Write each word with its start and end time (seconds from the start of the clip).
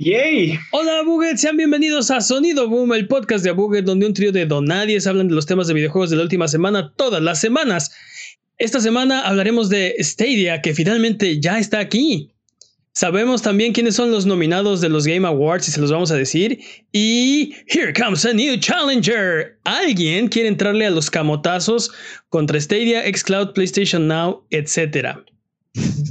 ¡Yay! 0.00 0.56
Hola 0.70 1.02
Buget, 1.04 1.38
sean 1.38 1.56
bienvenidos 1.56 2.12
a 2.12 2.20
Sonido 2.20 2.68
Boom, 2.68 2.92
el 2.92 3.08
podcast 3.08 3.44
de 3.44 3.50
Buget, 3.50 3.84
donde 3.84 4.06
un 4.06 4.14
trío 4.14 4.30
de 4.30 4.46
donadies 4.46 5.08
hablan 5.08 5.26
de 5.26 5.34
los 5.34 5.44
temas 5.44 5.66
de 5.66 5.74
videojuegos 5.74 6.08
de 6.08 6.14
la 6.14 6.22
última 6.22 6.46
semana, 6.46 6.92
todas 6.94 7.20
las 7.20 7.40
semanas. 7.40 7.90
Esta 8.58 8.78
semana 8.78 9.22
hablaremos 9.22 9.68
de 9.68 9.96
Stadia, 9.98 10.62
que 10.62 10.72
finalmente 10.72 11.40
ya 11.40 11.58
está 11.58 11.80
aquí. 11.80 12.30
Sabemos 12.92 13.42
también 13.42 13.72
quiénes 13.72 13.96
son 13.96 14.12
los 14.12 14.24
nominados 14.24 14.80
de 14.80 14.88
los 14.88 15.04
Game 15.04 15.26
Awards 15.26 15.66
y 15.66 15.72
se 15.72 15.80
los 15.80 15.90
vamos 15.90 16.12
a 16.12 16.16
decir. 16.16 16.60
Y 16.92 17.56
here 17.66 17.92
comes 17.92 18.24
a 18.24 18.32
new 18.32 18.56
challenger. 18.56 19.58
Alguien 19.64 20.28
quiere 20.28 20.48
entrarle 20.48 20.86
a 20.86 20.90
los 20.90 21.10
camotazos 21.10 21.90
contra 22.28 22.60
Stadia, 22.60 23.02
Xcloud, 23.02 23.52
PlayStation 23.52 24.06
Now, 24.06 24.44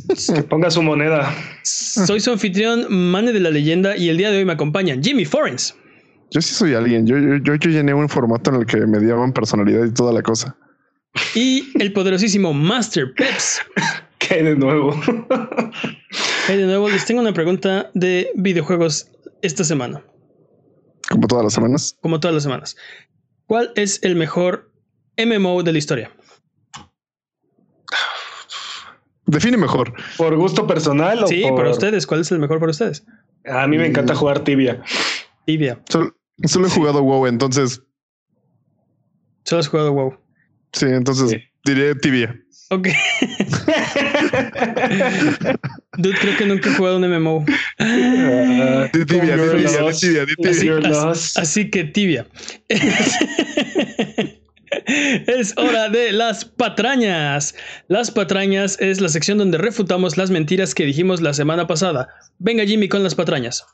etc. 0.10 0.48
Ponga 0.48 0.70
su 0.70 0.82
moneda. 0.82 1.34
Soy 1.64 2.20
su 2.20 2.32
anfitrión, 2.32 2.86
Mane 2.90 3.34
de 3.34 3.40
la 3.40 3.50
Leyenda, 3.50 3.98
y 3.98 4.10
el 4.10 4.18
día 4.18 4.32
de 4.32 4.40
hoy 4.40 4.46
me 4.46 4.54
acompañan 4.54 5.04
Jimmy 5.04 5.26
Forens. 5.26 5.76
Yo 6.32 6.42
sí 6.42 6.54
soy 6.54 6.74
alguien. 6.74 7.06
Yo, 7.08 7.18
yo, 7.18 7.56
yo, 7.56 7.70
llené 7.70 7.94
un 7.94 8.10
formato 8.10 8.50
en 8.52 8.62
el 8.62 8.66
que 8.66 8.78
me 8.86 9.00
dieron 9.00 9.32
personalidad 9.32 9.86
y 9.86 9.94
toda 9.94 10.12
la 10.12 10.22
cosa. 10.22 10.56
Y 11.36 11.70
el 11.80 11.94
poderosísimo 11.94 12.54
Master 12.54 13.14
Peps. 13.16 13.62
¿Qué 14.20 14.36
hay 14.36 14.44
de 14.44 14.56
nuevo? 14.56 15.00
De 16.48 16.66
nuevo, 16.66 16.90
les 16.90 17.06
tengo 17.06 17.22
una 17.22 17.34
pregunta 17.34 17.92
de 17.94 18.30
videojuegos 18.36 19.12
esta 19.42 19.64
semana. 19.64 20.04
Como 21.10 21.28
todas 21.28 21.44
las 21.44 21.54
semanas. 21.54 21.98
Como 22.02 22.20
todas 22.20 22.34
las 22.34 22.44
semanas. 22.44 22.76
¿Cuál 23.46 23.72
es 23.76 24.00
el 24.04 24.16
mejor 24.16 24.72
MMO 25.18 25.64
de 25.64 25.72
la 25.72 25.78
historia? 25.78 26.12
Define 29.28 29.58
mejor. 29.58 29.94
¿Por 30.18 30.36
gusto 30.38 30.66
personal 30.66 31.24
o 31.24 31.28
Sí, 31.28 31.42
por... 31.44 31.56
para 31.58 31.70
ustedes. 31.72 32.08
¿Cuál 32.08 32.22
es 32.22 32.32
el 32.32 32.40
mejor 32.40 32.60
para 32.60 32.72
ustedes? 32.72 33.06
A 33.46 33.68
mí 33.68 33.78
me 33.78 33.86
encanta 33.86 34.16
jugar 34.16 34.44
tibia. 34.44 34.82
Tibia. 35.46 35.80
Solo, 35.90 36.16
solo 36.46 36.68
he 36.68 36.70
jugado 36.70 37.04
WoW, 37.04 37.28
entonces. 37.28 37.82
Solo 39.44 39.60
has 39.60 39.68
jugado 39.68 39.92
WoW. 39.94 40.18
Sí, 40.74 40.86
entonces 40.88 41.30
Sí. 41.30 41.38
diré 41.66 41.96
tibia. 41.96 42.38
Ok. 42.70 42.88
Dude, 45.98 46.18
creo 46.20 46.38
que 46.38 46.46
nunca 46.46 46.70
he 46.70 46.74
jugado 46.76 46.98
un 46.98 47.10
MMO. 47.10 47.46
Ah, 47.80 48.90
Di 48.94 49.06
tibia, 49.06 49.38
tibia, 49.38 51.12
así 51.36 51.70
que 51.70 51.84
tibia. 51.86 52.28
Es 54.86 55.54
hora 55.58 55.90
de 55.90 56.12
las 56.12 56.46
patrañas. 56.46 57.56
Las 57.88 58.12
patrañas 58.12 58.78
es 58.80 59.02
la 59.02 59.10
sección 59.10 59.38
donde 59.38 59.58
refutamos 59.58 60.18
las 60.18 60.30
mentiras 60.30 60.76
que 60.76 60.86
dijimos 60.86 61.22
la 61.22 61.34
semana 61.34 61.68
pasada. 61.68 62.10
Venga 62.40 62.66
Jimmy 62.66 62.90
con 62.90 63.04
las 63.04 63.16
patrañas. 63.16 63.66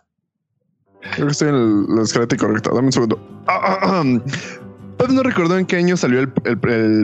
Creo 1.16 1.28
que 1.28 1.32
estoy 1.32 1.50
en 1.50 1.96
la 1.96 2.04
escaleta 2.04 2.36
incorrecta. 2.36 2.72
Dame 2.74 2.88
un 2.88 2.92
segundo. 2.92 3.20
Ah, 5.06 5.10
no 5.12 5.24
recordó 5.24 5.58
en 5.58 5.66
qué 5.66 5.76
año 5.76 5.98
salió 5.98 6.20
el, 6.20 6.30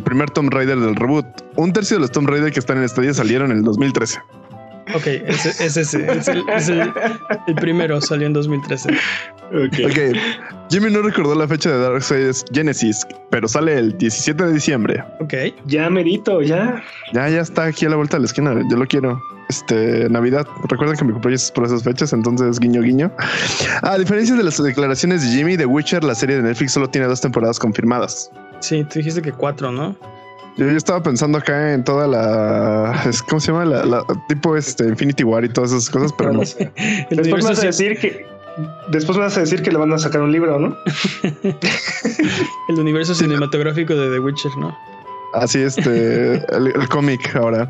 primer 0.04 0.30
Tomb 0.30 0.54
Raider 0.54 0.80
del 0.80 0.96
reboot. 0.96 1.26
Un 1.58 1.74
tercio 1.74 1.98
de 1.98 2.02
los 2.02 2.12
Tomb 2.12 2.30
Raider 2.30 2.52
que 2.54 2.60
están 2.60 2.78
en 2.78 2.88
Stadia 2.88 3.14
salieron 3.14 3.52
en 3.52 3.58
el 3.58 3.64
2013. 3.64 4.20
Ok, 4.96 5.06
ese 5.08 5.50
es 5.66 5.78
ese. 5.78 6.12
Es, 6.12 6.28
el, 6.28 6.44
es 6.50 6.70
el- 6.70 6.92
el 7.48 7.56
primero, 7.56 8.00
salió 8.02 8.28
en 8.28 8.34
2013. 8.34 8.90
Ok. 9.52 9.80
Ok, 9.86 10.18
Jimmy 10.70 10.92
no 10.92 11.02
recordó 11.02 11.34
la 11.36 11.48
fecha 11.48 11.72
de 11.72 11.80
Darkseid 11.80 12.36
Genesis, 12.54 13.06
pero 13.32 13.48
sale 13.48 13.78
el 13.78 13.98
17 13.98 14.46
de 14.46 14.54
diciembre. 14.54 15.04
Ok. 15.20 15.34
Ya 15.66 15.90
merito, 15.90 16.42
ya. 16.42 16.84
Ya, 17.14 17.28
ya 17.30 17.42
está 17.42 17.66
aquí 17.66 17.86
a 17.86 17.90
la 17.90 17.96
vuelta 17.96 18.18
de 18.18 18.22
la 18.22 18.26
esquina. 18.28 18.54
Yo 18.70 18.78
lo 18.78 18.86
quiero. 18.86 19.20
Este, 19.50 20.08
Navidad. 20.10 20.46
Recuerden 20.70 20.96
que 20.96 21.04
mi 21.06 21.12
cumpleaños 21.12 21.46
es 21.46 21.52
por 21.52 21.66
esas 21.66 21.82
fechas, 21.84 22.14
entonces 22.14 22.60
guiño, 22.60 22.84
guiño. 22.84 23.12
A 23.82 23.98
diferencia 23.98 24.36
de 24.36 24.44
las 24.44 24.62
declaraciones 24.62 25.24
de 25.24 25.36
Jimmy, 25.36 25.58
The 25.58 25.66
Witcher, 25.66 26.04
la 26.04 26.14
serie 26.14 26.36
de 26.36 26.44
Netflix, 26.44 26.74
solo 26.74 26.88
tiene 26.88 27.08
dos 27.08 27.20
temporadas 27.20 27.58
confirmadas. 27.58 28.30
Sí, 28.60 28.84
tú 28.84 29.00
dijiste 29.00 29.24
que 29.24 29.32
cuatro, 29.32 29.72
¿no? 29.72 29.96
Yo, 30.60 30.66
yo 30.68 30.78
estaba 30.78 31.02
pensando 31.02 31.38
acá 31.38 31.74
en 31.74 31.84
toda 31.84 32.06
la. 32.06 33.02
¿Cómo 33.30 33.40
se 33.40 33.52
llama? 33.52 33.64
La, 33.64 33.86
la- 33.86 34.04
tipo 34.28 34.58
este 34.58 34.86
Infinity 34.86 35.24
War 35.24 35.46
y 35.46 35.50
todas 35.50 35.72
esas 35.72 35.90
cosas, 35.90 36.12
pero 36.18 36.34
no. 36.34 36.40
Después 37.10 37.46
vas 37.46 37.60
a 37.60 37.68
decir 37.68 37.98
que... 37.98 38.28
Después 38.92 39.18
vas 39.18 39.38
a 39.38 39.40
decir 39.40 39.62
que 39.62 39.72
le 39.72 39.78
van 39.78 39.94
a 39.94 39.98
sacar 39.98 40.22
un 40.22 40.34
libro, 40.34 40.60
¿no? 40.60 40.76
el 42.70 42.76
universo 42.78 43.16
cinematográfico 43.16 43.96
de 43.96 44.10
The 44.10 44.20
Witcher, 44.20 44.52
¿no? 44.58 44.76
Así 45.34 45.62
este, 45.62 46.44
el, 46.54 46.68
el 46.68 46.90
cómic 46.90 47.36
ahora. 47.36 47.70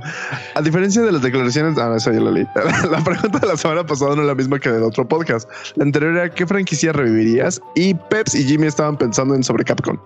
A 0.56 0.62
diferencia 0.62 1.02
de 1.02 1.12
las 1.12 1.22
declaraciones, 1.22 1.78
ah, 1.78 1.94
eso 1.96 2.12
ya 2.12 2.22
lo 2.22 2.32
leí. 2.32 2.48
La 2.90 3.04
pregunta 3.04 3.38
de 3.38 3.48
la 3.48 3.58
semana 3.58 3.86
pasada 3.86 4.16
no 4.16 4.22
es 4.22 4.28
la 4.28 4.36
misma 4.36 4.60
que 4.60 4.72
del 4.72 4.82
otro 4.82 5.08
podcast. 5.08 5.48
La 5.76 5.84
anterior 5.84 6.16
era 6.16 6.30
¿qué 6.30 6.48
franquicia 6.48 6.94
revivirías? 6.94 7.62
Y 7.76 7.94
Peps 7.94 8.34
y 8.34 8.46
Jimmy 8.46 8.68
estaban 8.68 8.98
pensando 8.98 9.36
en 9.36 9.44
sobre 9.44 9.64
Capcom. 9.66 9.98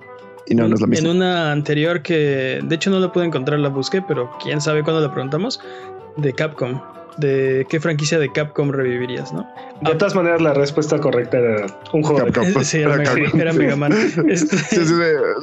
Y 0.47 0.55
no, 0.55 0.67
no 0.67 0.75
es 0.75 0.81
la 0.81 0.97
En 0.97 1.07
una 1.07 1.51
anterior 1.51 2.01
que, 2.01 2.59
de 2.63 2.75
hecho, 2.75 2.89
no 2.89 2.99
la 2.99 3.11
pude 3.11 3.25
encontrar, 3.25 3.59
la 3.59 3.69
busqué, 3.69 4.01
pero 4.01 4.29
quién 4.41 4.59
sabe 4.61 4.83
cuándo 4.83 5.01
la 5.01 5.11
preguntamos. 5.11 5.59
De 6.17 6.33
Capcom. 6.33 6.81
De 7.17 7.67
qué 7.69 7.79
franquicia 7.79 8.17
de 8.17 8.31
Capcom 8.31 8.71
revivirías, 8.71 9.31
¿no? 9.33 9.47
De 9.81 9.93
todas 9.95 10.15
maneras, 10.15 10.41
la 10.41 10.53
respuesta 10.55 10.97
correcta 10.99 11.37
era 11.37 11.65
un 11.93 12.01
juego 12.01 12.25
de... 12.25 12.31
Capcom. 12.31 12.63
Sí, 12.63 12.79
era, 12.79 12.95
Era 12.95 12.97
Mega, 13.03 13.13
Capcom. 13.23 13.39
era 13.41 13.53
Mega 13.53 13.75
Man. 13.75 13.93
Este- 14.27 14.57
Sí, 14.57 14.75
sí, 14.77 14.85
sí. 14.85 14.93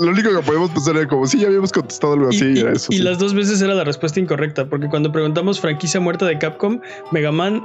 Lo 0.00 0.10
único 0.10 0.30
que 0.34 0.42
podemos 0.44 0.70
pensar 0.70 0.96
era 0.96 1.06
como 1.06 1.26
si 1.28 1.38
ya 1.38 1.46
habíamos 1.46 1.70
contestado 1.70 2.14
algo 2.14 2.26
y, 2.32 2.36
así. 2.36 2.52
y- 2.54 2.58
era 2.60 2.72
eso, 2.72 2.92
y 2.92 2.96
sí. 2.96 3.02
las 3.02 3.18
dos 3.20 3.34
veces 3.34 3.62
era 3.62 3.74
la 3.74 3.84
respuesta 3.84 4.18
incorrecta, 4.18 4.66
porque 4.68 4.88
cuando 4.88 5.12
preguntamos 5.12 5.60
franquicia 5.60 6.00
muerta 6.00 6.26
de 6.26 6.38
Capcom, 6.38 6.80
Mega 7.12 7.30
Man 7.30 7.62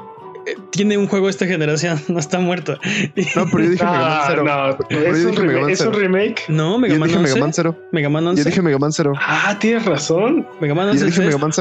tiene 0.72 0.97
un 0.97 1.07
juego 1.07 1.25
de 1.28 1.31
esta 1.31 1.45
generación, 1.45 2.00
no 2.07 2.19
está 2.19 2.39
muerto. 2.39 2.78
No, 3.35 3.45
pero 3.51 3.63
yo 3.63 3.69
dije 3.72 3.83
Mega 3.85 4.00
Man 4.00 4.11
Ah, 4.11 4.25
Zero. 4.28 4.44
no, 4.44 4.78
yo 4.89 5.00
es 5.00 5.25
un, 5.25 5.31
dije 5.31 5.41
Mega 5.44 5.53
remake, 5.53 5.61
Man 5.61 5.69
es 5.72 5.81
un 5.81 5.94
remake. 5.94 6.41
No, 6.47 6.78
Mega 6.78 6.94
Yo 6.94 7.00
Man 7.00 7.09
dije 7.09 7.19
11. 7.19 7.33
Mega 7.33 7.41
Man 7.45 7.53
Zero. 7.53 7.78
Mega 7.91 8.09
Man 8.09 8.28
11. 8.28 8.44
Yo 8.44 8.50
dije 8.50 8.61
Mega 8.61 8.78
Man 8.78 8.91
Zero. 8.91 9.13
Ah, 9.19 9.57
tienes 9.59 9.85
razón. 9.85 10.47
Mega 10.59 10.73
Man 10.75 10.85
Yo 10.88 10.91
11 10.91 11.05
dije 11.05 11.22
Mega 11.22 11.38
Man. 11.38 11.51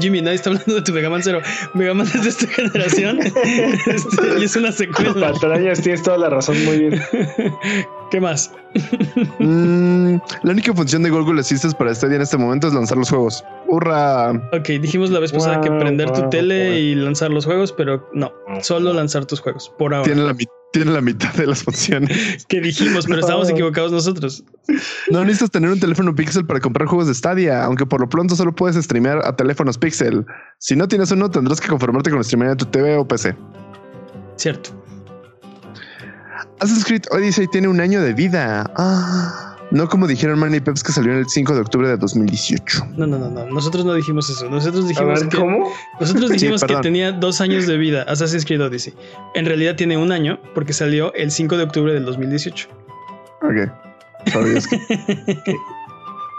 Jimmy, 0.00 0.22
nadie 0.22 0.36
está 0.36 0.50
hablando 0.50 0.74
de 0.74 0.82
tu 0.82 0.92
Mega 0.92 1.10
Man 1.10 1.22
Zero. 1.22 1.40
Mega 1.74 1.94
Man 1.94 2.06
es 2.06 2.22
de 2.22 2.28
esta 2.28 2.46
generación 2.46 3.18
Este, 3.86 4.38
y 4.38 4.44
es 4.44 4.56
una 4.56 4.72
secuela. 4.72 5.32
Patrañas, 5.32 5.80
tienes 5.80 6.02
toda 6.02 6.18
la 6.18 6.30
razón, 6.30 6.62
muy 6.64 6.78
bien. 6.78 7.02
¿Qué 8.10 8.20
más? 8.20 8.52
Mm, 9.38 10.16
la 10.42 10.52
única 10.52 10.74
función 10.74 11.02
de 11.02 11.10
Google 11.10 11.40
Assistant 11.40 11.74
para 11.74 11.94
Stadia 11.94 12.16
en 12.16 12.22
este 12.22 12.36
momento 12.36 12.66
es 12.68 12.74
lanzar 12.74 12.98
los 12.98 13.08
juegos. 13.10 13.44
¡Hurra! 13.68 14.30
Ok, 14.52 14.68
dijimos 14.80 15.10
la 15.10 15.20
vez 15.20 15.32
pasada 15.32 15.60
que 15.60 15.70
Wow, 15.70 15.78
prender 15.80 16.10
tu 16.10 16.28
tele 16.28 16.68
wow. 16.70 16.78
y 16.78 16.94
lanzar 16.96 17.30
los 17.30 17.44
juegos, 17.44 17.72
pero 17.72 18.08
no, 18.12 18.32
solo 18.62 18.92
lanzar 18.92 19.26
tus 19.26 19.40
juegos, 19.40 19.72
por 19.78 19.94
ahora. 19.94 20.04
Tiene 20.06 20.22
la, 20.22 20.34
mi- 20.34 20.46
tiene 20.72 20.90
la 20.92 21.00
mitad 21.00 21.32
de 21.34 21.46
las 21.46 21.62
funciones. 21.62 22.44
Que 22.48 22.60
dijimos, 22.60 23.04
pero 23.06 23.16
No. 23.18 23.20
estábamos 23.20 23.48
equivocados 23.50 23.92
nosotros. 23.92 24.42
No 25.10 25.20
necesitas 25.24 25.50
tener 25.52 25.70
un 25.70 25.78
teléfono 25.80 26.14
Pixel 26.14 26.44
para 26.46 26.58
comprar 26.60 26.88
juegos 26.88 27.06
de 27.06 27.14
Stadia, 27.14 27.64
aunque 27.64 27.86
por 27.86 28.00
lo 28.00 28.08
pronto 28.08 28.34
solo 28.34 28.52
puedes 28.54 28.76
streamear 28.84 29.18
a 29.24 29.36
teléfonos 29.36 29.78
Pixel. 29.78 30.26
Si 30.58 30.74
no 30.74 30.88
tienes 30.88 31.10
uno, 31.12 31.30
tendrás 31.30 31.60
que 31.60 31.68
conformarte 31.68 32.10
con 32.10 32.22
streamear 32.24 32.52
a 32.52 32.56
tu 32.56 32.66
TV 32.66 32.96
o 32.96 33.06
PC. 33.06 33.36
Cierto. 34.36 34.70
Assassin's 36.60 36.84
Creed 36.84 37.02
Odyssey 37.10 37.46
tiene 37.48 37.68
un 37.68 37.80
año 37.80 38.00
de 38.02 38.12
vida. 38.12 38.70
Ah, 38.76 39.56
no 39.70 39.88
como 39.88 40.06
dijeron 40.06 40.38
Manny 40.38 40.56
y 40.56 40.60
Peps 40.60 40.82
que 40.82 40.92
salió 40.92 41.12
el 41.12 41.28
5 41.28 41.54
de 41.54 41.60
octubre 41.60 41.88
de 41.88 41.96
2018. 41.96 42.86
No, 42.96 43.06
no, 43.06 43.18
no, 43.18 43.30
no. 43.30 43.46
Nosotros 43.46 43.84
no 43.84 43.94
dijimos 43.94 44.28
eso. 44.28 44.48
Nosotros 44.50 44.88
dijimos 44.88 45.20
ver, 45.20 45.28
que 45.28 45.36
¿cómo? 45.38 45.72
nosotros 46.00 46.26
Sí, 46.28 46.32
dijimos 46.34 46.60
que 46.60 46.66
perdón. 46.66 46.82
tenía 46.82 47.12
dos 47.12 47.40
años 47.40 47.66
de 47.66 47.76
vida 47.76 48.02
Assassin's 48.08 48.44
Creed 48.44 48.62
Odyssey. 48.62 48.94
En 49.34 49.46
realidad 49.46 49.76
tiene 49.76 49.96
un 49.96 50.10
año 50.12 50.38
porque 50.54 50.72
salió 50.72 51.12
el 51.14 51.30
5 51.30 51.56
de 51.56 51.62
octubre 51.64 51.92
del 51.94 52.04
2018. 52.04 52.68
Ok. 53.42 53.70
Es 54.56 54.66
que- 54.66 54.78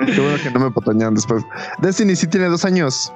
Qué 0.06 0.20
bueno 0.20 0.38
que 0.44 0.50
no 0.52 0.60
me 0.60 0.72
potañan 0.72 1.14
después. 1.16 1.44
Destiny 1.82 2.16
sí 2.16 2.28
tiene 2.28 2.48
dos 2.48 2.66
años. 2.66 3.12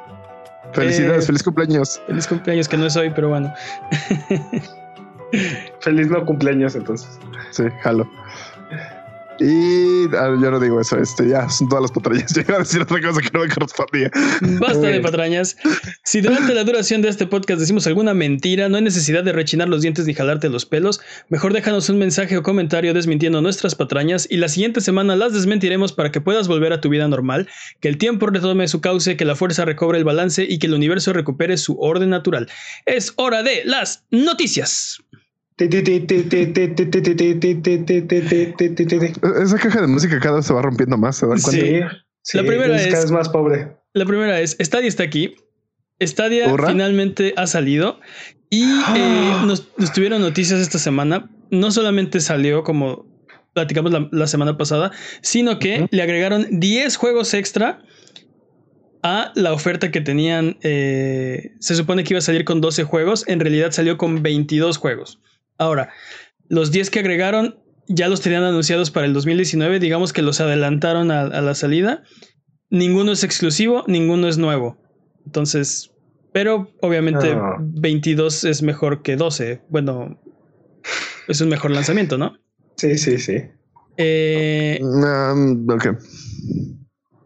Felicidades, 0.73 1.23
Eh. 1.23 1.27
feliz 1.27 1.43
cumpleaños. 1.43 1.99
Feliz 2.07 2.27
cumpleaños, 2.27 2.67
que 2.67 2.77
no 2.77 2.85
es 2.85 2.95
hoy, 2.95 3.11
pero 3.13 3.29
bueno. 3.29 3.51
Feliz 5.81 6.09
no 6.09 6.25
cumpleaños, 6.25 6.75
entonces. 6.75 7.19
Sí, 7.51 7.63
jalo. 7.81 8.09
Y 9.39 10.05
ah, 10.15 10.33
yo 10.41 10.49
no 10.49 10.59
digo 10.59 10.79
eso, 10.79 10.97
este 10.97 11.27
ya 11.27 11.49
son 11.49 11.67
todas 11.67 11.83
las 11.83 11.91
patrullas. 11.91 12.33
Yo 12.35 12.41
iba 12.41 12.55
a 12.55 12.59
decir 12.59 12.81
otra 12.81 13.01
cosa 13.01 13.21
que 13.21 13.29
no 13.33 13.41
me 13.41 13.49
correspondía. 13.49 14.09
Basta 14.59 14.79
de 14.79 14.91
bien. 14.91 15.01
patrañas. 15.01 15.57
Si 16.03 16.21
durante 16.21 16.53
la 16.53 16.63
duración 16.63 17.01
de 17.01 17.09
este 17.09 17.27
podcast 17.27 17.59
decimos 17.59 17.85
alguna 17.85 18.13
mentira, 18.13 18.69
no 18.69 18.77
hay 18.77 18.83
necesidad 18.83 19.23
de 19.23 19.33
rechinar 19.33 19.67
los 19.67 19.81
dientes 19.81 20.05
ni 20.05 20.13
jalarte 20.13 20.47
los 20.49 20.65
pelos. 20.65 21.01
Mejor 21.29 21.53
déjanos 21.53 21.89
un 21.89 21.97
mensaje 21.97 22.37
o 22.37 22.43
comentario 22.43 22.93
desmintiendo 22.93 23.41
nuestras 23.41 23.75
patrañas 23.75 24.25
y 24.29 24.37
la 24.37 24.47
siguiente 24.47 24.79
semana 24.79 25.15
las 25.15 25.33
desmentiremos 25.33 25.91
para 25.91 26.11
que 26.11 26.21
puedas 26.21 26.47
volver 26.47 26.71
a 26.71 26.79
tu 26.79 26.89
vida 26.89 27.07
normal, 27.07 27.49
que 27.81 27.89
el 27.89 27.97
tiempo 27.97 28.27
retome 28.27 28.67
su 28.67 28.79
cauce, 28.79 29.17
que 29.17 29.25
la 29.25 29.35
fuerza 29.35 29.65
recobre 29.65 29.97
el 29.97 30.05
balance 30.05 30.45
y 30.47 30.59
que 30.59 30.67
el 30.67 30.73
universo 30.73 31.11
recupere 31.11 31.57
su 31.57 31.77
orden 31.79 32.09
natural. 32.09 32.47
Es 32.85 33.11
hora 33.17 33.43
de 33.43 33.63
las 33.65 34.05
noticias. 34.11 35.01
Esa 39.43 39.57
caja 39.57 39.81
de 39.81 39.87
música 39.87 40.19
cada 40.19 40.37
vez 40.37 40.45
se 40.45 40.53
va 40.53 40.61
rompiendo 40.61 40.97
más, 40.97 41.17
¿se 41.17 41.25
dan 41.27 41.41
cuenta? 41.41 41.65
Sí. 41.65 41.79
Sí, 42.25 42.37
La 42.37 42.43
primera 42.43 42.75
es 42.75 42.87
es- 42.87 43.11
más 43.11 43.29
pobre. 43.29 43.77
La 43.93 44.05
primera 44.05 44.41
es, 44.41 44.57
Stadia 44.59 44.87
está 44.87 45.03
aquí. 45.03 45.35
Stadia 46.01 46.53
finalmente 46.67 47.33
ha 47.37 47.47
salido 47.47 48.01
y 48.49 48.63
eh, 48.63 49.33
nos, 49.45 49.71
tuvieron 49.93 50.21
noticias 50.21 50.59
esta 50.59 50.79
semana. 50.79 51.29
No 51.51 51.71
solamente 51.71 52.19
salió 52.19 52.63
como 52.63 53.05
platicamos 53.53 53.93
la, 54.11 54.27
semana 54.27 54.57
pasada, 54.57 54.91
sino 55.21 55.59
que 55.59 55.87
le 55.89 56.01
agregaron 56.01 56.47
10 56.59 56.97
juegos 56.97 57.33
extra 57.33 57.83
a 59.03 59.31
la 59.35 59.53
oferta 59.53 59.91
que 59.91 60.01
tenían. 60.01 60.57
Eh, 60.63 61.53
se 61.59 61.75
supone 61.75 62.03
que 62.03 62.15
iba 62.15 62.19
a 62.19 62.21
salir 62.21 62.43
con 62.43 62.59
12 62.59 62.83
juegos, 62.83 63.23
en 63.27 63.39
realidad 63.39 63.71
salió 63.71 63.97
con 63.97 64.21
22 64.21 64.77
juegos. 64.77 65.21
Ahora, 65.57 65.89
los 66.47 66.71
10 66.71 66.89
que 66.89 66.99
agregaron 66.99 67.59
ya 67.87 68.07
los 68.07 68.21
tenían 68.21 68.43
anunciados 68.43 68.91
para 68.91 69.05
el 69.05 69.13
2019, 69.13 69.79
digamos 69.79 70.13
que 70.13 70.21
los 70.21 70.41
adelantaron 70.41 71.11
a, 71.11 71.41
la 71.41 71.55
salida. 71.55 72.03
Ninguno 72.69 73.11
es 73.11 73.23
exclusivo, 73.23 73.83
ninguno 73.87 74.27
es 74.27 74.37
nuevo. 74.37 74.77
Entonces, 75.25 75.91
pero 76.33 76.71
obviamente 76.81 77.35
22 77.59 78.43
ah. 78.43 78.49
es 78.49 78.61
mejor 78.63 79.01
que 79.01 79.15
12. 79.15 79.61
Bueno, 79.69 80.19
es 81.27 81.41
un 81.41 81.49
mejor 81.49 81.71
lanzamiento, 81.71 82.17
¿no? 82.17 82.37
Sí, 82.77 82.97
sí, 82.97 83.17
sí. 83.19 83.43
Eh, 83.97 84.79
um, 84.81 85.65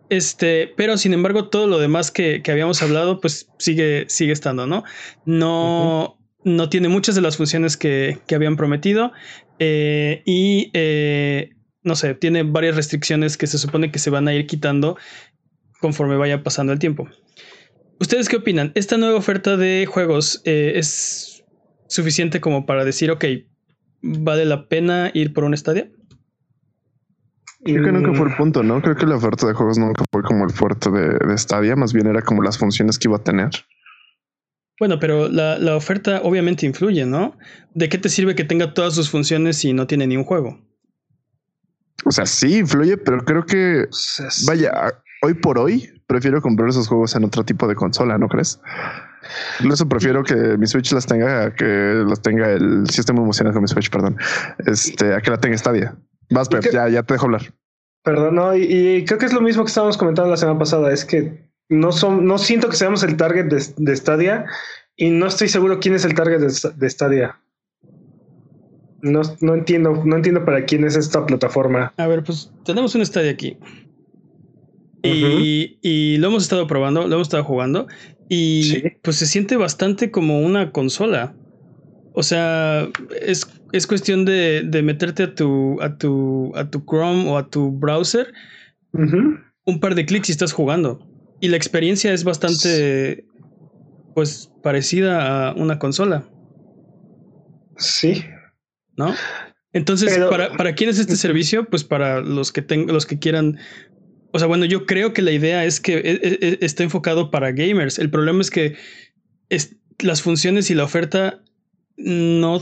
este, 0.10 0.74
pero 0.76 0.98
sin 0.98 1.14
embargo, 1.14 1.50
todo 1.50 1.68
lo 1.68 1.80
demás 1.80 2.12
que, 2.12 2.42
habíamos 2.48 2.82
hablado, 2.82 3.20
pues 3.22 3.50
sigue, 3.58 4.06
sigue 4.10 4.34
estando, 4.34 4.68
¿no? 4.68 4.84
No, 5.26 6.19
no 6.44 6.70
tiene 6.70 6.90
muchas 6.90 7.16
de 7.16 7.22
las 7.22 7.38
funciones 7.38 7.78
que, 7.78 8.20
habían 8.34 8.56
prometido. 8.56 9.12
Eh, 9.60 10.22
y 10.26 10.72
eh, 10.74 11.52
no 11.84 11.96
sé, 11.96 12.14
tiene 12.16 12.44
varias 12.44 12.76
restricciones 12.76 13.38
que 13.38 13.48
se 13.48 13.58
supone 13.58 13.92
que 13.92 14.00
se 14.00 14.10
van 14.10 14.28
a 14.28 14.34
ir 14.34 14.48
quitando 14.48 14.98
conforme 15.80 16.18
vaya 16.18 16.44
pasando 16.44 16.74
el 16.74 16.80
tiempo. 16.80 17.08
¿Ustedes 18.00 18.30
qué 18.30 18.38
opinan? 18.38 18.72
¿Esta 18.76 18.98
nueva 18.98 19.18
oferta 19.18 19.58
de 19.58 19.86
juegos 19.86 20.42
eh, 20.46 20.74
es 20.76 21.44
suficiente 21.88 22.40
como 22.40 22.66
para 22.66 22.86
decir, 22.86 23.12
ok, 23.12 23.26
vale 24.02 24.46
la 24.46 24.68
pena 24.68 25.12
ir 25.14 25.34
por 25.34 25.44
un 25.44 25.54
estadio? 25.54 25.88
Creo 27.62 27.84
que 27.84 27.92
nunca 27.92 28.14
fue 28.14 28.30
el 28.30 28.36
punto, 28.38 28.64
¿no? 28.64 28.82
Creo 28.82 28.96
que 28.96 29.06
la 29.06 29.18
oferta 29.18 29.46
de 29.46 29.54
juegos 29.54 29.78
nunca 29.78 30.06
fue 30.10 30.24
como 30.24 30.46
el 30.46 30.52
fuerte 30.52 30.90
de, 30.92 31.18
de 31.28 31.38
Stadia, 31.38 31.76
más 31.76 31.92
bien 31.92 32.08
era 32.08 32.22
como 32.22 32.42
las 32.42 32.58
funciones 32.58 32.98
que 32.98 33.10
iba 33.10 33.18
a 33.18 33.24
tener. 33.24 33.50
Bueno, 34.80 35.00
pero 35.00 35.28
la, 35.28 35.76
oferta 35.76 36.22
obviamente 36.24 36.66
influye, 36.66 37.06
¿no? 37.06 37.38
¿De 37.74 37.90
qué 37.90 37.98
te 37.98 38.10
sirve 38.10 38.36
que 38.36 38.46
tenga 38.46 38.74
todas 38.74 38.96
sus 38.96 39.10
funciones 39.10 39.58
si 39.58 39.74
no 39.74 39.88
tiene 39.88 40.08
ni 40.08 40.16
un 40.16 40.24
juego? 40.24 40.60
O 42.06 42.12
sea, 42.12 42.26
sí 42.26 42.60
influye, 42.60 42.98
pero 42.98 43.26
creo 43.26 43.46
que, 43.46 43.88
vaya, 44.48 44.72
hoy 45.22 45.34
por 45.34 45.60
hoy 45.60 46.02
prefiero 46.08 46.42
comprar 46.42 46.70
esos 46.70 46.88
juegos 46.88 47.14
en 47.16 47.26
otro 47.26 47.44
tipo 47.44 47.68
de 47.68 47.76
consola, 47.76 48.18
¿no 48.18 48.30
crees? 48.30 48.60
Incluso 49.60 49.88
prefiero 49.88 50.24
que 50.24 50.36
mi 50.58 50.66
Switch 50.66 50.92
las 50.94 51.06
tenga, 51.06 51.54
que 51.54 51.66
las 52.08 52.22
tenga 52.22 52.50
el. 52.50 52.90
Si 52.90 53.02
estoy 53.02 53.16
muy 53.16 53.26
emocionado 53.26 53.54
con 53.54 53.64
mi 53.64 53.68
Switch, 53.68 53.90
perdón. 53.90 54.18
Este, 54.66 55.14
a 55.14 55.22
que 55.22 55.30
la 55.30 55.40
tenga 55.40 55.58
Stadia. 55.58 55.96
Vas, 56.30 56.48
Pep, 56.48 56.64
ya, 56.72 56.88
ya 56.88 57.04
te 57.04 57.16
dejo 57.16 57.26
hablar. 57.26 57.54
Perdón, 58.04 58.36
no, 58.36 58.56
y, 58.56 59.04
creo 59.06 59.20
que 59.20 59.26
es 59.26 59.34
lo 59.34 59.42
mismo 59.42 59.64
que 59.64 59.70
estábamos 59.70 59.98
comentando 59.98 60.32
la 60.32 60.38
semana 60.38 60.58
pasada, 60.58 60.94
es 60.94 61.04
que 61.04 61.49
no 61.70 61.92
son, 61.92 62.26
no 62.26 62.38
siento 62.38 62.70
que 62.70 62.76
seamos 62.76 63.04
el 63.04 63.16
target 63.16 63.46
de, 63.46 63.64
de 63.78 63.96
Stadia 63.96 64.46
y 64.98 65.12
no 65.12 65.28
estoy 65.28 65.48
seguro 65.48 65.80
quién 65.80 65.96
es 65.96 66.04
el 66.04 66.16
target 66.16 66.40
de, 66.40 66.72
de 66.76 66.90
Stadia. 66.90 67.40
No, 69.02 69.22
no 69.40 69.54
entiendo, 69.56 70.04
no 70.04 70.18
entiendo 70.18 70.44
para 70.44 70.66
quién 70.66 70.84
es 70.84 70.96
esta 70.96 71.26
plataforma. 71.26 71.94
A 71.96 72.08
ver, 72.08 72.24
pues 72.24 72.52
tenemos 72.66 72.96
un 72.96 73.06
Stadia 73.06 73.32
aquí. 73.32 73.58
Y, 75.02 75.78
y, 75.82 76.18
lo 76.18 76.28
hemos 76.28 76.44
estado 76.44 76.68
probando, 76.68 77.08
lo 77.08 77.16
hemos 77.16 77.28
estado 77.28 77.46
jugando. 77.46 77.88
Y 78.28 78.90
pues 79.02 79.16
se 79.16 79.26
siente 79.26 79.56
bastante 79.56 80.12
como 80.12 80.42
una 80.42 80.72
consola. 80.72 81.34
O 82.14 82.24
sea, 82.24 82.90
es, 83.22 83.48
es 83.72 83.88
cuestión 83.88 84.26
de, 84.26 84.64
de, 84.66 84.82
meterte 84.82 85.24
a 85.24 85.36
tu, 85.36 85.82
a 85.82 85.98
tu, 85.98 86.52
a 86.56 86.70
tu 86.70 86.84
Chrome 86.86 87.30
o 87.30 87.38
a 87.38 87.50
tu 87.50 87.72
browser. 87.72 88.34
Un 88.92 89.80
par 89.80 89.96
de 89.96 90.06
clics 90.06 90.28
y 90.28 90.34
estás 90.34 90.52
jugando. 90.52 91.09
Y 91.42 91.48
la 91.48 91.58
experiencia 91.58 92.14
es 92.14 92.24
bastante, 92.24 93.26
pues, 94.14 94.52
parecida 94.62 95.50
a 95.50 95.54
una 95.54 95.80
consola. 95.80 96.30
Sí. 97.78 98.26
¿No? 98.98 99.16
Entonces, 99.72 100.18
¿para, 100.30 100.52
¿para 100.58 100.76
quién 100.76 100.90
es 100.90 101.00
este 101.00 101.16
servicio? 101.16 101.70
Pues 101.70 101.84
para 101.84 102.22
los 102.22 102.52
que, 102.52 102.66
los 102.88 103.06
que 103.06 103.20
quieran 103.20 103.60
o 104.32 104.40
sea, 104.40 104.48
bueno, 104.48 104.66
yo 104.66 104.86
creo 104.86 105.14
que 105.14 105.22
la 105.22 105.32
idea 105.32 105.66
es 105.66 105.80
que 105.80 105.98
e, 105.98 106.12
e, 106.12 106.38
e, 106.42 106.58
está 106.62 106.84
enfocado 106.84 107.32
para 107.32 107.52
gamers. 107.52 107.98
El 107.98 108.10
problema 108.10 108.42
es 108.42 108.52
que 108.52 108.76
las 110.00 110.22
funciones 110.22 110.70
y 110.70 110.76
la 110.76 110.84
oferta 110.84 111.44
no, 111.98 112.62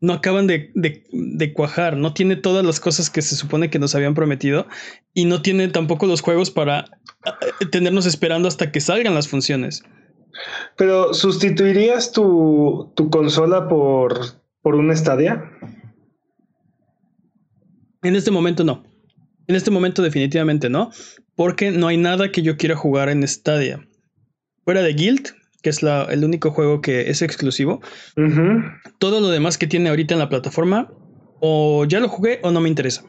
no 0.00 0.12
acaban 0.12 0.46
de, 0.46 0.70
de, 0.74 1.52
cuajar, 1.52 1.96
no 1.96 2.14
tiene 2.14 2.36
todas 2.36 2.64
las 2.64 2.78
cosas 2.80 3.10
que 3.10 3.22
se 3.22 3.34
supone 3.34 3.70
que 3.70 3.78
nos 3.78 3.94
habían 3.94 4.14
prometido 4.14 4.66
y 5.12 5.24
no 5.24 5.42
tiene 5.42 5.68
tampoco 5.68 6.06
los 6.06 6.20
juegos 6.20 6.50
para 6.50 6.84
eh, 7.60 7.66
tenernos 7.66 8.06
esperando 8.06 8.48
hasta 8.48 8.70
que 8.70 8.80
salgan 8.80 9.14
las 9.14 9.28
funciones. 9.28 9.82
Pero, 10.76 11.14
¿sustituirías 11.14 12.12
tu, 12.12 12.92
tu 12.94 13.10
consola 13.10 13.68
por, 13.68 14.20
por 14.62 14.76
una 14.76 14.94
Stadia? 14.94 15.50
En 18.02 18.14
este 18.14 18.30
momento 18.30 18.62
no. 18.62 18.84
En 19.48 19.56
este 19.56 19.70
momento 19.70 20.02
definitivamente 20.02 20.68
no, 20.68 20.90
porque 21.34 21.72
no 21.72 21.88
hay 21.88 21.96
nada 21.96 22.30
que 22.30 22.42
yo 22.42 22.56
quiera 22.56 22.76
jugar 22.76 23.08
en 23.08 23.26
Stadia. 23.26 23.88
Fuera 24.64 24.82
de 24.82 24.92
Guild, 24.92 25.34
que 25.62 25.70
es 25.70 25.82
el 25.82 26.24
único 26.24 26.50
juego 26.50 26.80
que 26.80 27.10
es 27.10 27.22
exclusivo. 27.22 27.80
Todo 28.98 29.20
lo 29.20 29.28
demás 29.28 29.58
que 29.58 29.66
tiene 29.66 29.88
ahorita 29.88 30.14
en 30.14 30.20
la 30.20 30.28
plataforma, 30.28 30.92
o 31.40 31.84
ya 31.84 32.00
lo 32.00 32.08
jugué 32.08 32.40
o 32.42 32.50
no 32.50 32.60
me 32.60 32.68
interesa. 32.68 33.04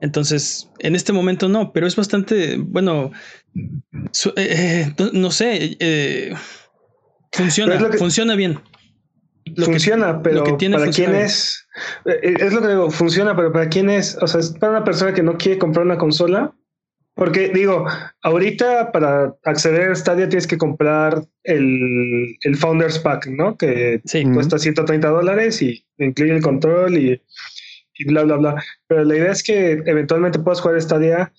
Entonces, 0.00 0.70
en 0.80 0.94
este 0.94 1.12
momento 1.12 1.48
no, 1.48 1.72
pero 1.72 1.86
es 1.86 1.96
bastante, 1.96 2.58
bueno, 2.58 3.12
eh, 3.54 4.32
eh, 4.36 4.94
no, 5.12 5.30
sé, 5.30 5.76
eh, 5.80 6.34
funciona, 7.32 7.78
funciona 7.96 8.34
bien. 8.34 8.60
funciona, 9.56 10.22
pero 10.22 10.44
para 10.44 10.90
quién 10.90 11.14
es, 11.14 11.66
es 12.04 12.52
lo 12.52 12.60
que 12.60 12.68
digo, 12.68 12.90
funciona, 12.90 13.34
pero 13.34 13.52
para 13.52 13.68
quién 13.68 13.88
es, 13.88 14.18
o 14.20 14.26
sea, 14.26 14.40
es 14.40 14.50
para 14.58 14.72
una 14.72 14.84
persona 14.84 15.14
que 15.14 15.22
no 15.22 15.38
quiere 15.38 15.58
comprar 15.58 15.86
una 15.86 15.96
consola 15.96 16.52
porque 17.14 17.50
digo, 17.50 17.86
ahorita 18.22 18.90
para 18.90 19.34
acceder 19.44 19.92
a 19.92 19.94
Stadia 19.94 20.28
tienes 20.28 20.46
que 20.46 20.58
comprar 20.58 21.24
el, 21.44 22.36
el 22.42 22.56
Founders 22.56 22.98
Pack, 22.98 23.28
¿no? 23.28 23.56
Que 23.56 24.02
cuesta 24.32 24.58
130 24.58 25.08
dólares 25.08 25.62
y 25.62 25.86
incluye 25.98 26.34
el 26.34 26.42
control 26.42 26.98
y, 26.98 27.22
y, 27.94 28.04
bla, 28.06 28.24
bla, 28.24 28.36
bla. 28.36 28.64
Pero 28.88 29.04
la 29.04 29.16
idea 29.16 29.32
es 29.32 29.44
que 29.44 29.82
eventualmente 29.86 30.40
puedas 30.40 30.60
jugar 30.60 30.80
Stadia 30.82 31.32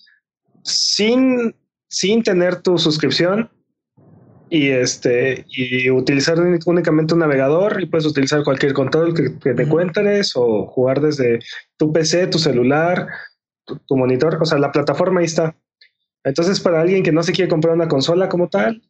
sin, 0.62 1.54
sin 1.88 2.22
tener 2.22 2.62
tu 2.62 2.78
suscripción 2.78 3.50
y 4.48 4.68
este 4.68 5.44
y 5.48 5.90
utilizar 5.90 6.38
únicamente 6.40 7.14
un 7.14 7.20
navegador 7.20 7.82
y 7.82 7.86
puedes 7.86 8.06
utilizar 8.06 8.44
cualquier 8.44 8.72
control 8.72 9.12
que, 9.12 9.30
te 9.52 9.62
encuentres 9.62 10.32
o 10.36 10.66
jugar 10.66 11.00
desde 11.00 11.40
tu 11.76 11.92
PC, 11.92 12.28
tu 12.28 12.38
celular, 12.38 13.08
tu, 13.64 13.96
monitor, 13.96 14.38
o 14.40 14.44
sea, 14.44 14.58
la 14.58 14.72
plataforma 14.72 15.20
ahí 15.20 15.26
está. 15.26 15.56
Entonces, 16.26 16.58
para 16.58 16.80
alguien 16.80 17.04
que 17.04 17.12
no 17.12 17.22
se 17.22 17.32
quiere 17.32 17.48
comprar 17.48 17.74
una 17.74 17.86
consola 17.86 18.28
como 18.28 18.48
tal, 18.48 18.82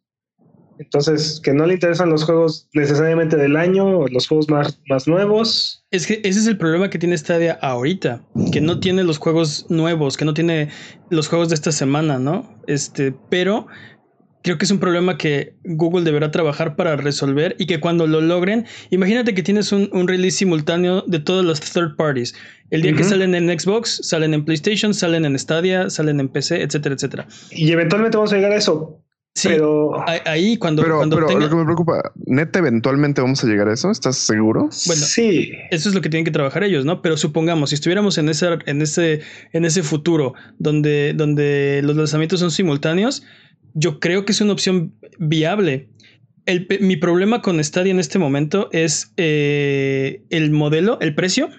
entonces 0.78 1.38
que 1.42 1.52
no 1.52 1.66
le 1.66 1.74
interesan 1.74 2.08
los 2.08 2.24
juegos 2.24 2.66
necesariamente 2.72 3.36
del 3.36 3.56
año 3.56 3.98
o 3.98 4.08
los 4.08 4.26
juegos 4.26 4.48
más, 4.48 4.80
más 4.88 5.06
nuevos. 5.06 5.84
Es 5.90 6.06
que 6.06 6.14
ese 6.24 6.40
es 6.40 6.46
el 6.46 6.56
problema 6.56 6.88
que 6.88 6.98
tiene 6.98 7.16
Stadia 7.16 7.58
ahorita, 7.60 8.22
que 8.52 8.62
no 8.62 8.80
tiene 8.80 9.04
los 9.04 9.18
juegos 9.18 9.66
nuevos, 9.68 10.16
que 10.16 10.24
no 10.24 10.32
tiene 10.32 10.70
los 11.10 11.28
juegos 11.28 11.50
de 11.50 11.56
esta 11.56 11.72
semana, 11.72 12.18
¿no? 12.18 12.58
Este, 12.66 13.14
pero 13.28 13.66
creo 14.46 14.58
que 14.58 14.64
es 14.64 14.70
un 14.70 14.78
problema 14.78 15.18
que 15.18 15.56
Google 15.64 16.04
deberá 16.04 16.30
trabajar 16.30 16.76
para 16.76 16.94
resolver 16.94 17.56
y 17.58 17.66
que 17.66 17.80
cuando 17.80 18.06
lo 18.06 18.20
logren, 18.20 18.64
imagínate 18.90 19.34
que 19.34 19.42
tienes 19.42 19.72
un, 19.72 19.90
release 20.06 20.38
simultáneo 20.38 21.02
de 21.02 21.18
todas 21.18 21.44
las 21.44 21.60
third 21.60 21.96
parties. 21.96 22.32
El 22.70 22.82
día 22.82 22.94
que 22.94 23.02
salen 23.02 23.34
en 23.34 23.58
Xbox, 23.58 23.98
salen 24.04 24.34
en 24.34 24.44
PlayStation, 24.44 24.94
salen 24.94 25.24
en 25.24 25.36
Stadia, 25.36 25.90
salen 25.90 26.20
en 26.20 26.28
PC, 26.28 26.62
etcétera, 26.62 26.94
etcétera. 26.94 27.26
Y 27.50 27.72
eventualmente 27.72 28.16
vamos 28.16 28.32
a 28.32 28.36
llegar 28.36 28.52
a 28.52 28.56
eso. 28.56 29.02
Sí, 29.34 29.48
pero 29.48 30.02
ahí 30.24 30.56
cuando, 30.56 30.82
pero, 30.82 30.96
cuando 30.96 31.16
pero 31.16 31.38
lo 31.38 31.50
que 31.50 31.56
me 31.56 31.64
preocupa, 31.64 32.12
neta, 32.24 32.60
eventualmente 32.60 33.20
vamos 33.20 33.42
a 33.42 33.46
llegar 33.48 33.68
a 33.68 33.74
eso. 33.74 33.90
¿Estás 33.90 34.16
seguro? 34.16 34.70
Bueno, 34.86 35.02
sí. 35.02 35.52
Eso 35.70 35.88
es 35.88 35.94
lo 35.94 36.00
que 36.00 36.08
tienen 36.08 36.24
que 36.24 36.30
trabajar 36.30 36.64
ellos, 36.64 36.86
¿no? 36.86 37.02
Pero 37.02 37.16
supongamos, 37.16 37.70
si 37.70 37.74
estuviéramos 37.74 38.16
en 38.16 38.28
ese, 38.28 38.46
en 38.64 38.80
ese, 38.80 39.20
en 39.52 39.64
ese 39.64 39.82
futuro 39.82 40.34
donde, 40.58 41.12
donde 41.14 41.82
los 41.84 41.96
lanzamientos 41.96 42.40
son 42.40 42.50
simultáneos, 42.50 43.24
yo 43.76 44.00
creo 44.00 44.24
que 44.24 44.32
es 44.32 44.40
una 44.40 44.52
opción 44.52 44.94
viable. 45.18 45.88
mi 46.80 46.96
problema 46.96 47.42
con 47.42 47.62
Stadia 47.62 47.92
en 47.92 48.00
este 48.00 48.18
momento 48.18 48.68
es 48.72 49.12
eh, 49.16 50.22
el 50.30 50.50
modelo, 50.50 50.98
el 51.00 51.14
precio 51.14 51.50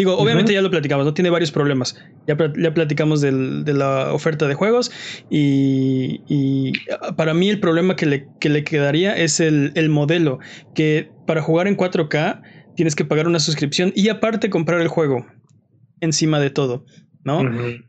Digo, 0.00 0.16
obviamente 0.16 0.54
ya 0.54 0.62
lo 0.62 0.70
platicamos, 0.70 1.04
no 1.04 1.12
tiene 1.12 1.28
varios 1.28 1.50
problemas. 1.50 1.94
Ya, 2.26 2.34
ya 2.56 2.72
platicamos 2.72 3.20
de 3.20 3.74
la 3.74 4.14
oferta 4.14 4.48
de 4.48 4.54
juegos 4.54 4.90
y, 5.28 6.72
para 7.18 7.34
mí 7.34 7.50
el 7.50 7.60
problema 7.60 7.96
que 7.96 8.06
le, 8.06 8.26
le 8.40 8.64
quedaría 8.64 9.14
es 9.14 9.40
el, 9.40 9.72
el, 9.74 9.90
modelo, 9.90 10.38
que 10.74 11.10
para 11.26 11.42
jugar 11.42 11.66
en 11.66 11.76
4K 11.76 12.40
tienes 12.76 12.94
que 12.94 13.04
pagar 13.04 13.26
una 13.26 13.40
suscripción 13.40 13.92
y 13.94 14.08
aparte 14.08 14.48
comprar 14.48 14.80
el 14.80 14.88
juego 14.88 15.26
encima 16.00 16.40
de 16.40 16.48
todo. 16.48 16.86
¿No? 17.24 17.42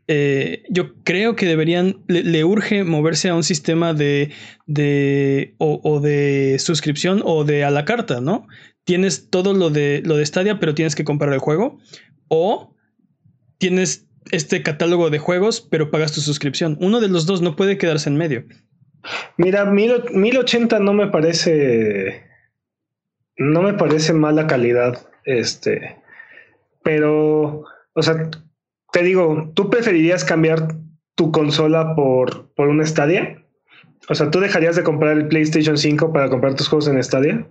Eh, 0.08 0.64
yo 0.68 0.94
creo 1.04 1.36
que 1.36 1.46
deberían, 1.46 2.02
le, 2.06 2.44
urge 2.44 2.84
moverse 2.84 3.28
a 3.28 3.34
un 3.34 3.44
sistema 3.44 3.94
de, 3.94 4.30
de 4.66 5.54
o, 5.58 6.00
de 6.00 6.58
suscripción 6.58 7.22
o 7.24 7.44
de 7.44 7.64
a 7.64 7.70
la 7.70 7.84
carta, 7.84 8.20
¿no? 8.20 8.46
Tienes 8.84 9.30
todo 9.30 9.54
lo 9.54 9.70
de, 9.70 10.02
lo 10.04 10.16
de 10.16 10.26
Stadia, 10.26 10.58
pero 10.58 10.74
tienes 10.74 10.94
que 10.94 11.04
comprar 11.04 11.32
el 11.32 11.38
juego. 11.38 11.78
O 12.28 12.74
tienes 13.58 14.08
este 14.30 14.62
catálogo 14.62 15.10
de 15.10 15.18
juegos, 15.18 15.60
pero 15.60 15.90
pagas 15.90 16.12
tu 16.12 16.20
suscripción. 16.20 16.76
Uno 16.80 17.00
de 17.00 17.08
los 17.08 17.26
dos 17.26 17.42
no 17.42 17.56
puede 17.56 17.78
quedarse 17.78 18.10
en 18.10 18.16
medio. 18.16 18.44
Mira, 19.36 19.64
1080 19.64 20.78
no 20.80 20.92
me 20.92 21.08
parece. 21.08 22.24
No 23.36 23.62
me 23.62 23.74
parece 23.74 24.12
mala 24.12 24.46
calidad. 24.46 25.08
Este. 25.24 25.96
Pero. 26.82 27.64
O 27.94 28.02
sea, 28.02 28.30
te 28.92 29.02
digo, 29.02 29.50
¿tú 29.54 29.70
preferirías 29.70 30.24
cambiar 30.24 30.76
tu 31.14 31.32
consola 31.32 31.94
por, 31.96 32.52
por 32.54 32.68
una 32.68 32.86
Stadia? 32.86 33.42
O 34.08 34.14
sea, 34.14 34.30
¿tú 34.30 34.40
dejarías 34.40 34.76
de 34.76 34.82
comprar 34.82 35.16
el 35.16 35.28
PlayStation 35.28 35.76
5 35.76 36.12
para 36.12 36.28
comprar 36.28 36.54
tus 36.54 36.68
juegos 36.68 36.88
en 36.88 37.02
Stadia? 37.02 37.46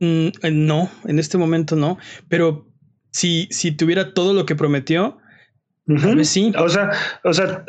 Mm, 0.00 0.28
eh, 0.42 0.50
no, 0.52 0.90
en 1.06 1.18
este 1.18 1.38
momento 1.38 1.74
no. 1.74 1.98
Pero 2.28 2.66
si, 3.10 3.48
si 3.50 3.72
tuviera 3.72 4.12
todo 4.12 4.34
lo 4.34 4.44
que 4.44 4.56
prometió, 4.56 5.18
sí. 6.22 6.52
O 6.58 6.68
sea, 6.68 6.90
o 7.22 7.32
sea 7.32 7.64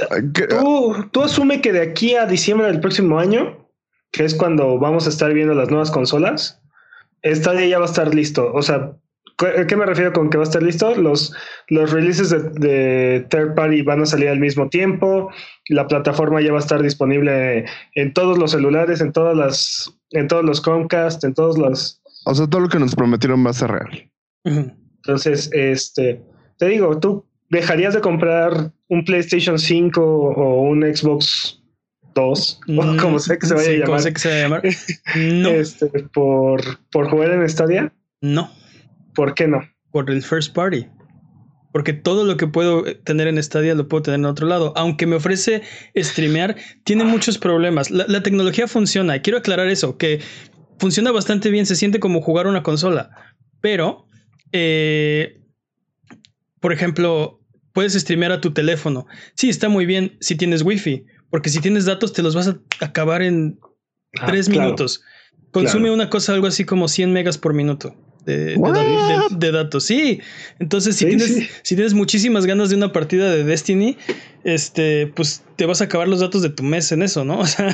tú, 0.49 0.95
tú 1.11 1.21
asume 1.21 1.61
que 1.61 1.73
de 1.73 1.81
aquí 1.81 2.15
a 2.15 2.25
diciembre 2.25 2.67
del 2.67 2.79
próximo 2.79 3.19
año, 3.19 3.69
que 4.11 4.25
es 4.25 4.35
cuando 4.35 4.79
vamos 4.79 5.05
a 5.05 5.09
estar 5.09 5.33
viendo 5.33 5.53
las 5.53 5.69
nuevas 5.69 5.91
consolas, 5.91 6.61
Stadia 7.23 7.67
ya 7.67 7.79
va 7.79 7.85
a 7.85 7.89
estar 7.89 8.13
listo. 8.13 8.51
O 8.53 8.61
sea, 8.61 8.97
¿A 9.37 9.67
qué 9.67 9.75
me 9.75 9.85
refiero 9.85 10.13
con 10.13 10.29
que 10.29 10.37
va 10.37 10.43
a 10.43 10.47
estar 10.47 10.63
listo? 10.63 10.95
Los, 10.95 11.33
los 11.67 11.91
releases 11.91 12.29
de, 12.29 13.25
third 13.29 13.53
party 13.53 13.81
van 13.81 14.01
a 14.01 14.05
salir 14.05 14.29
al 14.29 14.39
mismo 14.39 14.69
tiempo. 14.69 15.29
La 15.67 15.87
plataforma 15.87 16.41
ya 16.41 16.51
va 16.51 16.59
a 16.59 16.61
estar 16.61 16.81
disponible 16.81 17.65
en 17.95 18.13
todos 18.13 18.37
los 18.37 18.51
celulares, 18.51 19.01
en 19.01 19.11
todas 19.11 19.35
las, 19.35 19.93
en 20.11 20.29
todos 20.29 20.45
los 20.45 20.61
Chromecast, 20.61 21.23
en 21.25 21.33
todos 21.33 21.57
los. 21.57 22.01
O 22.25 22.33
sea, 22.33 22.47
todo 22.47 22.61
lo 22.61 22.69
que 22.69 22.79
nos 22.79 22.95
prometieron 22.95 23.45
va 23.45 23.49
a 23.49 23.53
ser 23.53 23.71
real. 23.71 24.09
Entonces, 24.45 25.49
este, 25.51 26.21
te 26.57 26.67
digo, 26.67 26.97
tú 26.99 27.25
dejarías 27.49 27.93
de 27.93 28.01
comprar 28.01 28.71
un 28.87 29.03
PlayStation 29.03 29.59
5 29.59 30.01
o 30.01 30.61
un 30.61 30.81
Xbox 30.83 31.61
2, 32.13 32.61
o 32.67 32.71
mm, 32.71 32.97
como 32.97 33.19
sé 33.19 33.37
que 33.37 33.47
se 33.47 33.53
vaya 33.53 33.69
a 33.69 33.73
llamar. 33.73 33.85
Como 33.87 33.99
sé 33.99 34.13
que 34.13 34.19
se 34.19 34.29
va 34.29 34.35
a 34.35 34.39
llamar. 34.39 34.63
No. 35.15 35.49
Este, 35.49 35.87
por, 36.13 36.61
por 36.89 37.09
jugar 37.09 37.31
en 37.31 37.49
Stadia. 37.49 37.93
No. 38.21 38.49
¿Por 39.15 39.33
qué 39.33 39.47
no? 39.47 39.67
Por 39.91 40.11
el 40.11 40.21
first 40.21 40.53
party. 40.53 40.85
Porque 41.71 41.93
todo 41.93 42.23
lo 42.23 42.37
que 42.37 42.47
puedo 42.47 42.83
tener 43.03 43.27
en 43.27 43.41
Stadia 43.41 43.75
lo 43.75 43.87
puedo 43.87 44.03
tener 44.03 44.19
en 44.19 44.25
otro 44.25 44.47
lado. 44.47 44.73
Aunque 44.75 45.07
me 45.07 45.15
ofrece 45.15 45.61
streamear, 45.97 46.55
tiene 46.83 47.03
muchos 47.03 47.37
problemas. 47.37 47.91
La, 47.91 48.23
tecnología 48.23 48.67
funciona. 48.67 49.21
Quiero 49.21 49.39
aclarar 49.39 49.67
eso, 49.67 49.97
que 49.97 50.21
funciona 50.79 51.11
bastante 51.11 51.49
bien, 51.49 51.65
se 51.65 51.75
siente 51.75 51.99
como 51.99 52.21
jugar 52.21 52.47
una 52.47 52.63
consola. 52.63 53.09
Pero, 53.59 54.07
eh, 54.53 55.41
por 56.61 56.71
ejemplo, 56.71 57.41
puedes 57.73 57.93
streamear 57.93 58.31
a 58.31 58.41
tu 58.41 58.53
teléfono. 58.53 59.05
Sí, 59.35 59.49
está 59.49 59.67
muy 59.67 59.85
bien 59.85 60.17
si 60.21 60.35
tienes 60.35 60.61
wifi, 60.61 61.05
porque 61.29 61.49
si 61.49 61.59
tienes 61.59 61.83
datos 61.83 62.13
te 62.13 62.23
los 62.23 62.35
vas 62.35 62.47
a 62.47 62.57
acabar 62.79 63.21
en 63.21 63.59
ah, 64.19 64.27
tres 64.27 64.47
minutos. 64.47 65.01
Consume 65.51 65.91
una 65.91 66.09
cosa 66.09 66.33
algo 66.33 66.47
así 66.47 66.63
como 66.63 66.87
100 66.87 67.11
megas 67.11 67.37
por 67.37 67.53
minuto 67.53 67.97
de, 68.25 69.51
datos. 69.51 69.85
Sí, 69.85 70.19
entonces 70.59 70.95
si, 70.95 71.05
tienes, 71.05 71.49
si 71.61 71.75
tienes 71.75 71.93
muchísimas 71.93 72.45
ganas 72.45 72.69
de 72.69 72.75
una 72.75 72.91
partida 72.91 73.31
de 73.31 73.43
Destiny, 73.43 73.97
este, 74.43 75.07
pues 75.07 75.43
te 75.55 75.65
vas 75.65 75.81
a 75.81 75.85
acabar 75.85 76.07
los 76.07 76.19
datos 76.19 76.41
de 76.41 76.49
tu 76.49 76.63
mes 76.63 76.91
en 76.91 77.01
eso, 77.01 77.23
¿no? 77.23 77.39
O 77.45 77.45
sea, 77.45 77.69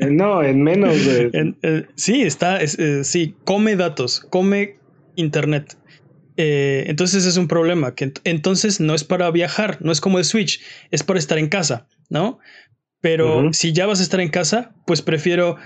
eh, 0.00 0.10
no, 0.10 0.42
en 0.42 0.62
menos 0.62 1.04
de... 1.04 1.54
Eh, 1.62 1.86
sí, 1.94 2.22
está, 2.22 2.58
eh, 2.60 3.04
sí, 3.04 3.34
come 3.44 3.76
datos, 3.76 4.20
come 4.30 4.76
internet. 5.16 5.76
entonces 6.36 7.26
es 7.26 7.36
un 7.36 7.46
problema, 7.46 7.94
que 7.94 8.12
entonces 8.24 8.80
no 8.80 8.94
es 8.94 9.04
para 9.04 9.30
viajar, 9.30 9.78
no 9.80 9.92
es 9.92 10.00
como 10.00 10.18
el 10.18 10.24
Switch, 10.24 10.60
es 10.90 11.02
para 11.02 11.18
estar 11.18 11.38
en 11.38 11.48
casa, 11.48 11.86
¿no? 12.08 12.38
Pero 13.00 13.52
si 13.52 13.72
ya 13.72 13.84
vas 13.84 14.00
a 14.00 14.02
estar 14.02 14.20
en 14.20 14.30
casa, 14.30 14.72
pues 14.86 15.02
prefiero 15.02 15.56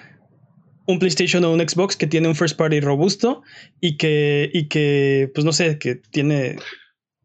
un 0.88 0.98
PlayStation 0.98 1.44
o 1.44 1.52
un 1.52 1.60
Xbox 1.60 1.96
que 1.96 2.06
tiene 2.06 2.28
un 2.28 2.34
first 2.34 2.56
party 2.56 2.80
robusto 2.80 3.42
y 3.80 3.98
que, 3.98 4.50
y 4.52 4.68
que 4.68 5.30
pues 5.34 5.44
no 5.44 5.52
sé, 5.52 5.78
que 5.78 5.96
tiene 5.96 6.56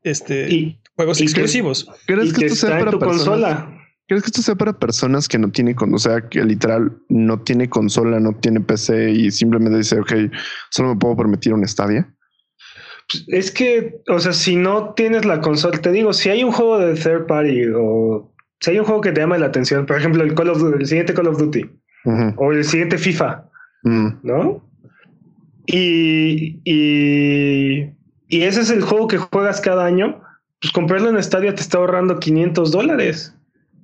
este 0.04 0.78
juegos 0.96 1.22
exclusivos. 1.22 1.90
¿Crees 2.06 2.34
que, 2.34 2.46
esto 2.46 2.68
sea 2.68 2.80
para 2.80 2.92
consola? 2.92 3.80
¿Crees 4.06 4.22
que 4.22 4.28
esto 4.28 4.42
sea 4.42 4.56
para 4.56 4.78
personas 4.78 5.30
que 5.30 5.40
no 5.40 5.50
tienen, 5.50 5.76
o 5.80 5.98
sea, 5.98 6.28
que 6.28 6.44
literal 6.44 6.92
no 7.08 7.42
tiene 7.42 7.70
consola, 7.70 8.20
no 8.20 8.34
tiene 8.34 8.60
PC 8.60 9.12
y 9.12 9.32
simplemente 9.32 9.78
dice, 9.78 9.98
ok, 9.98 10.12
solo 10.70 10.90
me 10.90 11.00
puedo 11.00 11.16
permitir 11.16 11.54
un 11.54 11.66
Stadia? 11.66 12.14
Pues, 13.10 13.26
es 13.30 13.52
que, 13.52 14.02
o 14.10 14.20
sea, 14.20 14.34
si 14.34 14.58
no 14.58 14.94
tienes 14.94 15.24
la 15.24 15.40
consola, 15.40 15.78
te 15.80 15.94
digo, 15.94 16.12
si 16.12 16.30
hay 16.30 16.44
un 16.44 16.52
juego 16.52 16.80
de 16.80 16.96
third 16.96 17.28
party 17.28 17.68
o 17.74 18.36
si 18.60 18.72
hay 18.72 18.80
un 18.80 18.86
juego 18.86 19.00
que 19.00 19.14
te 19.14 19.22
llama 19.22 19.38
la 19.38 19.46
atención, 19.46 19.86
por 19.86 19.98
ejemplo, 19.98 20.22
el 20.22 20.36
Call 20.36 20.50
of 20.50 20.62
el 20.78 20.86
siguiente 20.86 21.14
Call 21.14 21.28
of 21.28 21.38
Duty 21.38 21.64
o 22.36 22.52
el 22.52 22.66
siguiente 22.66 22.98
FIFA, 22.98 23.50
Mm. 23.84 24.08
¿no? 24.24 24.64
Y, 25.66 26.60
y, 26.66 27.94
ese 28.30 28.62
es 28.62 28.70
el 28.70 28.82
juego 28.82 29.08
que 29.08 29.18
juegas 29.18 29.62
cada 29.62 29.86
año. 29.86 30.22
Pues 30.62 30.72
comprarlo 30.74 31.10
en 31.10 31.18
estadio 31.18 31.54
te 31.54 31.62
está 31.62 31.78
ahorrando 31.78 32.20
500 32.20 32.72
dólares, 32.72 33.36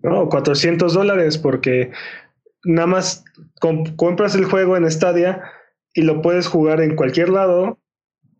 ¿no? 0.01 0.21
O 0.21 0.29
400 0.29 0.93
dólares, 0.93 1.37
porque 1.37 1.91
nada 2.63 2.87
más 2.87 3.23
compras 3.97 4.35
el 4.35 4.45
juego 4.45 4.77
en 4.77 4.89
Stadia 4.89 5.41
y 5.93 6.01
lo 6.01 6.21
puedes 6.21 6.47
jugar 6.47 6.81
en 6.81 6.95
cualquier 6.95 7.29
lado 7.29 7.79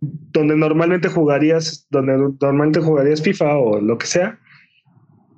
donde 0.02 0.56
normalmente 0.56 1.10
jugarías, 1.10 1.86
donde 1.90 2.18
normalmente 2.40 2.80
jugarías 2.80 3.22
FIFA 3.22 3.58
o 3.58 3.82
lo 3.82 3.98
que 3.98 4.08
sea, 4.08 4.40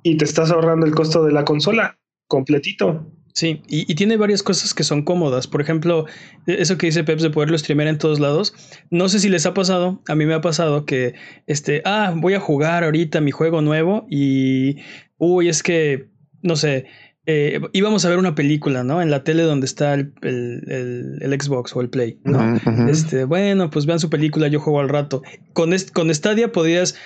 y 0.04 0.16
te 0.16 0.24
estás 0.24 0.50
ahorrando 0.50 0.86
el 0.86 0.94
costo 0.94 1.24
de 1.24 1.32
la 1.32 1.44
consola 1.44 1.98
completito. 2.28 3.06
Sí, 3.32 3.62
y, 3.66 3.94
tiene 3.94 4.18
varias 4.18 4.42
cosas 4.42 4.74
que 4.74 4.84
son 4.84 5.02
cómodas. 5.02 5.46
Por 5.46 5.62
ejemplo, 5.62 6.06
e, 6.46 6.60
eso 6.60 6.76
que 6.76 6.86
dice 6.86 7.02
Peps 7.02 7.22
de 7.22 7.30
poderlo 7.30 7.56
streamear 7.56 7.88
en 7.88 7.98
todos 7.98 8.20
lados. 8.20 8.54
No 8.90 9.08
sé 9.08 9.20
si 9.20 9.28
les 9.30 9.46
ha 9.46 9.54
pasado, 9.54 10.02
a 10.06 10.14
mí 10.14 10.26
me 10.26 10.34
ha 10.34 10.42
pasado 10.42 10.84
que, 10.84 11.14
este, 11.46 11.80
ah, 11.84 12.12
voy 12.14 12.34
a 12.34 12.40
jugar 12.40 12.84
ahorita 12.84 13.20
mi 13.20 13.30
juego 13.30 13.62
nuevo 13.62 14.06
y, 14.10 14.76
uy, 15.16 15.48
es 15.48 15.62
que, 15.62 16.08
no 16.42 16.56
sé, 16.56 16.86
eh, 17.24 17.60
íbamos 17.72 18.04
a 18.04 18.10
ver 18.10 18.18
una 18.18 18.34
película, 18.34 18.84
¿no? 18.84 19.00
En 19.00 19.10
la 19.10 19.24
tele 19.24 19.44
donde 19.44 19.64
está 19.64 19.94
el, 19.94 20.12
el, 20.22 21.40
Xbox 21.40 21.74
o 21.74 21.80
el 21.80 21.88
Play, 21.88 22.18
¿no? 22.24 22.60
Este, 22.90 23.24
bueno, 23.24 23.70
pues 23.70 23.86
vean 23.86 24.00
su 24.00 24.10
película, 24.10 24.48
yo 24.48 24.60
juego 24.60 24.80
al 24.80 24.90
rato. 24.90 25.22
Con, 25.54 25.74
con 25.92 26.14
Stadia 26.14 26.52
podías 26.52 26.96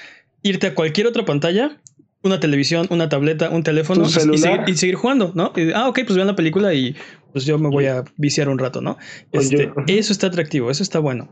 irte 0.43 0.69
a 0.69 0.75
cualquier 0.75 1.07
otra 1.07 1.25
pantalla 1.25 1.81
una 2.27 2.41
televisión, 2.41 2.87
una 2.91 3.09
tableta, 3.09 3.51
un 3.51 3.63
teléfono 3.63 4.05
y 4.05 4.75
seguir, 4.77 4.95
jugando, 4.97 5.33
¿no? 5.35 5.53
ah, 5.75 5.89
ok, 5.89 6.01
pues 6.07 6.17
vean 6.17 6.27
la 6.27 6.37
película 6.37 6.75
y 6.75 6.95
pues 7.33 7.45
yo 7.45 7.59
me 7.59 7.69
voy 7.69 7.87
a 7.87 8.05
viciar 8.17 8.49
un 8.49 8.59
rato, 8.59 8.81
¿no? 8.81 8.97
Este, 9.33 9.73
eso 9.87 10.13
está 10.13 10.27
atractivo, 10.29 10.71
eso 10.71 10.83
está 10.83 10.99
bueno. 10.99 11.29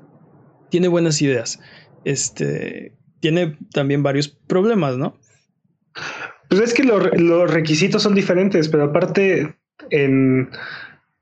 Tiene 0.71 0.89
buenas 0.89 1.21
ideas. 1.23 1.61
Este, 2.05 2.97
tiene 3.21 3.57
también 3.73 4.03
varios 4.03 4.29
problemas, 4.29 4.97
¿no? 4.97 5.19
Pues 6.49 6.61
es 6.61 6.75
que 6.75 6.85
los 6.85 7.51
requisitos 7.51 8.03
son 8.03 8.15
diferentes, 8.15 8.69
pero 8.69 8.85
aparte, 8.85 9.57
en, 9.91 10.51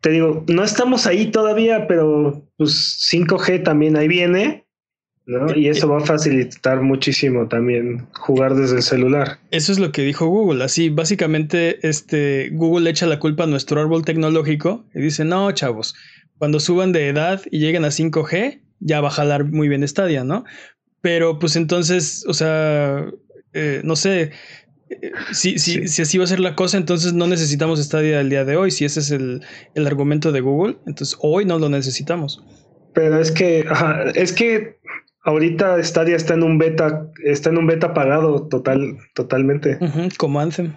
te 0.01 0.11
digo, 0.11 0.45
no 0.49 0.65
estamos 0.65 1.07
ahí 1.07 1.31
todavía, 1.31 1.87
pero 1.87 2.45
pues 2.57 3.09
5G 3.13 3.63
también 3.63 3.97
ahí 3.97 4.09
viene. 4.09 4.62
¿No? 5.27 5.55
Y 5.55 5.69
eso 5.69 5.89
va 5.89 5.99
a 5.99 6.07
facilitar 6.07 6.81
muchísimo 6.81 7.49
también 7.49 8.07
jugar 8.15 8.55
desde 8.55 8.77
el 8.77 8.83
celular. 8.83 9.39
Eso 9.51 9.73
es 9.73 9.79
lo 9.79 9.93
que 9.93 10.03
dijo 10.03 10.27
Google. 10.27 10.65
Así, 10.65 10.89
básicamente, 10.89 11.87
este, 11.87 12.51
Google 12.53 12.91
echa 12.91 13.07
la 13.07 13.19
culpa 13.19 13.45
a 13.45 13.47
nuestro 13.47 13.81
árbol 13.81 14.05
tecnológico 14.05 14.85
y 14.95 15.01
dice, 15.01 15.25
no, 15.25 15.51
chavos, 15.53 15.95
cuando 16.39 16.61
suban 16.61 16.93
de 16.93 17.09
edad 17.09 17.43
y 17.51 17.61
lleguen 17.61 17.85
a 17.85 17.89
5G, 17.89 18.61
ya 18.81 19.01
va 19.01 19.09
a 19.09 19.13
jalar 19.13 19.45
muy 19.45 19.69
bien 19.69 19.87
Stadia, 19.87 20.25
¿no? 20.25 20.45
Pero 21.01 21.39
pues 21.39 21.57
entonces, 21.57 22.25
o 22.27 22.35
sea, 22.35 23.07
eh, 23.53 23.81
no 23.85 23.97
sé, 23.97 24.33
eh, 24.91 25.13
si, 25.33 25.59
si, 25.59 25.87
si, 25.89 26.03
así 26.03 26.19
va 26.19 26.25
a 26.25 26.29
ser 26.29 26.41
la 26.41 26.57
cosa, 26.57 26.77
entonces 26.77 27.13
no 27.13 27.27
necesitamos 27.27 27.81
Stadia 27.81 28.21
el 28.21 28.29
día 28.29 28.45
de 28.45 28.57
hoy. 28.57 28.71
Si 28.71 28.85
ese 28.85 29.01
es 29.01 29.11
el, 29.11 29.43
el 29.75 29.87
argumento 29.87 30.33
de 30.33 30.41
Google, 30.41 30.79
entonces 30.87 31.17
hoy 31.21 31.45
no 31.45 31.59
lo 31.59 31.69
necesitamos. 31.69 32.45
Pero 32.95 33.21
es 33.21 33.31
que, 33.31 33.65
es 34.15 34.33
que 34.33 34.79
ahorita 35.23 35.83
Stadia 35.83 36.17
está 36.17 36.35
en 36.35 36.43
un 36.43 36.59
beta, 36.59 37.11
está 37.25 37.51
en 37.51 37.59
un 37.59 37.67
beta 37.67 37.95
pagado 37.95 38.49
total, 38.49 38.99
totalmente. 39.15 39.79
como 40.19 40.41
Anthem. 40.41 40.75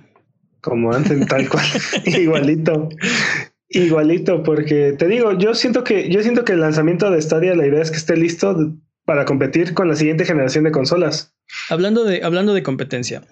Como 0.62 0.94
Anthem, 0.94 1.26
tal 1.26 1.50
cual. 1.50 1.66
Igualito. 2.06 2.90
Igualito, 3.70 4.44
porque 4.44 4.94
te 4.98 5.08
digo, 5.08 5.38
yo 5.38 5.54
siento 5.54 5.84
que, 5.84 6.10
yo 6.10 6.22
siento 6.22 6.46
que 6.46 6.54
el 6.54 6.62
lanzamiento 6.62 7.10
de 7.10 7.22
Stadia, 7.22 7.56
la 7.56 7.68
idea 7.68 7.82
es 7.82 7.92
que 7.92 7.98
esté 7.98 8.16
listo 8.16 8.76
para 9.06 9.26
competir 9.26 9.74
con 9.74 9.88
la 9.88 9.96
siguiente 9.96 10.26
generación 10.26 10.64
de 10.64 10.72
consolas. 10.72 11.36
Hablando 11.70 12.04
de, 12.04 12.24
hablando 12.24 12.54
de 12.54 12.64
competencia, 12.64 13.24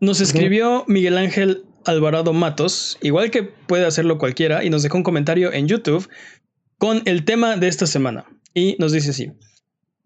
nos 0.00 0.20
escribió 0.20 0.84
Miguel 0.86 1.18
Ángel 1.18 1.64
Alvarado 1.84 2.32
Matos, 2.32 2.98
igual 3.02 3.30
que 3.30 3.42
puede 3.42 3.86
hacerlo 3.86 4.18
cualquiera, 4.18 4.64
y 4.64 4.70
nos 4.70 4.82
dejó 4.82 4.98
un 4.98 5.02
comentario 5.02 5.52
en 5.52 5.68
YouTube 5.68 6.08
con 6.78 7.02
el 7.06 7.24
tema 7.24 7.56
de 7.56 7.68
esta 7.68 7.86
semana. 7.86 8.26
Y 8.54 8.76
nos 8.78 8.92
dice 8.92 9.10
así: 9.10 9.32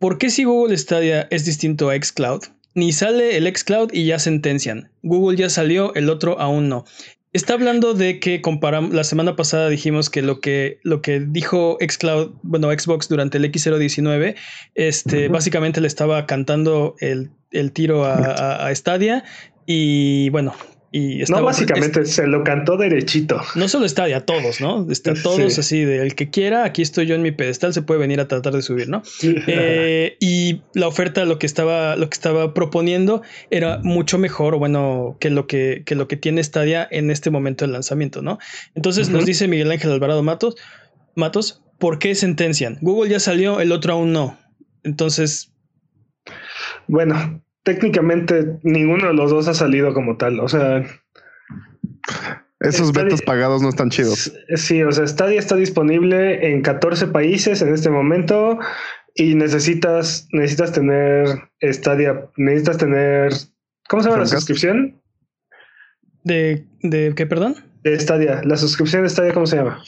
¿Por 0.02 0.18
qué 0.18 0.30
si 0.30 0.42
Google 0.42 0.76
Stadia 0.76 1.28
es 1.30 1.44
distinto 1.44 1.88
a 1.88 1.94
Xcloud? 1.94 2.40
Ni 2.74 2.90
sale 2.90 3.36
el 3.36 3.46
Xcloud 3.46 3.90
y 3.92 4.04
ya 4.04 4.18
sentencian. 4.18 4.90
Google 5.04 5.38
ya 5.38 5.48
salió, 5.48 5.94
el 5.94 6.10
otro 6.10 6.40
aún 6.40 6.68
no. 6.68 6.84
Está 7.32 7.52
hablando 7.52 7.94
de 7.94 8.18
que 8.18 8.42
comparamos, 8.42 8.92
la 8.92 9.04
semana 9.04 9.36
pasada 9.36 9.68
dijimos 9.68 10.10
que 10.10 10.20
lo 10.20 10.40
que, 10.40 10.80
lo 10.82 11.02
que 11.02 11.20
dijo 11.20 11.78
Xcloud, 11.80 12.32
bueno, 12.42 12.72
Xbox 12.76 13.08
durante 13.08 13.38
el 13.38 13.44
X019, 13.44 14.34
este, 14.74 15.28
básicamente 15.28 15.80
le 15.80 15.86
estaba 15.86 16.26
cantando 16.26 16.96
el, 16.98 17.30
tiro 17.72 18.04
a, 18.04 18.66
a, 18.66 18.74
Stadia 18.74 19.22
y 19.66 20.30
bueno, 20.30 20.52
y 20.94 21.22
no, 21.30 21.42
básicamente 21.42 22.04
se 22.04 22.26
lo 22.26 22.44
cantó 22.44 22.76
derechito. 22.76 23.40
No 23.54 23.66
solo 23.66 23.86
está 23.86 24.04
a 24.04 24.20
todos, 24.26 24.60
¿no? 24.60 24.86
Está 24.90 25.14
todos 25.14 25.58
así 25.58 25.84
de 25.84 26.02
el 26.02 26.14
que 26.14 26.28
quiera, 26.28 26.64
aquí 26.64 26.82
estoy 26.82 27.06
yo 27.06 27.14
en 27.14 27.22
mi 27.22 27.32
pedestal, 27.32 27.72
se 27.72 27.80
puede 27.80 27.98
venir 27.98 28.20
a 28.20 28.28
tratar 28.28 28.52
de 28.52 28.60
subir, 28.60 28.90
¿no? 28.90 29.02
Eh, 29.22 30.18
y 30.20 30.60
la 30.74 30.86
oferta, 30.88 31.24
lo 31.24 31.38
que 31.38 31.46
estaba, 31.46 31.96
lo 31.96 32.10
que 32.10 32.14
estaba 32.14 32.52
proponiendo 32.52 33.22
era 33.50 33.78
mucho 33.82 34.18
mejor, 34.18 34.58
bueno, 34.58 35.16
que 35.18 35.30
lo 35.30 35.46
que, 35.46 35.82
que 35.86 35.94
lo 35.94 36.08
que 36.08 36.18
tiene 36.18 36.44
Stadia 36.44 36.86
en 36.90 37.10
este 37.10 37.30
momento 37.30 37.64
del 37.64 37.72
lanzamiento, 37.72 38.20
¿no? 38.20 38.38
Entonces 38.74 39.08
nos 39.08 39.24
dice 39.24 39.48
Miguel 39.48 39.70
Ángel 39.70 39.92
Alvarado 39.92 40.22
Matos, 40.22 40.56
Matos, 41.14 41.62
¿por 41.78 41.98
qué 41.98 42.14
sentencian? 42.14 42.76
Google 42.82 43.10
ya 43.10 43.18
salió, 43.18 43.60
el 43.60 43.72
otro 43.72 43.94
aún 43.94 44.12
no. 44.12 44.38
Entonces. 44.82 45.52
Bueno, 46.86 47.42
técnicamente 47.62 48.58
ninguno 48.62 49.08
de 49.08 49.14
los 49.14 49.30
dos 49.30 49.48
ha 49.48 49.54
salido 49.54 49.94
como 49.94 50.16
tal. 50.16 50.40
O 50.40 50.48
sea. 50.48 50.84
Esos 52.60 52.92
betas 52.92 53.22
pagados 53.22 53.60
no 53.60 53.70
están 53.70 53.90
chidos. 53.90 54.32
Sí, 54.54 54.82
o 54.82 54.92
sea, 54.92 55.06
Stadia 55.06 55.38
está 55.38 55.56
disponible 55.56 56.52
en 56.52 56.62
14 56.62 57.08
países 57.08 57.60
en 57.60 57.74
este 57.74 57.90
momento 57.90 58.58
y 59.16 59.34
necesitas, 59.34 60.28
necesitas 60.32 60.72
tener 60.72 61.26
Stadia, 61.60 62.28
necesitas 62.36 62.78
tener, 62.78 63.32
¿cómo 63.88 64.02
se 64.02 64.08
llama 64.08 64.22
la 64.22 64.28
suscripción? 64.28 65.00
¿De, 66.22 66.64
de 66.82 67.12
qué, 67.16 67.26
perdón? 67.26 67.56
De 67.82 67.98
Stadia. 67.98 68.42
La 68.44 68.56
suscripción 68.56 69.02
de 69.02 69.10
Stadia, 69.10 69.32
¿cómo 69.32 69.46
se 69.46 69.56
llama? 69.56 69.82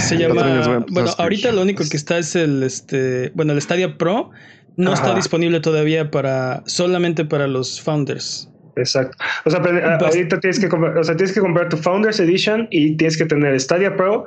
Se 0.00 0.16
llama, 0.16 0.84
bueno, 0.88 1.10
ahorita 1.18 1.52
lo 1.52 1.62
único 1.62 1.84
que 1.88 1.96
está 1.96 2.18
es 2.18 2.34
el, 2.34 2.62
este, 2.62 3.30
bueno, 3.34 3.52
el 3.52 3.60
Stadia 3.60 3.98
Pro 3.98 4.30
no 4.78 4.94
está 4.94 5.12
disponible 5.14 5.60
todavía 5.60 6.10
para 6.10 6.62
solamente 6.66 7.24
para 7.24 7.48
los 7.48 7.80
founders. 7.80 8.48
Exacto. 8.76 9.18
O 9.44 9.50
sea, 9.50 9.58
ahorita 9.60 10.38
tienes 10.38 10.60
que 10.60 10.68
comprar, 10.68 10.96
o 10.96 11.02
sea, 11.02 11.16
tienes 11.16 11.34
que 11.34 11.40
comprar 11.40 11.68
tu 11.68 11.76
Founders 11.76 12.20
Edition 12.20 12.68
y 12.70 12.96
tienes 12.96 13.16
que 13.16 13.26
tener 13.26 13.60
Stadia 13.60 13.96
Pro 13.96 14.24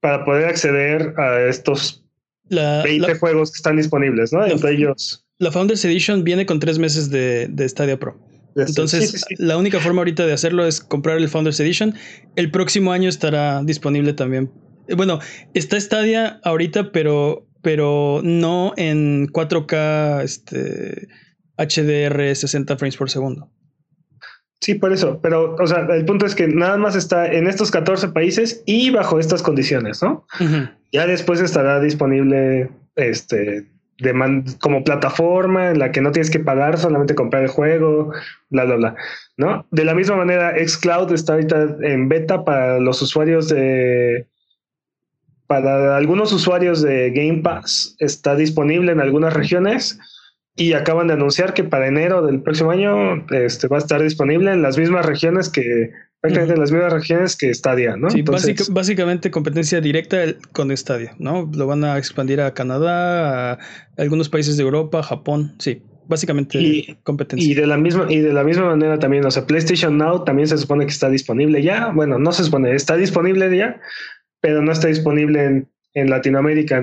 para 0.00 0.24
poder 0.24 0.46
acceder 0.46 1.12
a 1.18 1.42
estos 1.42 2.02
20 2.48 3.14
juegos 3.16 3.52
que 3.52 3.56
están 3.56 3.76
disponibles, 3.76 4.32
¿no? 4.32 4.46
Entre 4.46 4.72
ellos. 4.72 5.26
La 5.38 5.50
Founders 5.50 5.84
Edition 5.84 6.24
viene 6.24 6.46
con 6.46 6.60
tres 6.60 6.78
meses 6.78 7.10
de, 7.10 7.48
de 7.48 7.68
Stadia 7.68 7.98
Pro. 7.98 8.18
Entonces, 8.56 9.22
la 9.38 9.58
única 9.58 9.80
forma 9.80 10.00
ahorita 10.00 10.26
de 10.26 10.32
hacerlo 10.32 10.66
es 10.66 10.80
comprar 10.80 11.18
el 11.18 11.28
Founders 11.28 11.60
Edition. 11.60 11.94
El 12.36 12.50
próximo 12.50 12.92
año 12.92 13.10
estará 13.10 13.62
disponible 13.62 14.14
también. 14.14 14.50
Bueno, 14.96 15.20
está 15.52 15.78
Stadia 15.78 16.40
ahorita, 16.42 16.90
pero 16.90 17.46
pero 17.62 18.20
no 18.22 18.72
en 18.76 19.28
4K 19.28 20.22
este, 20.22 21.08
HDR 21.56 22.34
60 22.34 22.76
frames 22.76 22.96
por 22.96 23.10
segundo. 23.10 23.50
Sí, 24.60 24.74
por 24.74 24.92
eso, 24.92 25.20
pero, 25.22 25.54
o 25.54 25.66
sea, 25.66 25.86
el 25.90 26.04
punto 26.04 26.26
es 26.26 26.34
que 26.34 26.46
nada 26.46 26.76
más 26.76 26.94
está 26.94 27.26
en 27.26 27.46
estos 27.46 27.70
14 27.70 28.08
países 28.08 28.62
y 28.66 28.90
bajo 28.90 29.18
estas 29.18 29.42
condiciones, 29.42 30.02
¿no? 30.02 30.26
Ya 30.92 31.06
después 31.06 31.40
estará 31.40 31.80
disponible 31.80 32.70
este 32.96 33.66
como 34.60 34.82
plataforma 34.82 35.70
en 35.70 35.78
la 35.78 35.92
que 35.92 36.00
no 36.00 36.10
tienes 36.10 36.30
que 36.30 36.40
pagar, 36.40 36.78
solamente 36.78 37.14
comprar 37.14 37.42
el 37.42 37.48
juego, 37.48 38.12
bla, 38.48 38.64
bla, 38.64 38.76
bla, 38.76 38.96
¿no? 39.36 39.66
De 39.70 39.84
la 39.84 39.94
misma 39.94 40.16
manera, 40.16 40.54
Xcloud 40.56 41.12
está 41.12 41.34
ahorita 41.34 41.76
en 41.82 42.08
beta 42.08 42.44
para 42.44 42.80
los 42.80 43.02
usuarios 43.02 43.48
de 43.48 44.26
para 45.50 45.96
algunos 45.96 46.32
usuarios 46.32 46.80
de 46.80 47.10
Game 47.10 47.42
Pass 47.42 47.96
está 47.98 48.36
disponible 48.36 48.92
en 48.92 49.00
algunas 49.00 49.32
regiones 49.32 49.98
y 50.54 50.74
acaban 50.74 51.08
de 51.08 51.14
anunciar 51.14 51.54
que 51.54 51.64
para 51.64 51.88
enero 51.88 52.24
del 52.24 52.40
próximo 52.40 52.70
año 52.70 53.26
este, 53.30 53.66
va 53.66 53.78
a 53.78 53.80
estar 53.80 54.00
disponible 54.00 54.52
en 54.52 54.62
las 54.62 54.78
mismas 54.78 55.04
regiones 55.04 55.48
que 55.48 55.90
prácticamente 56.20 56.54
en 56.54 56.60
las 56.60 56.70
mismas 56.70 56.92
regiones 56.92 57.36
que 57.36 57.52
Stadia, 57.52 57.96
¿no? 57.96 58.10
Sí, 58.10 58.22
básicamente 58.70 59.32
competencia 59.32 59.80
directa 59.80 60.18
con 60.52 60.76
Stadia, 60.76 61.16
¿no? 61.18 61.50
Lo 61.52 61.66
van 61.66 61.82
a 61.82 61.98
expandir 61.98 62.40
a 62.40 62.54
Canadá, 62.54 63.54
a 63.54 63.58
algunos 63.98 64.28
países 64.28 64.56
de 64.56 64.62
Europa, 64.62 65.02
Japón, 65.02 65.56
sí. 65.58 65.82
Básicamente 66.06 66.96
competencia. 67.02 67.50
Y 67.50 67.54
de 67.54 67.66
la 67.66 67.76
misma, 67.76 68.06
y 68.08 68.18
de 68.20 68.32
la 68.32 68.44
misma 68.44 68.66
manera 68.66 69.00
también, 69.00 69.24
o 69.24 69.30
sea, 69.32 69.46
PlayStation 69.46 69.98
Now 69.98 70.22
también 70.24 70.46
se 70.46 70.58
supone 70.58 70.84
que 70.84 70.92
está 70.92 71.08
disponible 71.08 71.60
ya. 71.60 71.88
Bueno, 71.88 72.20
no 72.20 72.30
se 72.30 72.44
supone, 72.44 72.72
está 72.72 72.96
disponible 72.96 73.56
ya, 73.56 73.80
pero 74.40 74.62
no 74.62 74.72
está 74.72 74.88
disponible 74.88 75.66
en, 75.94 76.10
Latinoamérica. 76.10 76.82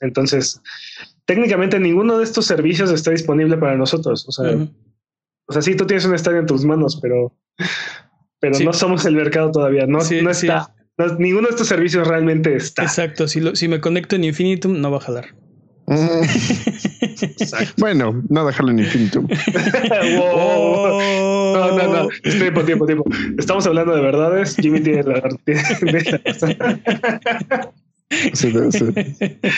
Entonces, 0.00 0.60
técnicamente 1.24 1.78
ninguno 1.78 2.18
de 2.18 2.24
estos 2.24 2.46
servicios 2.46 2.90
está 2.90 3.10
disponible 3.10 3.56
para 3.56 3.76
nosotros. 3.76 4.26
O 4.28 4.32
sea, 4.32 4.56
o 5.48 5.52
sea, 5.52 5.62
sí, 5.62 5.74
tú 5.74 5.86
tienes 5.86 6.04
un 6.04 6.14
estadio 6.14 6.38
en 6.38 6.46
tus 6.46 6.64
manos, 6.64 6.98
pero, 7.00 7.32
pero 8.40 8.58
no 8.60 8.72
somos 8.72 9.04
el 9.04 9.14
mercado 9.14 9.52
todavía. 9.52 9.86
No, 9.86 9.98
no 9.98 10.30
está. 10.30 10.74
ninguno 11.18 11.48
de 11.48 11.50
estos 11.50 11.68
servicios 11.68 12.06
realmente 12.06 12.56
está. 12.56 12.82
Exacto. 12.82 13.28
Si, 13.28 13.42
si 13.54 13.68
me 13.68 13.80
conecto 13.80 14.16
en 14.16 14.24
Infinitum, 14.24 14.80
no 14.80 14.90
va 14.90 14.98
a 14.98 15.00
jalar. 15.00 15.34
Mm. 15.86 16.22
bueno, 17.78 18.22
no 18.28 18.46
dejarlo 18.46 18.72
en 18.72 18.80
Infinitum. 18.80 19.28
No, 21.58 21.76
no, 21.76 22.04
no. 22.04 22.08
Tiempo, 22.22 22.64
tiempo, 22.64 22.86
tiempo. 22.86 23.04
Estamos 23.38 23.66
hablando 23.66 23.94
de 23.94 24.02
verdades. 24.02 24.56
Jimmy 24.56 24.80
tiene 24.80 25.02
la. 25.02 25.22
Sí, 28.34 28.54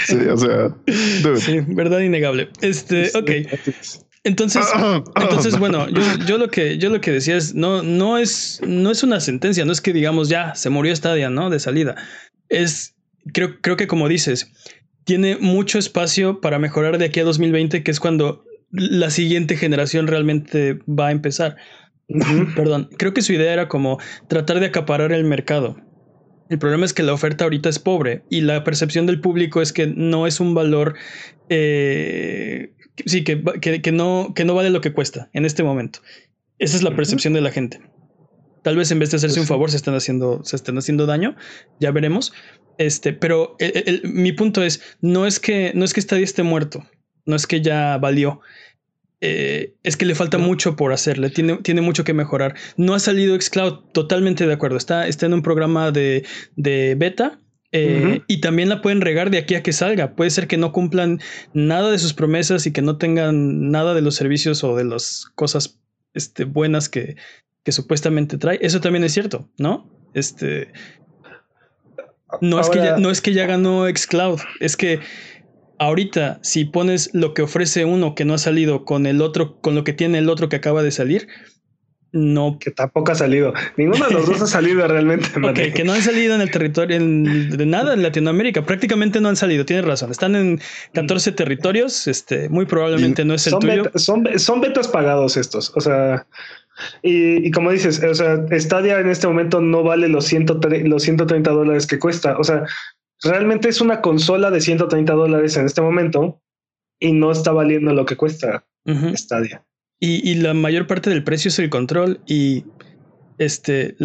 Sí, 0.06 0.16
o 0.30 0.36
sea. 0.38 0.74
Sí, 1.36 1.60
verdad 1.68 2.00
innegable. 2.00 2.48
Este, 2.62 3.10
ok. 3.14 3.30
Entonces, 4.24 4.66
entonces, 5.16 5.58
bueno, 5.58 5.86
yo, 6.26 6.38
lo 6.38 6.48
que 6.48 6.78
yo 6.78 6.90
lo 6.90 7.00
que 7.00 7.12
decía 7.12 7.36
es 7.36 7.54
no, 7.54 7.82
no 7.82 8.18
es, 8.18 8.60
no 8.66 8.90
es 8.90 9.02
una 9.02 9.20
sentencia, 9.20 9.64
no 9.64 9.72
es 9.72 9.80
que 9.80 9.92
digamos 9.92 10.28
ya 10.28 10.54
se 10.54 10.70
murió 10.70 10.94
Stadia, 10.94 11.30
¿no? 11.30 11.50
De 11.50 11.60
salida. 11.60 11.94
Es, 12.48 12.94
creo, 13.32 13.60
creo 13.60 13.76
que 13.76 13.86
como 13.86 14.08
dices, 14.08 14.50
tiene 15.04 15.36
mucho 15.38 15.78
espacio 15.78 16.40
para 16.40 16.58
mejorar 16.58 16.98
de 16.98 17.06
aquí 17.06 17.20
a 17.20 17.24
2020, 17.24 17.82
que 17.82 17.90
es 17.90 18.00
cuando 18.00 18.44
la 18.70 19.10
siguiente 19.10 19.56
generación 19.56 20.06
realmente 20.06 20.78
va 20.86 21.08
a 21.08 21.12
empezar. 21.12 21.56
Perdón, 22.56 22.88
creo 22.96 23.12
que 23.12 23.22
su 23.22 23.32
idea 23.32 23.52
era 23.52 23.68
como 23.68 23.98
tratar 24.28 24.60
de 24.60 24.66
acaparar 24.66 25.12
el 25.12 25.24
mercado. 25.24 25.76
El 26.48 26.58
problema 26.58 26.86
es 26.86 26.94
que 26.94 27.02
la 27.02 27.12
oferta 27.12 27.44
ahorita 27.44 27.68
es 27.68 27.78
pobre 27.78 28.22
y 28.30 28.40
la 28.40 28.64
percepción 28.64 29.04
del 29.06 29.20
público 29.20 29.60
es 29.60 29.72
que 29.72 29.86
no 29.86 30.26
es 30.26 30.40
un 30.40 30.54
valor, 30.54 30.94
eh, 31.50 32.72
sí, 33.04 33.22
que, 33.22 33.42
que, 33.60 33.92
no, 33.92 34.32
que 34.34 34.46
no 34.46 34.54
vale 34.54 34.70
lo 34.70 34.80
que 34.80 34.94
cuesta 34.94 35.28
en 35.34 35.44
este 35.44 35.62
momento. 35.62 36.00
Esa 36.58 36.76
es 36.76 36.82
la 36.82 36.96
percepción 36.96 37.34
de 37.34 37.42
la 37.42 37.50
gente. 37.50 37.80
Tal 38.62 38.76
vez 38.76 38.90
en 38.90 38.98
vez 38.98 39.10
de 39.10 39.18
hacerse 39.18 39.36
pues 39.36 39.44
un 39.44 39.46
favor 39.46 39.70
se 39.70 39.76
están 39.76 39.94
haciendo, 39.94 40.42
se 40.42 40.56
están 40.56 40.78
haciendo 40.78 41.04
daño, 41.04 41.36
ya 41.80 41.90
veremos. 41.90 42.32
Este, 42.78 43.12
pero 43.12 43.56
mi 44.04 44.32
punto 44.32 44.62
es, 44.62 44.80
no 45.00 45.26
es 45.26 45.38
que, 45.38 45.72
no 45.74 45.84
es 45.84 45.92
que 45.92 46.00
Stadia 46.00 46.24
esté 46.24 46.42
muerto, 46.42 46.86
no 47.26 47.36
es 47.36 47.46
que 47.46 47.60
ya 47.60 47.98
valió. 47.98 48.40
Eh, 49.20 49.74
es 49.82 49.96
que 49.96 50.06
le 50.06 50.14
falta 50.14 50.38
mucho 50.38 50.76
por 50.76 50.92
hacerle, 50.92 51.30
tiene, 51.30 51.56
tiene 51.58 51.80
mucho 51.80 52.04
que 52.04 52.14
mejorar. 52.14 52.54
No 52.76 52.94
ha 52.94 53.00
salido 53.00 53.38
Xcloud, 53.40 53.90
totalmente 53.92 54.46
de 54.46 54.52
acuerdo. 54.52 54.76
Está, 54.76 55.08
está 55.08 55.26
en 55.26 55.34
un 55.34 55.42
programa 55.42 55.90
de, 55.90 56.24
beta. 56.56 57.40
Eh, 57.70 58.22
y 58.28 58.40
también 58.40 58.70
la 58.70 58.80
pueden 58.80 59.02
regar 59.02 59.30
de 59.30 59.38
aquí 59.38 59.54
a 59.54 59.62
que 59.62 59.72
salga. 59.72 60.14
Puede 60.14 60.30
ser 60.30 60.46
que 60.46 60.56
no 60.56 60.72
cumplan 60.72 61.20
nada 61.52 61.90
de 61.90 61.98
sus 61.98 62.14
promesas 62.14 62.66
y 62.66 62.72
que 62.72 62.80
no 62.80 62.96
tengan 62.96 63.70
nada 63.70 63.92
de 63.92 64.00
los 64.00 64.14
servicios 64.14 64.64
o 64.64 64.74
de 64.74 64.84
las 64.84 65.26
cosas 65.34 65.78
este, 66.14 66.44
buenas 66.44 66.88
que, 66.88 67.16
que 67.64 67.72
supuestamente 67.72 68.38
trae. 68.38 68.58
Eso 68.62 68.80
también 68.80 69.04
es 69.04 69.12
cierto, 69.12 69.50
¿no? 69.58 69.90
Este. 70.14 70.72
No, 72.40 72.60
es 72.60 72.70
que 72.70 72.78
ya, 72.78 72.96
no 72.96 73.10
es 73.10 73.20
que 73.20 73.32
ya 73.32 73.46
ganó 73.46 73.86
Xcloud, 73.86 74.40
es 74.60 74.76
que 74.76 75.00
Ahorita, 75.78 76.38
si 76.42 76.64
pones 76.64 77.10
lo 77.12 77.34
que 77.34 77.42
ofrece 77.42 77.84
uno 77.84 78.14
que 78.14 78.24
no 78.24 78.34
ha 78.34 78.38
salido 78.38 78.84
con 78.84 79.06
el 79.06 79.22
otro, 79.22 79.60
con 79.60 79.74
lo 79.74 79.84
que 79.84 79.92
tiene 79.92 80.18
el 80.18 80.28
otro 80.28 80.48
que 80.48 80.56
acaba 80.56 80.82
de 80.82 80.90
salir, 80.90 81.28
no. 82.12 82.58
Que 82.58 82.70
tampoco 82.70 83.12
ha 83.12 83.14
salido. 83.14 83.52
Ninguno 83.76 84.06
de 84.06 84.14
los 84.14 84.26
dos 84.26 84.40
ha 84.40 84.46
salido 84.58 84.86
realmente. 84.88 85.28
que 85.72 85.84
no 85.84 85.92
han 85.92 86.02
salido 86.02 86.34
en 86.34 86.40
el 86.40 86.50
territorio 86.50 86.98
de 86.98 87.66
nada 87.66 87.94
en 87.94 88.02
Latinoamérica. 88.02 88.64
Prácticamente 88.64 89.20
no 89.20 89.28
han 89.28 89.36
salido. 89.36 89.64
Tienes 89.64 89.84
razón. 89.84 90.10
Están 90.10 90.34
en 90.34 90.60
14 90.94 91.32
territorios. 91.32 92.06
Este, 92.06 92.48
muy 92.48 92.64
probablemente 92.64 93.24
no 93.24 93.34
es 93.34 93.46
el 93.46 93.52
son 93.52 93.60
tuyo. 93.60 93.90
son, 93.96 94.26
son 94.38 94.60
betas 94.60 94.88
pagados 94.88 95.36
estos. 95.36 95.70
O 95.76 95.80
sea, 95.80 96.26
y, 97.02 97.50
como 97.50 97.70
dices, 97.70 98.02
o 98.02 98.14
sea, 98.14 98.38
Stadia 98.52 99.00
en 99.00 99.10
este 99.10 99.26
momento 99.26 99.60
no 99.60 99.82
vale 99.82 100.08
los, 100.08 100.26
130, 100.26 100.88
los 100.88 101.02
130 101.02 101.50
dólares 101.50 101.86
que 101.86 101.98
cuesta. 101.98 102.38
O 102.38 102.44
sea, 102.44 102.64
realmente 103.22 103.68
es 103.68 103.80
una 103.80 104.00
consola 104.00 104.50
de 104.50 104.60
130 104.60 105.12
dólares 105.12 105.56
en 105.56 105.66
este 105.66 105.80
momento 105.80 106.42
y 107.00 107.12
no 107.12 107.30
está 107.30 107.52
valiendo 107.52 107.92
lo 107.92 108.06
que 108.06 108.16
cuesta 108.16 108.66
Stadia. 109.14 109.64
Y, 110.00 110.36
la 110.36 110.54
mayor 110.54 110.86
parte 110.86 111.10
del 111.10 111.24
precio 111.24 111.48
es 111.48 111.58
el 111.58 111.70
control. 111.70 112.20
Y 112.26 112.64
este 113.38 113.96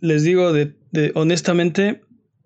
les 0.00 0.24
digo 0.24 0.52
de, 0.52 0.74
honestamente, 1.14 2.00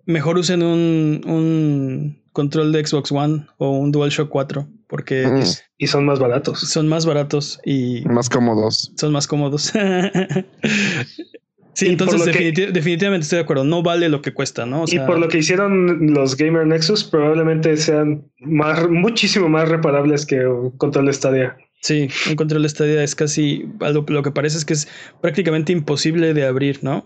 mejor 0.05 0.37
usen 0.37 0.61
un, 0.61 1.21
un, 1.25 2.21
control 2.33 2.71
de 2.71 2.85
Xbox 2.85 3.11
One 3.11 3.47
o 3.57 3.71
un 3.71 3.91
DualShock 3.91 4.29
4. 4.29 4.67
Porque 4.87 5.25
mm. 5.27 5.43
y 5.77 5.87
son 5.87 6.05
más 6.05 6.19
baratos. 6.19 6.59
Son 6.59 6.87
más 6.87 7.05
baratos 7.05 7.59
y 7.65 8.03
más 8.05 8.29
cómodos. 8.29 8.93
Son 8.95 9.11
más 9.11 9.27
cómodos. 9.27 9.73
sí, 11.77 11.87
entonces 11.87 12.25
definitivamente 12.25 13.23
estoy 13.23 13.37
de 13.37 13.43
acuerdo. 13.43 13.63
No 13.63 13.83
vale 13.83 14.09
lo 14.09 14.21
que 14.21 14.33
cuesta, 14.33 14.65
¿no? 14.65 14.85
y 14.87 14.99
por 14.99 15.19
lo 15.19 15.27
que 15.27 15.39
hicieron 15.39 16.13
los 16.13 16.35
Gamer 16.35 16.65
Nexus, 16.65 17.03
probablemente 17.03 17.77
sean 17.77 18.25
más, 18.39 18.89
muchísimo 18.89 19.47
más 19.49 19.69
reparables 19.69 20.25
que 20.25 20.45
un 20.45 20.71
control 20.77 21.05
de 21.05 21.13
Stadia. 21.13 21.57
Sí, 21.81 22.09
un 22.29 22.35
control 22.35 22.63
de 22.63 22.69
Stadia 22.69 23.03
es 23.03 23.15
casi 23.15 23.65
algo 23.81 24.05
lo 24.07 24.23
que 24.23 24.31
parece 24.31 24.57
es 24.57 24.65
que 24.65 24.73
es 24.73 24.87
prácticamente 25.21 25.71
imposible 25.71 26.33
de 26.33 26.45
abrir, 26.45 26.83
¿no? 26.83 27.03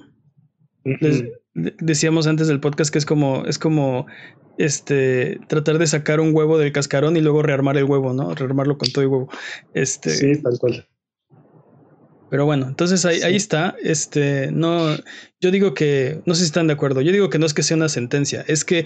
decíamos 1.53 2.27
antes 2.27 2.47
del 2.47 2.61
podcast 2.61 2.91
que 2.91 2.97
es 2.97 3.05
como 3.05 3.45
es 3.45 3.59
como 3.59 4.05
este 4.57 5.39
tratar 5.47 5.77
de 5.77 5.87
sacar 5.87 6.19
un 6.19 6.35
huevo 6.35 6.57
del 6.57 6.71
cascarón 6.71 7.17
y 7.17 7.21
luego 7.21 7.41
rearmar 7.41 7.77
el 7.77 7.85
huevo, 7.85 8.13
¿no? 8.13 8.33
Rearmarlo 8.33 8.77
con 8.77 8.91
todo 8.91 9.03
el 9.03 9.09
huevo. 9.09 9.29
Este 9.73 10.11
Sí, 10.11 10.41
tal 10.41 10.57
cual. 10.59 10.87
Pero 12.31 12.45
bueno, 12.45 12.65
entonces 12.65 13.05
ahí, 13.05 13.21
ahí 13.23 13.35
está. 13.35 13.75
Este, 13.83 14.53
no, 14.53 14.95
yo 15.41 15.51
digo 15.51 15.73
que, 15.73 16.21
no 16.25 16.33
sé 16.33 16.39
si 16.39 16.45
están 16.45 16.67
de 16.67 16.73
acuerdo, 16.73 17.01
yo 17.01 17.11
digo 17.11 17.29
que 17.29 17.37
no 17.37 17.45
es 17.45 17.53
que 17.53 17.61
sea 17.61 17.75
una 17.75 17.89
sentencia, 17.89 18.45
es 18.47 18.63
que 18.63 18.85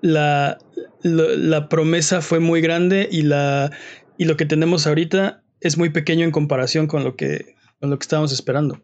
la, 0.00 0.56
la 1.02 1.68
promesa 1.68 2.22
fue 2.22 2.40
muy 2.40 2.62
grande 2.62 3.06
y 3.12 3.20
la, 3.20 3.70
y 4.16 4.24
lo 4.24 4.38
que 4.38 4.46
tenemos 4.46 4.86
ahorita 4.86 5.42
es 5.60 5.76
muy 5.76 5.90
pequeño 5.90 6.24
en 6.24 6.30
comparación 6.30 6.86
con 6.86 7.04
lo 7.04 7.16
que, 7.16 7.54
con 7.80 7.90
lo 7.90 7.98
que 7.98 8.04
estábamos 8.04 8.32
esperando. 8.32 8.80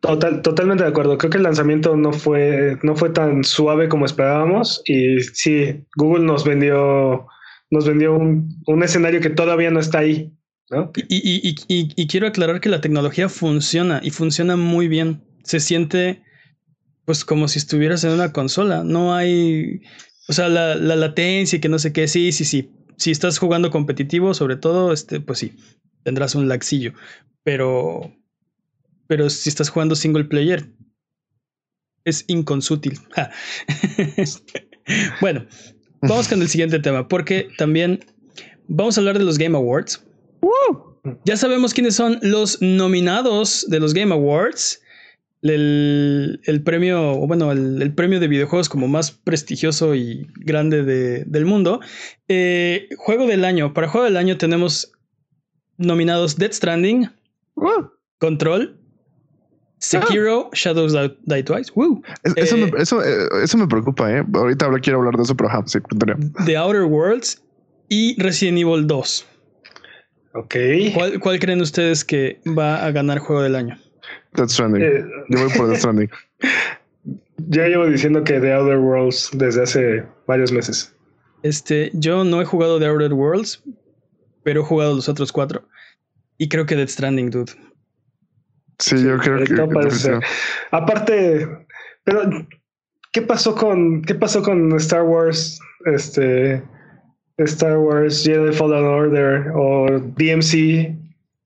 Total, 0.00 0.40
totalmente 0.40 0.84
de 0.84 0.88
acuerdo. 0.88 1.18
Creo 1.18 1.30
que 1.30 1.36
el 1.36 1.42
lanzamiento 1.42 1.98
no 1.98 2.14
fue, 2.14 2.78
no 2.82 2.96
fue 2.96 3.10
tan 3.10 3.44
suave 3.44 3.90
como 3.90 4.06
esperábamos. 4.06 4.80
Y 4.86 5.20
sí, 5.20 5.84
Google 5.96 6.24
nos 6.24 6.46
vendió, 6.46 7.26
nos 7.70 7.86
vendió 7.86 8.14
un, 8.14 8.48
un 8.66 8.82
escenario 8.82 9.20
que 9.20 9.30
todavía 9.30 9.70
no 9.70 9.80
está 9.80 9.98
ahí. 9.98 10.32
Y, 11.08 12.06
quiero 12.06 12.26
aclarar 12.26 12.60
que 12.60 12.68
la 12.68 12.80
tecnología 12.80 13.28
funciona 13.28 14.00
y 14.02 14.10
funciona 14.10 14.56
muy 14.56 14.88
bien. 14.88 15.22
Se 15.44 15.60
siente 15.60 16.22
pues 17.04 17.24
como 17.24 17.48
si 17.48 17.58
estuvieras 17.58 18.02
en 18.04 18.12
una 18.12 18.32
consola. 18.32 18.82
No 18.82 19.14
hay, 19.14 19.82
o 20.28 20.32
sea, 20.32 20.48
la, 20.48 20.74
la 20.74 20.96
latencia 20.96 21.58
y 21.58 21.60
que 21.60 21.68
no 21.68 21.78
sé 21.78 21.92
qué. 21.92 22.08
Sí, 22.08 22.32
sí, 22.32 22.44
sí 22.44 22.70
si 22.96 23.10
estás 23.10 23.38
jugando 23.38 23.70
competitivo, 23.70 24.34
sobre 24.34 24.56
todo, 24.56 24.92
este, 24.92 25.20
pues 25.20 25.38
sí, 25.38 25.52
tendrás 26.02 26.34
un 26.34 26.48
laxillo. 26.48 26.92
Pero, 27.42 28.12
pero 29.06 29.30
si 29.30 29.48
estás 29.48 29.68
jugando 29.68 29.96
single 29.96 30.24
player, 30.24 30.70
es 32.04 32.24
inconsútil. 32.28 32.98
bueno, 35.20 35.46
vamos 36.02 36.28
con 36.28 36.42
el 36.42 36.48
siguiente 36.48 36.78
tema, 36.78 37.08
porque 37.08 37.48
también 37.58 38.00
vamos 38.68 38.96
a 38.96 39.00
hablar 39.00 39.18
de 39.18 39.24
los 39.24 39.38
Game 39.38 39.56
Awards. 39.56 40.04
Ya 41.24 41.36
sabemos 41.36 41.74
quiénes 41.74 41.94
son 41.94 42.18
los 42.22 42.60
nominados 42.62 43.66
de 43.68 43.80
los 43.80 43.94
Game 43.94 44.12
Awards 44.12 44.80
el, 45.52 46.62
premio, 46.64 47.16
bueno, 47.26 47.52
el, 47.52 47.92
premio 47.94 48.18
de 48.18 48.28
videojuegos 48.28 48.68
como 48.68 48.88
más 48.88 49.10
prestigioso 49.12 49.94
y 49.94 50.26
grande 50.36 50.82
del 51.26 51.44
mundo. 51.44 51.80
Eh, 52.28 52.88
juego 52.96 53.26
del 53.26 53.44
año. 53.44 53.74
Para 53.74 53.88
juego 53.88 54.06
del 54.06 54.16
año 54.16 54.38
tenemos 54.38 54.92
nominados 55.76 56.36
Dead 56.36 56.52
Stranding. 56.52 57.10
Control, 58.18 58.78
Sekiro. 59.78 60.50
Shadows 60.52 60.94
Die 61.24 61.42
Twice. 61.42 61.72
eso, 62.36 62.56
me, 62.56 62.66
eh, 62.68 63.28
eso, 63.42 63.58
me 63.58 63.66
preocupa, 63.66 64.10
¿eh? 64.10 64.24
Ahorita 64.32 64.70
quiero 64.80 65.00
hablar 65.00 65.16
de 65.16 65.24
eso, 65.24 65.36
pero 65.36 65.50
sí, 65.66 65.78
The 66.46 66.56
Outer 66.56 66.84
Worlds 66.84 67.42
y 67.88 68.20
Resident 68.20 68.58
Evil 68.58 68.86
2. 68.86 69.26
Ok. 70.34 70.56
¿Cuál, 70.94 71.20
¿Cuál 71.20 71.38
creen 71.38 71.60
ustedes 71.60 72.04
que 72.04 72.40
va 72.46 72.84
a 72.84 72.90
ganar 72.90 73.18
juego 73.18 73.42
del 73.42 73.54
año? 73.54 73.78
Death 74.32 74.50
Stranding. 74.50 74.82
Eh, 74.82 75.04
yo 75.28 75.38
voy 75.38 75.52
por 75.56 75.68
Death 75.68 75.78
Stranding. 75.78 76.10
Ya 77.48 77.66
llevo 77.66 77.86
diciendo 77.86 78.22
que 78.22 78.40
The 78.40 78.54
Outer 78.54 78.78
Worlds 78.78 79.30
desde 79.34 79.64
hace 79.64 80.04
varios 80.26 80.52
meses. 80.52 80.94
Este, 81.42 81.90
yo 81.92 82.24
no 82.24 82.40
he 82.40 82.44
jugado 82.44 82.78
The 82.78 82.86
Outer 82.86 83.12
Worlds, 83.12 83.62
pero 84.44 84.60
he 84.60 84.64
jugado 84.64 84.94
los 84.94 85.08
otros 85.08 85.32
cuatro. 85.32 85.68
Y 86.38 86.48
creo 86.48 86.64
que 86.64 86.76
Death 86.76 86.90
Stranding, 86.90 87.30
dude. 87.30 87.52
Sí, 88.78 89.02
yo 89.04 89.18
creo 89.18 89.44
que. 89.44 90.20
Aparte, 90.70 91.48
pero 92.04 92.22
¿qué 93.12 93.20
pasó 93.20 93.54
con 93.54 94.00
qué 94.02 94.14
pasó 94.14 94.42
con 94.42 94.74
Star 94.76 95.02
Wars? 95.02 95.58
Este 95.86 96.62
Star 97.38 97.78
Wars 97.78 98.24
Jedi 98.24 98.52
Fallen 98.52 98.84
Order 98.84 99.50
o 99.54 100.00
DMC 100.16 100.96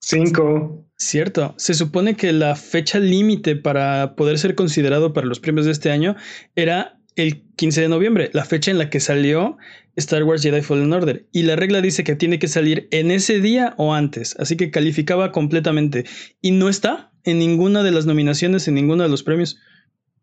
5. 0.01 0.85
Cierto, 0.96 1.55
se 1.57 1.74
supone 1.74 2.16
que 2.16 2.33
la 2.33 2.57
fecha 2.57 2.98
límite 2.98 3.57
para 3.57 4.14
poder 4.16 4.38
ser 4.38 4.55
considerado 4.55 5.12
para 5.12 5.27
los 5.27 5.38
premios 5.40 5.66
de 5.66 5.72
este 5.72 5.90
año 5.90 6.16
era 6.57 6.98
el 7.14 7.42
15 7.57 7.83
de 7.83 7.88
noviembre, 7.88 8.31
la 8.33 8.44
fecha 8.44 8.70
en 8.70 8.79
la 8.79 8.90
que 8.90 9.01
salió 9.01 9.57
Star 9.96 10.24
Wars 10.24 10.42
Jedi 10.42 10.61
Fallen 10.62 10.92
Order. 10.92 11.27
Y 11.33 11.42
la 11.42 11.57
regla 11.57 11.81
dice 11.81 12.05
que 12.05 12.16
tiene 12.16 12.38
que 12.38 12.48
salir 12.48 12.88
en 12.90 13.11
ese 13.11 13.40
día 13.40 13.74
o 13.77 13.94
antes, 13.94 14.37
así 14.38 14.57
que 14.57 14.70
calificaba 14.70 15.33
completamente. 15.33 16.05
Y 16.40 16.53
no 16.53 16.68
está 16.68 17.12
en 17.24 17.38
ninguna 17.38 17.83
de 17.83 17.92
las 17.92 18.07
nominaciones, 18.07 18.68
en 18.68 18.74
ninguno 18.74 19.03
de 19.03 19.09
los 19.09 19.22
premios. 19.22 19.59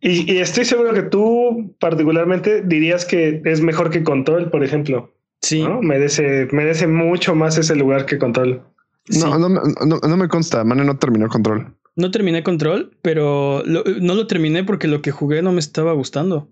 Y, 0.02 0.38
estoy 0.38 0.66
seguro 0.66 0.94
que 0.94 1.04
tú 1.04 1.76
particularmente 1.80 2.62
dirías 2.62 3.06
que 3.06 3.42
es 3.44 3.62
mejor 3.62 3.90
que 3.90 4.04
Control, 4.04 4.52
por 4.52 4.64
ejemplo. 4.64 5.15
Sí. 5.46 5.64
Merece, 5.82 6.48
merece 6.52 6.88
mucho 6.88 7.36
más 7.36 7.56
ese 7.60 7.76
lugar 7.76 8.08
que 8.08 8.18
Control. 8.18 8.64
No, 9.10 9.38
no, 9.38 9.48
no, 9.48 10.18
me 10.18 10.28
consta. 10.28 10.64
Mane 10.64 10.84
no 10.84 10.98
terminó 10.98 11.28
control. 11.28 11.76
No 11.96 12.10
terminé 12.10 12.42
control, 12.42 12.98
pero 13.04 13.62
no 13.64 14.16
lo 14.16 14.26
terminé 14.26 14.64
porque 14.64 14.88
lo 14.88 15.04
que 15.04 15.12
jugué 15.12 15.44
no 15.44 15.52
me 15.52 15.60
estaba 15.60 15.94
gustando. 15.94 16.50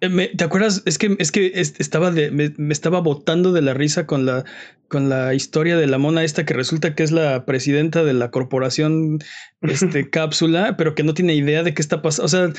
Eh, 0.00 0.32
¿Te 0.34 0.44
acuerdas? 0.44 0.82
Es 0.86 0.96
que, 0.96 1.14
es 1.18 1.30
que 1.30 1.52
estaba 1.54 2.10
de, 2.10 2.30
me, 2.30 2.72
estaba 2.72 3.00
botando 3.00 3.52
de 3.52 3.60
la 3.60 3.74
risa 3.74 4.06
con 4.06 4.24
la, 4.24 4.46
con 4.88 5.10
la 5.10 5.34
historia 5.34 5.76
de 5.76 5.86
la 5.86 5.98
mona 5.98 6.24
esta 6.24 6.46
que 6.46 6.54
resulta 6.54 6.94
que 6.94 7.02
es 7.02 7.12
la 7.12 7.44
presidenta 7.44 8.02
de 8.02 8.14
la 8.14 8.30
corporación 8.30 9.18
este, 9.60 10.08
cápsula, 10.10 10.78
pero 10.78 10.94
que 10.94 11.02
no 11.02 11.12
tiene 11.12 11.34
idea 11.34 11.62
de 11.62 11.74
qué 11.74 11.82
está 11.82 12.00
pasando. 12.00 12.24
O 12.24 12.28
sea, 12.28 12.50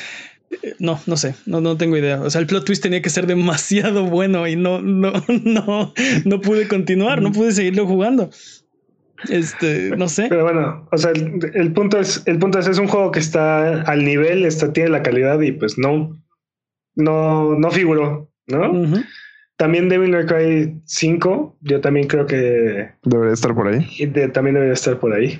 no, 0.79 0.99
no 1.05 1.17
sé, 1.17 1.35
no, 1.45 1.61
no 1.61 1.77
tengo 1.77 1.97
idea. 1.97 2.21
O 2.21 2.29
sea, 2.29 2.41
el 2.41 2.47
plot 2.47 2.65
twist 2.65 2.83
tenía 2.83 3.01
que 3.01 3.09
ser 3.09 3.27
demasiado 3.27 4.05
bueno 4.05 4.47
y 4.47 4.55
no, 4.55 4.81
no, 4.81 5.13
no, 5.43 5.93
no 6.25 6.41
pude 6.41 6.67
continuar, 6.67 7.21
no 7.21 7.31
pude 7.31 7.51
seguirlo 7.51 7.85
jugando. 7.87 8.29
Este, 9.29 9.95
no 9.95 10.09
sé. 10.09 10.27
Pero 10.29 10.43
bueno, 10.43 10.87
o 10.91 10.97
sea, 10.97 11.11
el, 11.11 11.73
punto 11.73 11.99
es, 11.99 12.23
el 12.25 12.39
punto 12.39 12.59
es, 12.59 12.67
es 12.67 12.77
un 12.77 12.87
juego 12.87 13.11
que 13.11 13.19
está 13.19 13.81
al 13.83 14.03
nivel, 14.03 14.45
está, 14.45 14.73
tiene 14.73 14.89
la 14.89 15.03
calidad 15.03 15.39
y 15.41 15.51
pues 15.53 15.77
no, 15.77 16.21
no, 16.95 17.57
no 17.57 17.71
figuró, 17.71 18.29
¿no? 18.47 19.03
También 19.55 19.87
Devil 19.87 20.11
May 20.11 20.25
Cry 20.25 20.81
5, 20.85 21.57
yo 21.61 21.79
también 21.79 22.07
creo 22.07 22.25
que 22.25 22.91
debería 23.03 23.33
estar 23.33 23.53
por 23.53 23.67
ahí. 23.67 23.87
también 24.33 24.55
debería 24.55 24.73
estar 24.73 24.99
por 24.99 25.13
ahí. 25.13 25.39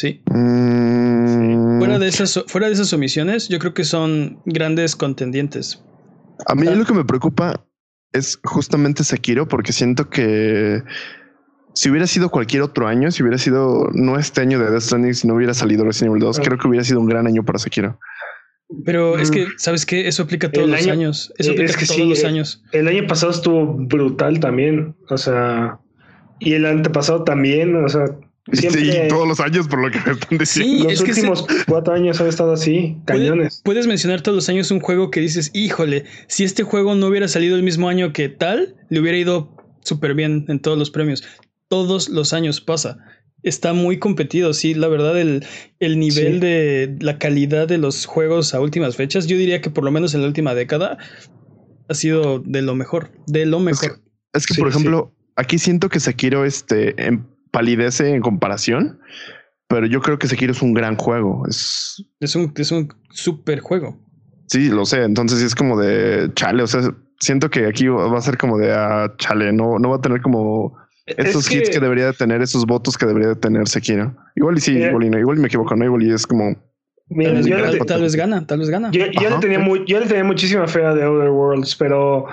Sí. 0.00 0.22
Mm. 0.30 1.78
Fuera 1.78 1.98
de 1.98 2.08
esas, 2.08 2.42
fuera 2.46 2.68
de 2.68 2.72
esas 2.72 2.90
omisiones, 2.94 3.50
yo 3.50 3.58
creo 3.58 3.74
que 3.74 3.84
son 3.84 4.40
grandes 4.46 4.96
contendientes. 4.96 5.84
A 6.46 6.54
mí 6.54 6.64
lo 6.64 6.86
que 6.86 6.94
me 6.94 7.04
preocupa 7.04 7.66
es 8.14 8.40
justamente 8.42 9.04
Sekiro, 9.04 9.46
porque 9.46 9.74
siento 9.74 10.08
que 10.08 10.82
si 11.74 11.90
hubiera 11.90 12.06
sido 12.06 12.30
cualquier 12.30 12.62
otro 12.62 12.88
año, 12.88 13.10
si 13.10 13.22
hubiera 13.22 13.36
sido 13.36 13.90
no 13.92 14.18
este 14.18 14.40
año 14.40 14.58
de 14.58 14.70
Death 14.70 14.84
Stranding, 14.84 15.14
si 15.14 15.28
no 15.28 15.34
hubiera 15.34 15.52
salido 15.52 15.84
Resident 15.84 16.12
Evil 16.12 16.22
2, 16.22 16.40
creo 16.40 16.56
que 16.56 16.66
hubiera 16.66 16.82
sido 16.82 16.98
un 17.00 17.06
gran 17.06 17.26
año 17.26 17.44
para 17.44 17.58
Sekiro. 17.58 17.98
Pero 18.86 19.18
es 19.18 19.30
que, 19.30 19.48
¿sabes 19.58 19.84
qué? 19.84 20.08
Eso 20.08 20.22
aplica 20.22 20.50
todos 20.50 20.66
los 20.66 20.86
años. 20.86 21.30
Eso 21.36 21.50
aplica 21.50 21.78
es 21.78 21.88
todos 21.88 22.08
los 22.08 22.24
años. 22.24 22.64
El 22.72 22.88
año 22.88 23.06
pasado 23.06 23.32
estuvo 23.32 23.66
brutal 23.66 24.40
también. 24.40 24.96
O 25.10 25.18
sea, 25.18 25.78
y 26.38 26.54
el 26.54 26.64
antepasado 26.64 27.24
también. 27.24 27.76
O 27.84 27.88
sea, 27.88 28.06
Sí, 28.52 28.68
todos 29.08 29.28
los 29.28 29.40
años, 29.40 29.68
por 29.68 29.80
lo 29.80 29.90
que 29.90 29.98
me 30.04 30.12
están 30.12 30.38
diciendo. 30.38 30.90
los 30.90 31.00
últimos 31.00 31.46
cuatro 31.66 31.94
años 31.94 32.20
han 32.20 32.26
estado 32.28 32.52
así, 32.52 32.96
cañones. 33.04 33.60
Puedes, 33.64 33.86
mencionar 33.86 34.20
todos 34.20 34.36
los 34.36 34.48
años 34.48 34.70
un 34.70 34.80
juego 34.80 35.10
que 35.10 35.20
dices, 35.20 35.50
híjole, 35.54 36.04
si 36.26 36.44
este 36.44 36.62
juego 36.62 36.94
no 36.94 37.06
hubiera 37.06 37.28
salido 37.28 37.56
el 37.56 37.62
mismo 37.62 37.88
año 37.88 38.12
que 38.12 38.28
tal, 38.28 38.76
le 38.88 39.00
hubiera 39.00 39.18
ido 39.18 39.56
súper 39.82 40.14
bien 40.14 40.44
en 40.48 40.60
todos 40.60 40.78
los 40.78 40.90
premios. 40.90 41.24
Todos 41.68 42.08
los 42.08 42.32
años 42.32 42.60
pasa. 42.60 42.98
Está 43.42 43.72
muy 43.72 43.98
competido, 43.98 44.52
sí, 44.52 44.74
la 44.74 44.88
verdad, 44.88 45.18
el, 45.18 45.46
el 45.78 45.98
nivel 45.98 46.40
de 46.40 46.94
la 47.00 47.18
calidad 47.18 47.66
de 47.68 47.78
los 47.78 48.04
juegos 48.04 48.52
a 48.52 48.60
últimas 48.60 48.96
fechas, 48.96 49.26
yo 49.26 49.36
diría 49.38 49.62
que 49.62 49.70
por 49.70 49.84
lo 49.84 49.90
menos 49.90 50.14
en 50.14 50.20
la 50.20 50.26
última 50.26 50.54
década 50.54 50.98
ha 51.88 51.94
sido 51.94 52.38
de 52.38 52.62
lo 52.62 52.74
mejor, 52.74 53.10
de 53.26 53.46
lo 53.46 53.58
mejor. 53.58 54.00
Es 54.32 54.46
que, 54.46 54.54
por 54.54 54.68
ejemplo, 54.68 55.12
aquí 55.36 55.58
siento 55.58 55.88
que 55.88 56.00
Sekiro 56.00 56.44
este, 56.44 56.94
palidece 57.50 58.14
en 58.14 58.20
comparación, 58.20 59.00
pero 59.68 59.86
yo 59.86 60.00
creo 60.00 60.18
que 60.18 60.26
Sekiro 60.26 60.52
es 60.52 60.62
un 60.62 60.74
gran 60.74 60.96
juego. 60.96 61.44
Es, 61.48 62.04
es 62.20 62.34
un, 62.34 62.52
es 62.56 62.72
un 62.72 62.88
super 63.10 63.60
juego. 63.60 63.98
Sí, 64.48 64.68
lo 64.68 64.84
sé. 64.84 65.04
Entonces 65.04 65.42
es 65.42 65.54
como 65.54 65.78
de 65.78 66.30
chale. 66.34 66.62
O 66.62 66.66
sea, 66.66 66.82
siento 67.20 67.50
que 67.50 67.66
aquí 67.66 67.86
va 67.86 68.18
a 68.18 68.22
ser 68.22 68.36
como 68.36 68.58
de 68.58 68.72
ah, 68.72 69.14
chale. 69.18 69.52
No, 69.52 69.78
no 69.78 69.90
va 69.90 69.96
a 69.96 70.00
tener 70.00 70.20
como 70.22 70.76
esos 71.06 71.50
hits 71.50 71.70
que 71.70 71.80
debería 71.80 72.06
de 72.06 72.12
tener, 72.12 72.42
esos 72.42 72.66
votos 72.66 72.96
que 72.96 73.06
debería 73.06 73.28
de 73.28 73.36
tener 73.36 73.68
Sekiro. 73.68 74.14
Igual 74.36 74.58
y 74.58 74.60
sí, 74.60 74.72
igual 74.72 75.04
y 75.04 75.10
no, 75.10 75.18
igual 75.18 75.38
y 75.38 75.40
me 75.40 75.46
equivoco, 75.46 75.74
no, 75.76 75.84
igual 75.84 76.02
y 76.02 76.12
es 76.12 76.26
como. 76.26 76.56
tal, 77.86 78.02
vez, 78.02 78.16
gana, 78.16 78.46
tal 78.46 78.58
vez 78.58 78.70
gana. 78.70 78.90
Yo, 78.90 79.06
le 79.06 79.38
tenía 79.40 79.58
muy, 79.58 79.84
yo 79.86 80.00
le 80.00 80.06
tenía 80.06 80.24
muchísima 80.24 80.66
fe 80.66 80.84
a 80.84 80.94
The 80.94 81.04
Other 81.04 81.30
Worlds, 81.30 81.76
pero 81.76 82.26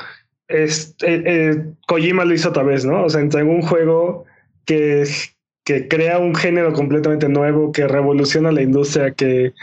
este, 0.47 1.49
eh, 1.49 1.65
Kojima 1.88 2.25
lo 2.25 2.34
hizo 2.34 2.49
otra 2.49 2.63
vez, 2.63 2.86
¿no? 2.86 3.06
O 3.06 3.10
sea, 3.10 3.21
entregó 3.21 3.51
un 3.51 3.62
juego 3.62 4.25
que, 4.67 5.06
que 5.65 5.88
crea 5.88 6.19
un 6.19 6.36
género 6.36 6.73
completamente 6.73 7.27
nuevo, 7.27 7.71
que 7.71 7.88
revoluciona 7.88 8.51
la 8.51 8.62
industria, 8.62 9.12
que, 9.12 9.53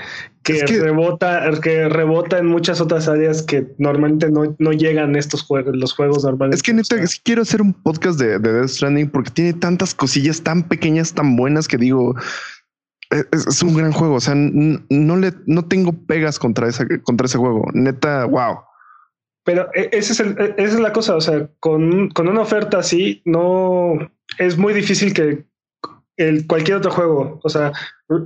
que, 0.43 0.67
rebota, 0.67 1.49
que 1.63 1.89
rebota 1.89 2.39
en 2.39 2.47
muchas 2.47 2.81
otras 2.81 3.07
áreas 3.07 3.43
que 3.43 3.69
normalmente 3.79 4.31
no, 4.31 4.57
no 4.59 4.73
llegan 4.73 5.15
estos 5.15 5.43
juegos, 5.43 5.77
los 5.77 5.95
juegos 5.95 6.25
normales. 6.25 6.57
Es 6.57 6.63
que 6.63 6.73
neta, 6.73 6.97
quiero 7.23 7.43
hacer 7.43 7.63
un 7.63 7.73
podcast 7.73 8.19
de, 8.19 8.39
de 8.41 8.53
Death 8.53 8.69
Stranding 8.69 9.11
porque 9.11 9.31
tiene 9.31 9.53
tantas 9.53 9.95
cosillas 9.95 10.43
tan 10.43 10.65
pequeñas, 10.65 11.15
tan 11.15 11.37
buenas 11.37 11.69
que 11.69 11.77
digo, 11.77 12.15
e, 13.11 13.25
es, 13.33 13.63
un 13.63 13.75
gran 13.75 13.93
juego. 13.93 14.17
O 14.17 14.21
sea, 14.21 14.35
no 14.35 15.17
le, 15.17 15.33
no 15.47 15.67
tengo 15.67 15.93
pegas 15.93 16.39
contra 16.39 16.69
esa, 16.69 16.87
contra 17.05 17.27
ese 17.27 17.39
juego. 17.39 17.67
Neta, 17.73 18.25
wow. 18.25 18.59
Pero 19.45 19.69
e, 19.75 19.91
ese 19.93 20.13
es 20.13 20.21
el, 20.21 20.37
e, 20.39 20.55
esa 20.59 20.75
es 20.75 20.81
la 20.81 20.93
cosa. 20.93 21.17
O 21.17 21.21
sea, 21.21 21.49
con, 21.61 22.11
con 22.11 22.29
una 22.29 22.41
oferta 22.41 22.79
así, 22.79 23.23
no, 23.25 24.11
es 24.39 24.57
muy 24.57 24.73
difícil 24.75 25.13
que 25.13 25.45
el, 26.17 26.47
cualquier 26.47 26.79
otro 26.79 26.91
juego, 26.91 27.41
o 27.43 27.49
sea, 27.49 27.73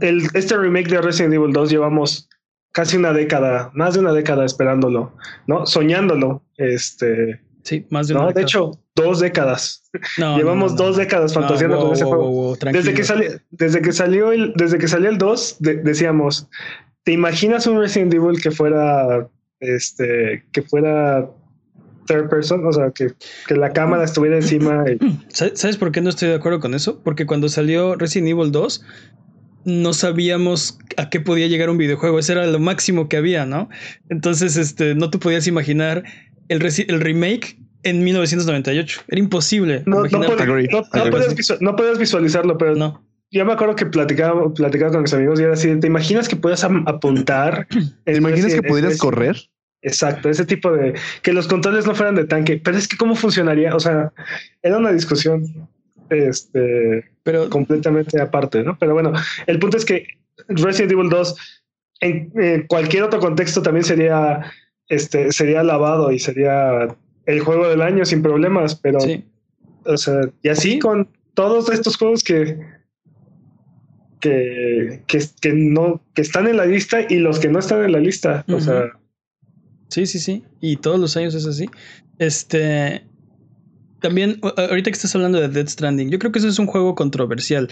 el, 0.01 0.29
este 0.35 0.57
remake 0.57 0.89
de 0.89 1.01
Resident 1.01 1.35
Evil 1.35 1.53
2 1.53 1.71
llevamos 1.71 2.29
casi 2.73 2.97
una 2.97 3.13
década, 3.13 3.71
más 3.75 3.95
de 3.95 4.01
una 4.01 4.13
década 4.13 4.45
esperándolo, 4.45 5.15
¿no? 5.47 5.67
Soñándolo, 5.67 6.43
este... 6.57 7.41
Sí, 7.63 7.87
más 7.91 8.09
de 8.09 8.15
una 8.15 8.25
no, 8.25 8.33
De 8.33 8.43
hecho, 8.43 8.79
dos 8.95 9.21
décadas. 9.21 9.83
Llevamos 10.17 10.77
dos 10.77 10.97
décadas 10.97 11.35
fantaseando 11.35 11.79
con 11.79 11.93
ese 11.93 12.05
juego. 12.05 12.57
desde 12.73 12.95
que 12.95 13.05
salió, 13.05 13.31
desde 13.51 13.83
que 13.83 13.93
salió 13.93 14.33
el, 14.33 14.55
desde 14.55 14.79
que 14.79 14.89
salió 14.89 15.11
el 15.11 15.19
2, 15.19 15.57
decíamos, 15.61 16.49
¿te 17.05 17.13
imaginas 17.13 17.67
un 17.67 17.79
Resident 17.79 18.15
Evil 18.15 18.41
que 18.41 18.51
fuera, 18.51 19.29
este, 19.61 20.47
que 20.53 20.63
fuera 20.63 21.29
third 22.09 22.29
person, 22.29 22.67
o 22.67 22.73
sea, 22.73 22.91
que, 22.91 23.15
la 23.55 23.73
cámara 23.73 24.05
estuviera 24.05 24.37
encima. 24.37 24.85
¿Sabes 25.29 25.77
por 25.77 25.93
qué 25.93 26.01
no 26.01 26.11
estoy 26.11 26.29
de 26.29 26.35
acuerdo 26.35 26.59
con 26.59 26.75
eso? 26.75 27.01
Porque 27.05 27.27
cuando 27.27 27.49
salió 27.49 27.95
Resident 27.95 28.31
Evil 28.31 28.51
2, 28.51 28.85
no 29.65 29.93
sabíamos 29.93 30.79
a 30.97 31.11
qué 31.11 31.21
podía 31.21 31.47
llegar 31.47 31.71
un 31.71 31.79
videojuego. 31.79 32.19
Ese 32.19 32.33
era 32.33 32.47
lo 32.47 32.59
máximo 32.59 33.09
que 33.09 33.17
había, 33.17 33.47
¿no? 33.47 33.69
Entonces, 34.09 34.57
este, 34.57 34.95
no 34.95 35.11
te 35.11 35.19
podías 35.19 35.47
imaginar 35.47 36.03
el, 36.49 36.63
el 36.65 37.01
remake 37.01 37.59
en 37.83 38.03
1998. 38.03 39.03
Era 39.09 39.19
imposible. 39.19 39.83
No, 39.87 40.03
no, 40.03 41.77
podías, 41.77 41.99
visualizarlo, 41.99 42.59
pero 42.59 42.75
no. 42.75 43.05
Yo 43.31 43.45
me 43.45 43.53
acuerdo 43.53 43.77
que 43.77 43.85
platicaba, 43.85 44.53
platicaba 44.55 44.93
con 44.93 45.03
mis 45.03 45.13
amigos 45.13 45.39
y 45.39 45.43
era 45.43 45.53
así, 45.53 45.79
¿te 45.79 45.87
imaginas 45.87 46.29
que 46.29 46.37
puedas 46.37 46.65
apuntar? 46.65 47.67
¿Te 48.05 48.17
imaginas 48.17 48.55
que 48.55 48.63
pudieras 48.63 48.97
correr? 48.97 49.37
Exacto, 49.83 50.29
ese 50.29 50.45
tipo 50.45 50.73
de 50.73 50.95
que 51.23 51.33
los 51.33 51.47
controles 51.47 51.87
no 51.87 51.95
fueran 51.95 52.17
de 52.17 52.25
tanque, 52.25 52.61
pero 52.63 52.77
es 52.77 52.89
que 52.89 52.97
cómo 52.97 53.15
funcionaría, 53.15 53.77
o 53.77 53.81
sea, 53.81 54.13
era 54.63 54.79
una 54.79 54.93
discusión 54.93 55.69
este 56.11 57.05
pero 57.23 57.49
completamente 57.51 58.21
aparte, 58.21 58.63
¿no? 58.63 58.77
Pero 58.79 58.95
bueno, 58.95 59.13
el 59.47 59.59
punto 59.59 59.77
es 59.77 59.85
que 59.85 60.07
Resident 60.49 60.93
Evil 60.93 61.11
2 61.11 61.37
en, 62.01 62.67
cualquier 62.67 63.05
otro 63.05 63.21
contexto 63.21 63.63
también 63.63 63.85
sería 63.85 64.51
este 64.89 65.31
sería 65.33 65.63
lavado 65.63 66.11
y 66.11 66.19
sería 66.19 66.97
el 67.27 67.41
juego 67.41 67.69
del 67.69 67.83
año 67.83 68.05
sin 68.05 68.23
problemas, 68.23 68.75
pero 68.75 68.99
o 69.85 69.97
sea, 69.97 70.23
y 70.43 70.49
así 70.49 70.79
con 70.79 71.09
todos 71.35 71.71
estos 71.71 71.97
juegos 71.97 72.25
que 72.25 72.59
que, 74.21 75.03
que, 75.07 75.53
no 75.53 76.01
que 76.15 76.23
están 76.23 76.49
en 76.49 76.57
la 76.57 76.67
lista 76.67 77.07
y 77.09 77.19
los 77.19 77.39
que 77.39 77.49
no 77.49 77.61
están 77.61 77.85
en 77.85 77.93
la 77.93 78.01
lista, 78.01 78.45
o 78.49 78.59
sea, 78.59 78.98
Sí, 79.89 80.07
sí, 80.07 80.19
sí. 80.19 80.45
Y 80.61 80.77
todos 80.77 80.99
los 80.99 81.17
años 81.17 81.35
es 81.35 81.47
así. 81.47 81.67
Este. 82.19 83.05
También, 84.01 84.39
ahorita 84.43 84.91
que 84.91 84.95
estás 84.95 85.15
hablando 85.17 85.41
de 85.41 85.49
Dead 85.49 85.67
Stranding, 85.67 86.09
yo 86.11 86.21
creo 86.21 86.31
que 86.31 86.39
eso 86.39 86.47
es 86.49 86.59
un 86.61 86.67
juego 86.67 86.95
controversial. 86.95 87.69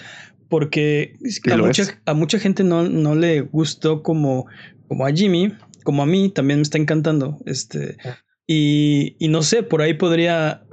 Porque 0.49 1.17
a 1.51 1.57
mucha, 1.57 1.85
a 2.05 2.15
mucha, 2.15 2.39
gente 2.39 2.65
no, 2.65 2.89
no 2.89 3.15
le 3.15 3.43
gustó 3.43 4.03
como, 4.03 4.47
como 4.89 5.07
a 5.07 5.13
Jimmy, 5.13 5.53
como 5.85 6.03
a 6.03 6.07
mí, 6.07 6.31
también 6.31 6.59
me 6.59 6.63
está 6.63 6.79
encantando. 6.79 7.39
Este. 7.47 7.97
Ah. 8.05 8.19
Y, 8.47 9.17
y 9.19 9.29
no 9.29 9.43
sé, 9.43 9.63
por 9.63 9.83
ahí 9.83 9.95
podría 9.95 10.66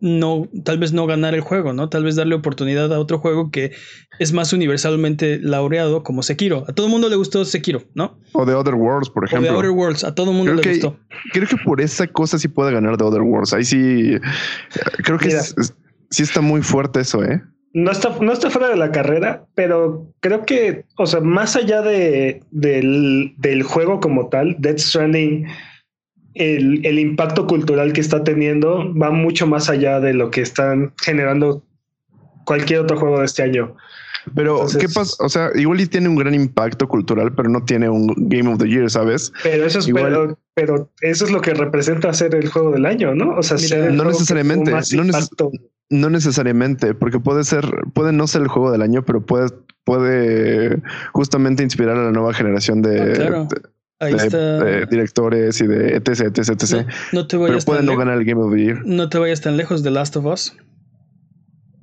no, 0.00 0.48
tal 0.64 0.78
vez 0.78 0.92
no 0.92 1.06
ganar 1.06 1.34
el 1.34 1.40
juego, 1.40 1.72
¿no? 1.72 1.88
Tal 1.88 2.04
vez 2.04 2.16
darle 2.16 2.34
oportunidad 2.34 2.92
a 2.92 2.98
otro 2.98 3.18
juego 3.18 3.50
que 3.50 3.72
es 4.18 4.32
más 4.32 4.52
universalmente 4.52 5.38
laureado 5.40 6.02
como 6.02 6.22
Sekiro. 6.22 6.64
A 6.68 6.72
todo 6.72 6.86
el 6.86 6.92
mundo 6.92 7.08
le 7.08 7.16
gustó 7.16 7.44
Sekiro, 7.44 7.82
¿no? 7.94 8.18
O 8.32 8.46
The 8.46 8.54
Other 8.54 8.74
Worlds, 8.74 9.10
por 9.10 9.24
ejemplo. 9.24 9.50
O 9.50 9.52
The 9.52 9.58
Other 9.58 9.70
Worlds, 9.70 10.04
a 10.04 10.14
todo 10.14 10.30
el 10.30 10.36
mundo 10.36 10.54
le 10.54 10.68
gustó. 10.68 10.96
Creo 11.32 11.46
que 11.46 11.56
por 11.56 11.80
esa 11.80 12.06
cosa 12.06 12.38
sí 12.38 12.48
puede 12.48 12.72
ganar 12.72 12.96
The 12.96 13.04
Other 13.04 13.22
Worlds. 13.22 13.52
Ahí 13.52 13.64
sí, 13.64 14.16
creo 15.04 15.18
que 15.18 15.30
sí 16.10 16.22
está 16.22 16.40
muy 16.40 16.62
fuerte 16.62 17.00
eso, 17.00 17.22
¿eh? 17.22 17.42
No 17.72 17.92
está, 17.92 18.16
no 18.20 18.32
está 18.32 18.50
fuera 18.50 18.68
de 18.68 18.76
la 18.76 18.90
carrera, 18.90 19.44
pero 19.54 20.12
creo 20.18 20.44
que, 20.44 20.86
o 20.96 21.06
sea, 21.06 21.20
más 21.20 21.54
allá 21.54 21.82
de, 21.82 22.42
del, 22.50 23.34
del 23.38 23.62
juego 23.62 24.00
como 24.00 24.28
tal, 24.28 24.56
Death 24.58 24.78
Stranding 24.78 25.46
el, 26.34 26.98
impacto 26.98 27.46
cultural 27.46 27.92
que 27.92 28.00
está 28.00 28.24
teniendo 28.24 28.94
va 28.94 29.10
mucho 29.10 29.46
más 29.46 29.68
allá 29.68 30.00
de 30.00 30.14
lo 30.14 30.30
que 30.30 30.42
están 30.42 30.92
generando 31.02 31.64
cualquier 32.44 32.80
otro 32.80 32.98
juego 32.98 33.18
de 33.18 33.26
este 33.26 33.42
año. 33.42 33.76
Pero, 34.34 34.66
¿qué 34.78 34.88
pasa? 34.88 35.16
O 35.24 35.28
sea, 35.28 35.50
igual 35.54 35.80
y 35.80 35.86
tiene 35.86 36.08
un 36.08 36.16
gran 36.16 36.34
impacto 36.34 36.86
cultural, 36.86 37.32
pero 37.34 37.48
no 37.48 37.64
tiene 37.64 37.88
un 37.88 38.12
Game 38.28 38.52
of 38.52 38.58
the 38.58 38.68
Year, 38.68 38.90
¿sabes? 38.90 39.32
Pero 39.42 39.64
eso 39.64 39.78
es, 39.78 39.88
igual, 39.88 40.36
pero, 40.54 40.90
eso 41.00 41.24
es 41.24 41.30
lo 41.30 41.40
que 41.40 41.54
representa 41.54 42.12
ser 42.12 42.34
el 42.34 42.48
juego 42.48 42.70
del 42.70 42.84
año, 42.84 43.14
¿no? 43.14 43.36
O 43.36 43.42
sea, 43.42 43.56
no 43.90 44.04
necesariamente, 44.04 44.72
no, 45.88 46.10
necesariamente, 46.10 46.94
porque 46.94 47.18
puede 47.18 47.44
ser, 47.44 47.64
puede 47.94 48.12
no 48.12 48.26
ser 48.26 48.42
el 48.42 48.48
juego 48.48 48.70
del 48.70 48.82
año, 48.82 49.04
pero 49.04 49.24
puede, 49.24 49.48
puede 49.84 50.82
justamente 51.12 51.62
inspirar 51.62 51.96
a 51.96 52.04
la 52.04 52.12
nueva 52.12 52.34
generación 52.34 52.82
de, 52.82 53.26
ah, 53.26 53.48
Ahí 54.00 54.14
está. 54.14 54.86
directores 54.86 55.60
y 55.60 55.66
de 55.66 55.96
etc, 55.96 56.36
etc, 56.36 56.48
etc. 56.50 56.88
No, 57.12 57.26
te 57.26 57.36
vayas 57.36 57.64
Pero 57.64 57.66
pueden 57.66 57.86
no 57.86 57.96
ganar 57.96 58.18
el 58.18 58.24
Game 58.24 58.40
of 58.42 58.52
the 58.52 58.58
Year. 58.58 58.82
No 58.84 59.08
te 59.08 59.18
vayas 59.18 59.42
tan 59.42 59.56
lejos 59.56 59.82
de 59.82 59.90
Last 59.90 60.16
of 60.16 60.24
Us. 60.24 60.56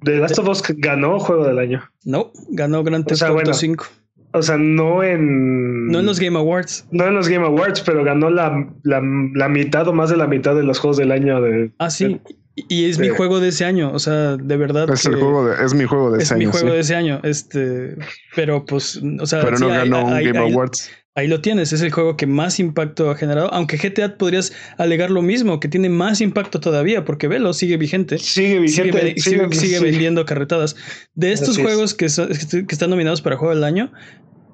The 0.04 0.18
Last 0.18 0.40
of 0.40 0.48
Us 0.48 0.64
ganó 0.78 1.20
Juego 1.20 1.46
del 1.46 1.60
Año. 1.60 1.84
No, 2.06 2.32
ganó 2.50 2.84
Grand 2.84 3.06
Theft 3.06 3.24
Auto 3.24 3.54
5. 3.54 3.86
O 4.34 4.42
sea, 4.42 4.58
no 4.58 5.04
en. 5.04 5.88
No 5.88 6.00
en 6.00 6.06
los 6.06 6.20
Game 6.20 6.38
Awards. 6.38 6.88
No 6.92 7.06
en 7.06 7.16
los 7.16 7.30
Game 7.30 7.46
Awards, 7.46 7.82
pero 7.82 8.04
ganó 8.04 8.30
la, 8.30 8.68
la, 8.84 9.02
la 9.34 9.50
mitad 9.50 9.88
o 9.88 9.94
más 9.94 10.10
de 10.10 10.18
la 10.18 10.28
mitad 10.28 10.56
de 10.56 10.64
los 10.64 10.80
juegos 10.80 10.98
del 10.98 11.12
año 11.12 11.42
de. 11.42 11.72
Ah, 11.80 11.90
sí. 11.90 12.20
y 12.56 12.86
es 12.86 13.00
mi 13.00 13.10
juego 13.10 13.40
de 13.40 13.50
ese 13.50 13.66
año. 13.66 13.92
O 13.94 14.00
sea, 14.00 14.38
de 14.38 14.58
verdad. 14.58 14.90
Es, 14.92 15.06
el 15.06 15.16
juego 15.16 15.48
de, 15.48 15.64
es 15.64 15.74
mi 15.74 15.86
juego 15.86 16.12
de 16.12 16.24
ese 16.24 16.34
año. 16.34 16.42
Es 16.42 16.48
mi 16.48 16.60
juego 16.60 16.74
de 16.74 16.80
ese 16.82 16.96
año. 16.96 17.20
Este. 17.24 17.96
Pero 18.36 18.66
pues. 18.66 19.02
O 19.20 19.26
sea, 19.26 19.42
pero 19.42 19.58
no 19.60 19.70
ganó 19.70 20.06
un 20.06 20.24
Game 20.24 20.40
Awards. 20.40 20.92
Ahí 21.18 21.28
lo 21.28 21.42
tienes, 21.42 21.74
es 21.74 21.82
el 21.82 21.90
juego 21.92 22.16
que 22.16 22.28
más 22.28 22.60
impacto 22.60 23.10
ha 23.10 23.16
generado, 23.16 23.52
aunque 23.52 23.78
GTA 23.78 24.20
podrías 24.20 24.54
alegar 24.78 25.10
lo 25.10 25.24
mismo, 25.24 25.60
que 25.60 25.68
tiene 25.68 25.90
más 25.90 26.22
impacto 26.22 26.60
todavía, 26.60 27.06
porque 27.06 27.28
Velo 27.28 27.54
sigue 27.54 27.76
vigente. 27.76 28.20
Sigue 28.20 28.60
vigente. 28.60 29.16
Sigue, 29.20 29.80
vendiendo 29.80 30.24
carretadas. 30.28 30.76
De 31.16 31.32
estos 31.32 31.58
juegos 31.58 31.96
que, 31.96 32.06
que, 32.06 32.66
están 32.70 32.92
nominados 32.92 33.24
para 33.24 33.36
Juego 33.36 33.56
del 33.56 33.64
Año, 33.64 33.92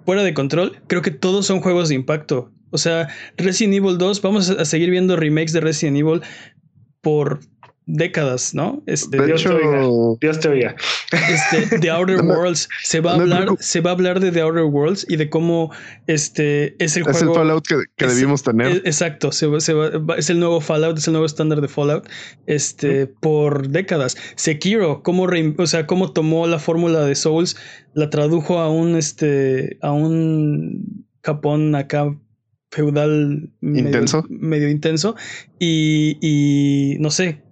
fuera 0.06 0.23
de 0.23 0.34
control, 0.34 0.78
creo 0.88 1.02
que 1.02 1.12
todos 1.12 1.45
son 1.45 1.60
juegos 1.60 1.89
de 1.89 1.95
impacto. 1.95 2.49
O 2.69 2.78
sea, 2.78 3.10
Resident 3.36 3.73
Evil 3.73 3.97
2, 3.97 4.21
vamos 4.21 4.49
a 4.49 4.63
seguir 4.63 4.89
viendo 4.89 5.17
remakes 5.17 5.52
de 5.52 5.60
Resident 5.60 5.97
Evil 5.97 6.21
por 7.02 7.41
décadas, 7.85 8.53
¿no? 8.53 8.81
Este, 8.85 9.23
Dios, 9.25 9.43
te 9.43 9.49
oiga. 9.49 9.87
Dios 10.21 10.39
te 10.39 10.47
oiga. 10.47 10.75
Este, 11.11 11.79
The 11.79 11.89
Outer 11.91 12.21
Worlds. 12.21 12.69
Se 12.83 12.99
va 13.01 13.11
a 13.11 13.15
hablar, 13.15 13.49
se 13.59 13.81
va 13.81 13.91
a 13.91 13.93
hablar 13.93 14.19
de 14.19 14.31
The 14.31 14.41
Outer 14.41 14.63
Worlds 14.63 15.05
y 15.09 15.17
de 15.17 15.29
cómo 15.29 15.71
este 16.07 16.75
es 16.83 16.95
el 16.97 17.03
juego. 17.03 17.19
El 17.19 17.35
Fallout 17.35 17.65
que, 17.67 18.05
debimos 18.05 18.43
tener. 18.43 18.81
exacto. 18.85 19.29
es 19.29 20.29
el 20.29 20.39
nuevo 20.39 20.61
Fallout, 20.61 20.97
es 20.97 21.07
el 21.07 21.13
nuevo 21.13 21.25
estándar 21.25 21.61
de 21.61 21.67
Fallout. 21.67 22.07
Este, 22.45 23.07
por 23.07 23.69
décadas. 23.69 24.17
Sekiro, 24.35 25.03
cómo 25.03 25.27
o 25.57 25.67
sea, 25.67 25.87
cómo 25.87 26.11
tomó 26.11 26.47
la 26.47 26.59
fórmula 26.59 27.01
de 27.05 27.15
Souls, 27.15 27.57
la 27.93 28.09
tradujo 28.09 28.59
a 28.59 28.69
un 28.69 28.95
este, 28.95 29.77
a 29.81 29.91
un 29.91 31.05
Japón 31.21 31.75
acá 31.75 32.15
feudal 32.73 33.51
intenso. 33.61 34.25
Medio, 34.29 34.69
intenso. 34.69 35.15
Y, 35.59 36.17
y 36.21 36.97
no 36.99 37.11
sé, 37.11 37.42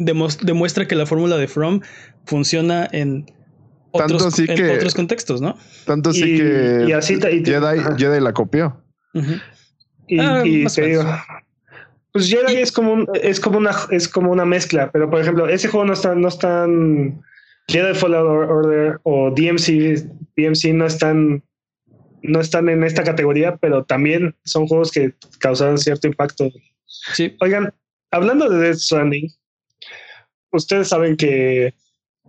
demuestra 0.00 0.88
que 0.88 0.94
la 0.94 1.06
fórmula 1.06 1.36
de 1.36 1.46
From 1.46 1.80
funciona 2.24 2.88
en 2.90 3.26
otros, 3.92 4.22
otros 4.24 4.94
contextos, 4.94 5.40
¿no? 5.40 5.56
Tanto 5.84 6.10
así 6.10 6.38
que 6.38 6.84
y 6.88 6.92
así 6.92 7.18
Jedi, 7.20 8.20
la 8.20 8.32
copió. 8.32 8.82
Y, 10.06 10.18
ah, 10.18 10.42
te 10.42 10.86
digo, 10.86 11.04
pues 12.12 12.28
Jedi 12.28 12.56
es 12.56 12.72
como 12.72 13.12
es 13.14 13.40
como 13.40 13.58
una 13.58 13.72
es 13.90 14.08
como 14.08 14.32
una 14.32 14.44
mezcla, 14.44 14.90
pero 14.90 15.10
por 15.10 15.20
ejemplo, 15.20 15.48
ese 15.48 15.68
juego 15.68 15.86
no 15.86 15.92
está 15.92 16.14
no 16.14 16.28
están 16.28 17.22
Jedi 17.68 17.94
Fallout 17.94 18.50
Order 18.50 18.98
o 19.04 19.30
DMC 19.30 20.04
DMC 20.36 20.72
no 20.74 20.86
están 20.86 21.42
no 22.22 22.40
están 22.40 22.68
en 22.68 22.84
esta 22.84 23.02
categoría, 23.02 23.56
pero 23.56 23.84
también 23.84 24.34
son 24.44 24.66
juegos 24.66 24.90
que 24.90 25.14
causaron 25.38 25.78
cierto 25.78 26.06
impacto. 26.06 26.50
Sí. 27.14 27.34
Oigan, 27.40 27.72
hablando 28.10 28.48
de 28.50 28.58
Death 28.58 28.78
Stranding, 28.78 29.30
ustedes 30.52 30.88
saben 30.88 31.16
que, 31.16 31.74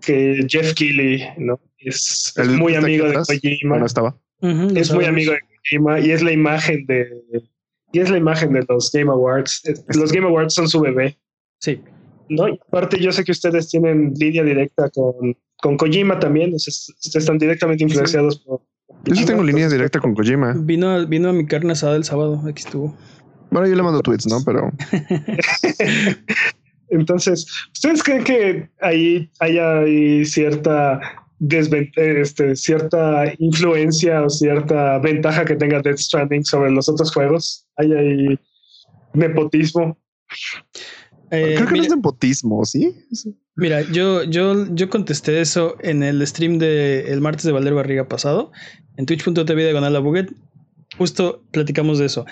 que 0.02 0.46
Jeff 0.48 0.74
Keighley, 0.74 1.24
¿no? 1.38 1.60
Es, 1.78 2.34
muy 2.58 2.76
amigo 2.76 3.08
de 3.08 3.16
Kojima. 3.16 3.80
No 3.80 3.86
estaba. 3.86 4.18
es 4.42 4.92
muy 4.94 5.06
amigo 5.06 5.32
de 5.34 5.40
Kojima 5.40 6.00
y 6.00 6.12
es 6.12 6.22
la 6.22 6.32
imagen 6.32 6.86
de 6.86 7.10
y 7.94 8.00
es 8.00 8.10
la 8.10 8.18
imagen 8.18 8.54
de 8.54 8.66
los 8.68 8.92
Game 8.92 9.12
Awards. 9.12 9.64
Los 9.96 10.12
Game 10.12 10.28
Awards 10.28 10.54
son 10.54 10.68
su 10.68 10.80
bebé. 10.80 11.18
Sí. 11.60 11.82
¿No? 12.30 12.48
Y 12.48 12.60
aparte, 12.68 12.98
yo 13.00 13.12
sé 13.12 13.24
que 13.24 13.32
ustedes 13.32 13.70
tienen 13.70 14.14
línea 14.16 14.44
directa 14.44 14.90
con, 14.90 15.36
con 15.58 15.78
Kojima 15.78 16.20
también. 16.20 16.54
ustedes 16.54 17.16
están 17.16 17.38
directamente 17.38 17.84
influenciados 17.84 18.40
por. 18.40 18.62
Yo 19.06 19.16
sí 19.16 19.26
tengo 19.26 19.44
línea 19.44 19.68
directa 19.68 20.00
con 20.00 20.16
Kojima. 20.16 20.54
Vino, 20.58 21.06
vino 21.08 21.30
a 21.30 21.34
mi 21.34 21.46
carne 21.46 21.74
asada 21.74 21.96
el 21.96 22.04
sábado. 22.04 22.42
Aquí 22.48 22.64
estuvo. 22.64 22.96
Bueno, 23.50 23.68
yo 23.68 23.76
le 23.76 23.84
mando 23.84 24.02
tweets, 24.02 24.28
¿no? 24.28 24.42
Pero. 24.46 24.72
Entonces, 26.92 27.48
¿ustedes 27.74 28.04
creen 28.04 28.24
que 28.24 28.70
ahí 28.82 29.30
hay 29.40 30.26
cierta 30.26 31.00
este, 31.50 32.56
cierta 32.56 33.34
influencia 33.40 34.24
o 34.24 34.30
cierta 34.30 35.00
ventaja 35.00 35.44
que 35.44 35.56
tenga 35.56 35.82
Death 35.82 35.98
Stranding 35.98 36.46
sobre 36.46 36.72
los 36.72 36.88
otros 36.88 37.12
juegos? 37.12 37.66
¿Hay 37.78 37.92
ahí 37.94 38.40
nepotismo? 39.14 39.98
Eh, 41.32 41.56
Creo 41.56 41.68
que 41.68 41.78
no 41.78 41.84
es 41.84 41.90
nepotismo, 41.90 42.66
¿sí? 42.66 42.94
Mira, 43.56 43.82
yo, 43.92 44.24
yo, 44.24 44.68
yo 44.74 44.90
contesté 44.90 45.42
eso 45.42 45.76
en 45.80 46.04
el 46.04 46.26
stream 46.28 46.60
del 46.60 47.08
el 47.08 47.22
martes 47.22 47.44
de 47.44 47.52
Valero 47.52 47.78
Barriga 47.78 48.08
pasado, 48.08 48.52
en 48.98 49.06
twitch.tv 49.06 49.64
diagonal 49.64 49.96
a 49.96 50.00
Buget. 50.00 50.32
Justo 50.98 51.42
platicamos 51.52 52.00
de 52.00 52.06
eso. 52.06 52.26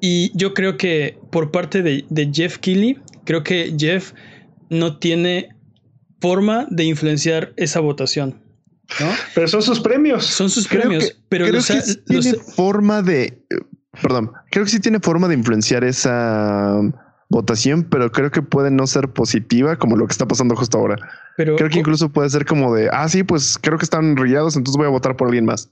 Y 0.00 0.36
yo 0.36 0.54
creo 0.54 0.76
que 0.76 1.18
por 1.30 1.50
parte 1.50 1.82
de, 1.82 2.04
de 2.10 2.30
Jeff 2.32 2.58
Keighley, 2.58 2.98
creo 3.24 3.42
que 3.42 3.74
Jeff 3.78 4.12
no 4.68 4.98
tiene 4.98 5.48
forma 6.20 6.66
de 6.70 6.84
influenciar 6.84 7.52
esa 7.56 7.80
votación. 7.80 8.42
¿no? 9.00 9.06
Pero 9.34 9.48
son 9.48 9.62
sus 9.62 9.80
premios. 9.80 10.26
Son 10.26 10.48
sus 10.48 10.68
premios. 10.68 11.16
pero 11.28 11.46
creo 11.46 11.62
que 11.62 11.94
tiene 12.06 12.34
forma 12.34 13.02
de. 13.02 13.42
Perdón, 14.02 14.32
creo 14.50 14.64
que 14.64 14.70
sí 14.70 14.80
tiene 14.80 15.00
forma 15.00 15.28
de 15.28 15.34
influenciar 15.34 15.82
esa 15.84 16.80
votación, 17.28 17.84
pero 17.84 18.12
creo 18.12 18.30
que 18.30 18.42
puede 18.42 18.70
no 18.70 18.86
ser 18.86 19.08
positiva 19.12 19.76
como 19.76 19.96
lo 19.96 20.06
que 20.06 20.12
está 20.12 20.28
pasando 20.28 20.54
justo 20.54 20.78
ahora. 20.78 20.96
Pero, 21.36 21.56
creo 21.56 21.70
que 21.70 21.78
incluso 21.78 22.10
puede 22.10 22.30
ser 22.30 22.44
como 22.44 22.74
de, 22.74 22.88
ah, 22.92 23.08
sí, 23.08 23.22
pues 23.22 23.58
creo 23.60 23.78
que 23.78 23.84
están 23.84 24.16
rillados, 24.16 24.56
entonces 24.56 24.76
voy 24.76 24.86
a 24.86 24.90
votar 24.90 25.16
por 25.16 25.28
alguien 25.28 25.46
más. 25.46 25.70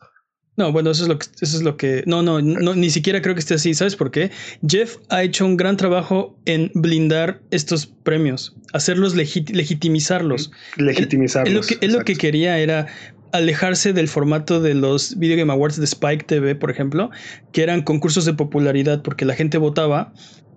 No, 0.56 0.70
bueno, 0.70 0.90
eso 0.90 1.02
es 1.02 1.08
lo 1.08 1.18
que, 1.18 1.26
eso 1.40 1.56
es 1.56 1.62
lo 1.62 1.76
que, 1.76 2.04
no, 2.06 2.22
no, 2.22 2.40
no, 2.40 2.74
ni 2.74 2.88
siquiera 2.88 3.20
creo 3.20 3.34
que 3.34 3.40
esté 3.40 3.54
así. 3.54 3.74
¿Sabes 3.74 3.96
por 3.96 4.10
qué? 4.12 4.30
Jeff 4.66 4.96
ha 5.08 5.22
hecho 5.24 5.44
un 5.44 5.56
gran 5.56 5.76
trabajo 5.76 6.38
en 6.44 6.70
blindar 6.74 7.40
estos 7.50 7.86
premios, 7.86 8.54
hacerlos 8.72 9.16
legitimizarlos. 9.16 10.52
Legitimizarlos. 10.76 11.48
Él, 11.48 11.54
lo 11.54 11.62
que, 11.62 11.86
él 11.86 11.92
lo 11.92 12.04
que 12.04 12.14
quería 12.14 12.58
era 12.58 12.86
alejarse 13.32 13.92
del 13.92 14.06
formato 14.06 14.60
de 14.60 14.74
los 14.74 15.18
Video 15.18 15.36
Game 15.36 15.52
Awards 15.52 15.76
de 15.76 15.84
Spike 15.84 16.24
TV, 16.26 16.54
por 16.54 16.70
ejemplo, 16.70 17.10
que 17.50 17.64
eran 17.64 17.82
concursos 17.82 18.24
de 18.24 18.34
popularidad 18.34 19.02
porque 19.02 19.24
la 19.24 19.34
gente 19.34 19.58
votaba 19.58 20.12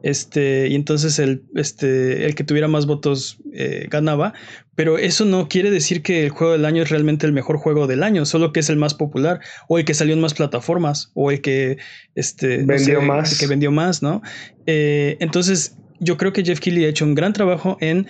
este, 0.08 0.70
y 0.70 0.76
entonces 0.76 1.20
el, 1.20 1.44
este, 1.56 2.26
el 2.26 2.34
que 2.34 2.46
tuviera 2.46 2.70
más 2.70 2.86
votos 2.86 3.40
eh, 3.52 3.88
ganaba. 3.90 4.34
Pero 4.74 4.98
eso 4.98 5.26
no 5.26 5.50
quiere 5.50 5.70
decir 5.70 6.02
que 6.02 6.24
el 6.24 6.30
juego 6.30 6.54
del 6.54 6.64
año 6.64 6.84
es 6.84 6.90
realmente 6.90 7.26
el 7.26 7.34
mejor 7.34 7.58
juego 7.58 7.88
del 7.88 8.04
año, 8.04 8.26
solo 8.26 8.54
que 8.54 8.62
es 8.62 8.70
el 8.70 8.78
más 8.78 8.94
popular, 8.94 9.42
o 9.68 9.80
el 9.80 9.84
que 9.84 9.94
salió 9.94 10.14
en 10.14 10.22
más 10.22 10.34
plataformas, 10.34 11.12
o 11.14 11.30
el 11.30 11.42
que 11.42 11.78
este, 12.16 12.64
vendió 12.64 13.02
más. 13.02 13.38
que 13.38 13.48
vendió 13.48 13.70
más, 13.70 14.02
¿no? 14.02 14.22
Eh, 14.66 15.18
entonces, 15.20 15.76
yo 16.00 16.16
creo 16.16 16.32
que 16.32 16.46
Jeff 16.46 16.62
Keighley 16.62 16.86
ha 16.86 16.90
hecho 16.90 17.04
un 17.04 17.14
gran 17.14 17.34
trabajo 17.34 17.78
en 17.82 18.08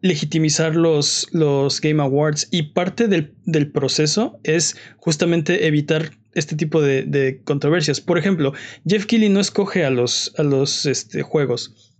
legitimizar 0.00 0.76
los, 0.76 1.26
los 1.32 1.80
Game 1.80 2.00
Awards 2.00 2.46
y 2.52 2.74
parte 2.74 3.08
del, 3.08 3.34
del 3.46 3.72
proceso 3.72 4.38
es 4.44 4.76
justamente 4.98 5.66
evitar 5.66 6.12
este 6.34 6.56
tipo 6.56 6.80
de, 6.80 7.40
controversias. 7.44 8.00
Por 8.00 8.18
ejemplo, 8.18 8.52
Jeff 8.86 9.06
Keighley 9.06 9.28
no 9.28 9.40
escoge 9.40 9.84
a 9.84 9.90
los, 9.90 10.34
a 10.38 10.42
los 10.42 10.86
este, 10.86 11.22
juegos, 11.22 11.94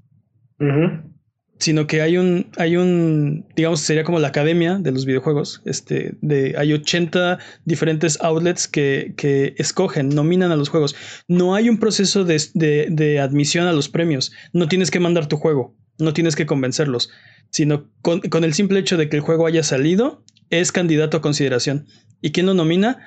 sino 1.63 1.87
que 1.87 2.03
hay 2.03 2.19
un, 2.19 2.51
hay 2.57 2.77
un, 2.77 3.47
digamos, 3.55 3.81
sería 3.81 4.03
como 4.03 4.19
la 4.19 4.29
academia 4.29 4.79
de 4.79 4.91
los 4.91 5.07
videojuegos. 5.07 5.63
Este, 5.65 6.17
de, 6.21 6.55
hay 6.59 6.73
80 6.73 7.39
diferentes 7.65 8.19
outlets 8.21 8.67
que, 8.67 9.15
que 9.17 9.55
escogen, 9.59 10.09
nominan 10.09 10.51
a 10.51 10.57
los 10.57 10.69
juegos. 10.69 10.97
No 11.29 11.55
hay 11.55 11.69
un 11.69 11.79
proceso 11.79 12.25
de, 12.25 12.43
de, 12.55 13.21
admisión 13.21 13.67
a 13.69 13.73
los 13.73 13.89
premios. 13.89 14.33
No 14.53 14.67
tienes 14.67 14.91
que 14.91 14.99
mandar 14.99 15.29
tu 15.29 15.37
juego, 15.37 15.77
no 15.99 16.13
tienes 16.13 16.35
que 16.35 16.47
convencerlos, 16.47 17.11
sino 17.51 17.89
con, 18.03 18.21
con 18.21 18.43
el 18.43 18.55
simple 18.55 18.81
hecho 18.81 18.97
de 18.97 19.09
que 19.09 19.17
el 19.17 19.23
juego 19.23 19.47
haya 19.47 19.63
salido, 19.63 20.25
es 20.51 20.73
candidato 20.73 21.17
a 21.17 21.23
consideración. 21.23 21.87
¿Y 22.21 22.33
quién 22.33 22.47
lo 22.47 22.55
nomina? 22.55 22.99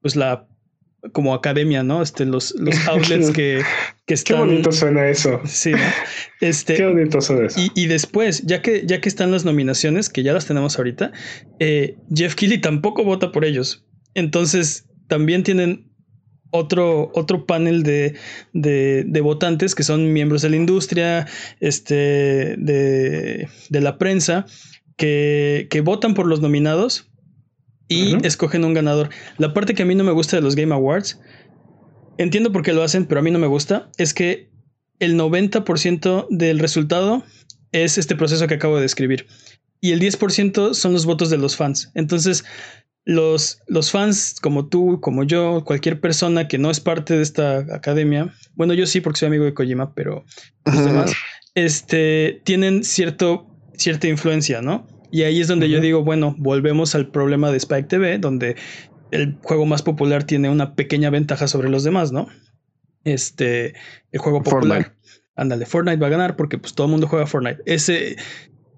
Pues 0.00 0.16
la 0.16 0.48
como 1.10 1.34
academia, 1.34 1.82
¿no? 1.82 2.02
Este, 2.02 2.24
los, 2.24 2.54
los 2.58 2.76
outlets 2.88 3.30
que, 3.30 3.62
que 4.06 4.14
están. 4.14 4.36
Qué 4.36 4.42
bonito 4.42 4.72
suena 4.72 5.08
eso. 5.08 5.40
Sí, 5.44 5.72
este, 6.40 6.74
Qué 6.74 6.86
bonito 6.86 7.20
suena 7.20 7.46
eso. 7.46 7.60
Y, 7.74 7.86
después, 7.86 8.42
ya 8.46 8.62
que, 8.62 8.86
ya 8.86 9.00
que 9.00 9.08
están 9.08 9.32
las 9.32 9.44
nominaciones, 9.44 10.08
que 10.08 10.22
ya 10.22 10.32
las 10.32 10.46
tenemos 10.46 10.78
ahorita, 10.78 11.12
eh, 11.58 11.96
Jeff 12.14 12.34
Keighley 12.34 12.60
tampoco 12.60 13.04
vota 13.04 13.32
por 13.32 13.44
ellos. 13.44 13.84
Entonces, 14.14 14.86
también 15.08 15.42
tienen 15.42 15.90
otro, 16.50 17.10
otro 17.14 17.46
panel 17.46 17.82
de, 17.82 18.14
de, 18.52 19.04
de, 19.06 19.20
votantes 19.22 19.74
que 19.74 19.82
son 19.82 20.12
miembros 20.12 20.42
de 20.42 20.50
la 20.50 20.56
industria, 20.56 21.26
este, 21.60 22.56
de, 22.58 23.48
de 23.70 23.80
la 23.80 23.98
prensa, 23.98 24.46
que, 24.96 25.66
que 25.70 25.80
votan 25.80 26.14
por 26.14 26.26
los 26.26 26.40
nominados 26.40 27.11
y 27.92 28.26
escogen 28.26 28.64
un 28.64 28.74
ganador. 28.74 29.10
La 29.38 29.52
parte 29.52 29.74
que 29.74 29.82
a 29.82 29.86
mí 29.86 29.94
no 29.94 30.04
me 30.04 30.12
gusta 30.12 30.36
de 30.36 30.42
los 30.42 30.56
Game 30.56 30.74
Awards, 30.74 31.20
entiendo 32.18 32.52
por 32.52 32.62
qué 32.62 32.72
lo 32.72 32.82
hacen, 32.82 33.06
pero 33.06 33.20
a 33.20 33.22
mí 33.22 33.30
no 33.30 33.38
me 33.38 33.46
gusta, 33.46 33.90
es 33.98 34.14
que 34.14 34.50
el 34.98 35.18
90% 35.18 36.26
del 36.30 36.58
resultado 36.58 37.24
es 37.72 37.98
este 37.98 38.16
proceso 38.16 38.46
que 38.46 38.54
acabo 38.54 38.76
de 38.76 38.82
describir. 38.82 39.26
Y 39.80 39.92
el 39.92 40.00
10% 40.00 40.74
son 40.74 40.92
los 40.92 41.06
votos 41.06 41.28
de 41.28 41.38
los 41.38 41.56
fans. 41.56 41.90
Entonces, 41.94 42.44
los, 43.04 43.58
los 43.66 43.90
fans 43.90 44.36
como 44.40 44.68
tú, 44.68 45.00
como 45.00 45.24
yo, 45.24 45.64
cualquier 45.64 46.00
persona 46.00 46.46
que 46.46 46.58
no 46.58 46.70
es 46.70 46.78
parte 46.78 47.16
de 47.16 47.22
esta 47.22 47.58
academia, 47.74 48.32
bueno, 48.54 48.74
yo 48.74 48.86
sí 48.86 49.00
porque 49.00 49.18
soy 49.18 49.28
amigo 49.28 49.44
de 49.44 49.54
Kojima, 49.54 49.94
pero 49.94 50.24
los 50.64 50.84
demás, 50.84 51.12
este, 51.54 52.40
tienen 52.44 52.84
cierto, 52.84 53.48
cierta 53.76 54.06
influencia, 54.06 54.62
¿no? 54.62 54.86
Y 55.12 55.24
ahí 55.24 55.40
es 55.42 55.46
donde 55.46 55.68
yo 55.68 55.80
digo, 55.80 56.02
bueno, 56.02 56.34
volvemos 56.38 56.94
al 56.94 57.08
problema 57.08 57.50
de 57.50 57.58
Spike 57.58 57.86
TV, 57.86 58.18
donde 58.18 58.56
el 59.10 59.36
juego 59.42 59.66
más 59.66 59.82
popular 59.82 60.24
tiene 60.24 60.48
una 60.48 60.74
pequeña 60.74 61.10
ventaja 61.10 61.46
sobre 61.46 61.68
los 61.68 61.84
demás, 61.84 62.12
¿no? 62.12 62.28
Este, 63.04 63.74
el 64.10 64.20
juego 64.20 64.42
popular. 64.42 64.94
Ándale, 65.36 65.66
Fortnite 65.66 65.98
va 65.98 66.06
a 66.06 66.10
ganar 66.10 66.36
porque 66.36 66.56
pues 66.56 66.74
todo 66.74 66.86
el 66.86 66.92
mundo 66.92 67.08
juega 67.08 67.26
Fortnite. 67.26 67.62
Ese, 67.66 68.16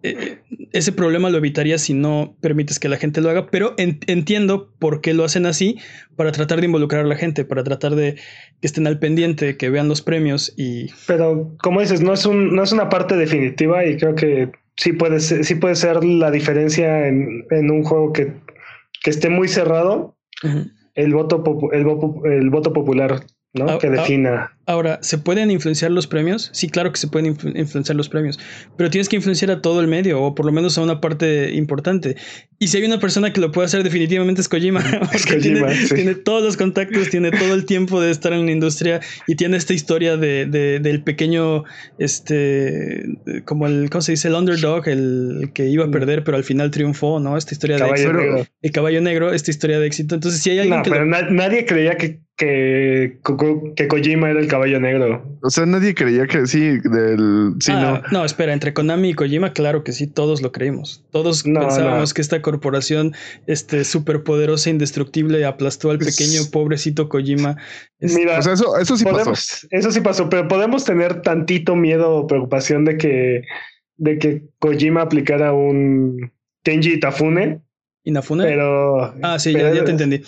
eh, 0.02 0.40
ese 0.72 0.90
problema 0.90 1.30
lo 1.30 1.38
evitaría 1.38 1.78
si 1.78 1.94
no 1.94 2.36
permites 2.40 2.80
que 2.80 2.88
la 2.88 2.96
gente 2.96 3.20
lo 3.20 3.30
haga, 3.30 3.46
pero 3.46 3.76
entiendo 3.78 4.72
por 4.80 5.00
qué 5.02 5.14
lo 5.14 5.22
hacen 5.22 5.46
así, 5.46 5.78
para 6.16 6.32
tratar 6.32 6.58
de 6.58 6.66
involucrar 6.66 7.04
a 7.04 7.08
la 7.08 7.16
gente, 7.16 7.44
para 7.44 7.62
tratar 7.62 7.94
de 7.94 8.16
que 8.60 8.66
estén 8.66 8.88
al 8.88 8.98
pendiente, 8.98 9.56
que 9.56 9.70
vean 9.70 9.86
los 9.86 10.02
premios 10.02 10.52
y... 10.56 10.88
Pero 11.06 11.56
como 11.62 11.80
dices, 11.80 12.00
no 12.00 12.12
es, 12.12 12.26
un, 12.26 12.56
no 12.56 12.64
es 12.64 12.72
una 12.72 12.88
parte 12.88 13.16
definitiva 13.16 13.86
y 13.86 13.96
creo 13.96 14.16
que 14.16 14.50
sí 14.76 14.92
puede 14.92 15.20
ser, 15.20 15.44
sí 15.44 15.54
puede 15.54 15.76
ser 15.76 16.04
la 16.04 16.30
diferencia 16.30 17.06
en, 17.08 17.46
en 17.50 17.70
un 17.70 17.84
juego 17.84 18.12
que, 18.12 18.32
que, 19.02 19.10
esté 19.10 19.30
muy 19.30 19.48
cerrado, 19.48 20.16
el, 20.94 21.14
voto, 21.14 21.42
el, 21.72 21.86
el 22.32 22.50
voto 22.50 22.72
popular 22.72 23.22
¿no? 23.54 23.78
Que 23.78 23.88
defina. 23.88 24.50
Ahora, 24.66 24.98
¿se 25.02 25.18
pueden 25.18 25.50
influenciar 25.50 25.90
los 25.90 26.06
premios? 26.06 26.48
Sí, 26.52 26.68
claro 26.68 26.90
que 26.90 26.98
se 26.98 27.06
pueden 27.06 27.36
influenciar 27.54 27.94
los 27.94 28.08
premios, 28.08 28.38
pero 28.76 28.88
tienes 28.88 29.08
que 29.10 29.16
influenciar 29.16 29.50
a 29.50 29.60
todo 29.60 29.80
el 29.80 29.88
medio 29.88 30.22
o 30.22 30.34
por 30.34 30.46
lo 30.46 30.52
menos 30.52 30.78
a 30.78 30.82
una 30.82 31.00
parte 31.00 31.52
importante. 31.52 32.16
Y 32.58 32.68
si 32.68 32.78
hay 32.78 32.84
una 32.84 32.98
persona 32.98 33.32
que 33.32 33.40
lo 33.40 33.52
puede 33.52 33.66
hacer, 33.66 33.84
definitivamente 33.84 34.40
es 34.40 34.48
Kojima, 34.48 34.82
porque 35.12 35.36
tiene, 35.36 36.14
todos 36.14 36.42
los 36.42 36.56
contactos, 36.56 37.10
tiene 37.10 37.30
todo 37.30 37.52
el 37.52 37.66
tiempo 37.66 38.00
de 38.00 38.10
estar 38.10 38.32
en 38.32 38.46
la 38.46 38.52
industria 38.52 39.00
y 39.26 39.36
tiene 39.36 39.58
esta 39.58 39.74
historia 39.74 40.16
de, 40.16 40.46
del 40.46 41.02
pequeño, 41.02 41.64
este, 41.98 43.04
como 43.44 43.66
el, 43.66 43.90
¿cómo 43.90 44.00
se 44.00 44.12
dice? 44.12 44.28
El 44.28 44.34
underdog, 44.34 44.88
el 44.88 45.50
que 45.52 45.66
iba 45.66 45.84
a 45.84 45.88
mm. 45.88 45.92
perder, 45.92 46.24
pero 46.24 46.38
al 46.38 46.44
final 46.44 46.70
triunfó, 46.70 47.20
¿no? 47.20 47.36
Esta 47.36 47.52
historia 47.52 47.76
de 47.76 47.90
éxito. 47.90 48.48
El 48.62 48.72
caballo 48.72 49.00
negro, 49.02 49.32
esta 49.32 49.50
historia 49.50 49.78
de 49.78 49.86
éxito. 49.86 50.14
Entonces, 50.14 50.40
si 50.40 50.50
hay 50.50 50.60
alguien 50.60 50.78
no, 50.78 50.82
pero 50.84 51.04
nadie 51.04 51.66
creía 51.66 51.96
que, 51.96 52.20
que, 52.36 53.18
que 53.76 53.88
Kojima 53.88 54.30
era 54.30 54.40
el 54.40 54.48
caballo 54.48 54.80
negro. 54.80 55.24
O 55.42 55.50
sea, 55.50 55.66
nadie 55.66 55.94
creía 55.94 56.26
que 56.26 56.46
sí, 56.46 56.78
del. 56.80 57.54
Sí, 57.60 57.70
ah, 57.72 58.02
no. 58.10 58.18
no. 58.18 58.24
espera, 58.24 58.52
entre 58.52 58.74
Konami 58.74 59.10
y 59.10 59.14
Kojima, 59.14 59.52
claro 59.52 59.84
que 59.84 59.92
sí, 59.92 60.08
todos 60.08 60.42
lo 60.42 60.50
creímos. 60.50 61.04
Todos 61.10 61.44
pensábamos 61.44 62.12
que 62.12 62.22
esta 62.22 62.42
corporación 62.42 63.14
este, 63.46 63.82
poderosa, 64.24 64.70
indestructible, 64.70 65.44
aplastó 65.44 65.90
al 65.90 65.98
pequeño 65.98 66.40
pobrecito 66.50 67.08
Kojima. 67.08 67.56
Mira, 68.00 68.38
eso, 68.38 68.78
eso 68.78 68.96
sí 68.96 69.04
pasó. 69.04 69.32
Eso 69.70 69.92
sí 69.92 70.00
pasó, 70.00 70.28
pero 70.28 70.48
podemos 70.48 70.84
tener 70.84 71.22
tantito 71.22 71.76
miedo 71.76 72.10
o 72.16 72.26
preocupación 72.26 72.84
de 72.84 72.96
que, 72.96 73.42
de 73.96 74.18
que 74.18 74.42
Kojima 74.58 75.02
aplicara 75.02 75.52
un 75.52 76.32
Kenji 76.64 76.94
Itafune. 76.94 77.60
¿Inafune? 78.04 78.44
Pero. 78.44 79.14
Ah, 79.22 79.38
sí, 79.38 79.52
ya, 79.52 79.84
te 79.84 79.90
entendí. 79.90 80.22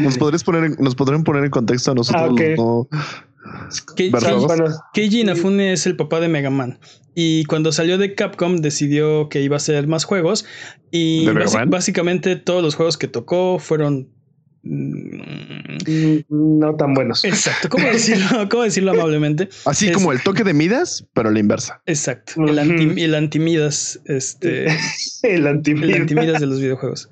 ¿Nos, 0.00 0.18
podrías 0.18 0.44
poner, 0.44 0.78
¿Nos 0.80 0.94
podrían 0.94 1.24
poner 1.24 1.44
en 1.44 1.50
contexto 1.50 1.90
a 1.90 1.94
nosotros? 1.94 2.38
Ah, 2.58 2.86
Keiji 4.94 5.20
Inafune 5.20 5.72
es 5.72 5.86
el 5.86 5.96
papá 5.96 6.20
de 6.20 6.28
Mega 6.28 6.50
Man. 6.50 6.78
Y 7.14 7.44
cuando 7.44 7.72
salió 7.72 7.98
de 7.98 8.14
Capcom 8.14 8.56
decidió 8.56 9.28
que 9.28 9.40
iba 9.40 9.56
a 9.56 9.58
hacer 9.58 9.86
más 9.86 10.04
juegos. 10.04 10.44
Y 10.90 11.26
básicamente 11.66 12.36
todos 12.36 12.62
los 12.62 12.74
juegos 12.74 12.98
que 12.98 13.08
tocó 13.08 13.58
fueron 13.58 14.08
no 14.64 16.76
tan 16.76 16.94
buenos. 16.94 17.24
Exacto. 17.24 17.68
¿Cómo 17.68 17.86
decirlo, 17.88 18.48
¿Cómo 18.48 18.62
decirlo 18.62 18.92
amablemente? 18.92 19.48
Así 19.66 19.92
como 19.92 20.12
el 20.12 20.22
toque 20.22 20.44
de 20.44 20.54
Midas, 20.54 21.06
pero 21.12 21.30
la 21.30 21.38
inversa. 21.38 21.82
Exacto. 21.86 22.32
El, 22.46 22.58
anti, 22.58 23.02
el 23.02 23.14
antimidas. 23.14 24.00
Este. 24.06 24.66
el 25.22 25.46
antimidas. 25.46 25.96
El 25.96 26.02
antimidas 26.02 26.40
de 26.40 26.46
los 26.46 26.60
videojuegos. 26.60 27.10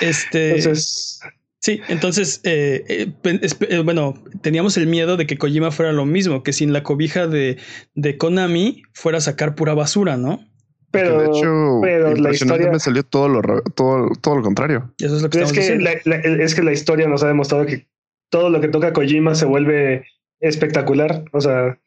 Este. 0.00 0.56
Entonces. 0.56 1.20
Sí, 1.58 1.80
entonces, 1.88 2.40
eh, 2.44 2.84
eh, 2.88 3.12
eh, 3.24 3.78
bueno, 3.80 4.22
teníamos 4.40 4.76
el 4.76 4.86
miedo 4.86 5.16
de 5.16 5.26
que 5.26 5.36
Kojima 5.36 5.72
fuera 5.72 5.90
lo 5.90 6.06
mismo, 6.06 6.44
que 6.44 6.52
sin 6.52 6.72
la 6.72 6.84
cobija 6.84 7.26
de, 7.26 7.56
de 7.94 8.16
Konami 8.16 8.82
fuera 8.92 9.18
a 9.18 9.20
sacar 9.20 9.56
pura 9.56 9.74
basura, 9.74 10.16
¿no? 10.16 10.46
Pero, 10.90 11.20
de 11.20 11.26
hecho, 11.26 11.78
pero 11.82 12.14
la 12.14 12.30
historia 12.30 12.70
me 12.70 12.78
salió 12.78 13.02
todo 13.02 13.28
lo, 13.28 13.62
todo, 13.74 14.10
todo 14.20 14.36
lo 14.36 14.42
contrario. 14.42 14.92
Eso 14.98 15.16
es 15.16 15.22
lo 15.22 15.30
que 15.30 15.42
es 15.42 15.52
que 15.52 15.78
la, 15.78 15.92
es 15.92 16.54
que 16.54 16.62
la 16.62 16.72
historia 16.72 17.06
nos 17.08 17.22
ha 17.22 17.28
demostrado 17.28 17.66
que 17.66 17.86
todo 18.30 18.50
lo 18.50 18.60
que 18.60 18.68
toca 18.68 18.92
Kojima 18.92 19.34
se 19.34 19.44
vuelve 19.44 20.06
espectacular. 20.40 21.24
O 21.32 21.40
sea, 21.40 21.78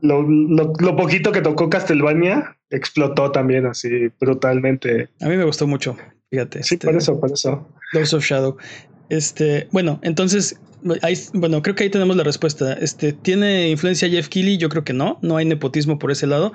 lo, 0.00 0.22
lo, 0.22 0.72
lo, 0.78 0.96
poquito 0.96 1.32
que 1.32 1.42
tocó 1.42 1.68
Castlevania 1.68 2.56
explotó 2.70 3.32
también 3.32 3.66
así 3.66 4.08
brutalmente. 4.20 5.08
A 5.20 5.28
mí 5.28 5.36
me 5.36 5.44
gustó 5.44 5.66
mucho, 5.66 5.96
fíjate. 6.30 6.62
Sí, 6.62 6.76
por 6.76 6.90
este, 6.90 7.02
eso, 7.02 7.20
por 7.20 7.32
eso. 7.32 7.68
Ghost 7.92 8.14
of 8.14 8.24
Shadow. 8.24 8.56
Este, 9.10 9.68
bueno, 9.72 9.98
entonces, 10.02 10.60
bueno, 11.32 11.62
creo 11.62 11.74
que 11.74 11.84
ahí 11.84 11.90
tenemos 11.90 12.16
la 12.16 12.24
respuesta. 12.24 12.74
Este, 12.74 13.12
¿tiene 13.12 13.70
influencia 13.70 14.08
Jeff 14.08 14.28
Keighley? 14.28 14.58
Yo 14.58 14.68
creo 14.68 14.84
que 14.84 14.92
no, 14.92 15.18
no 15.22 15.36
hay 15.36 15.46
nepotismo 15.46 15.98
por 15.98 16.10
ese 16.10 16.26
lado. 16.26 16.52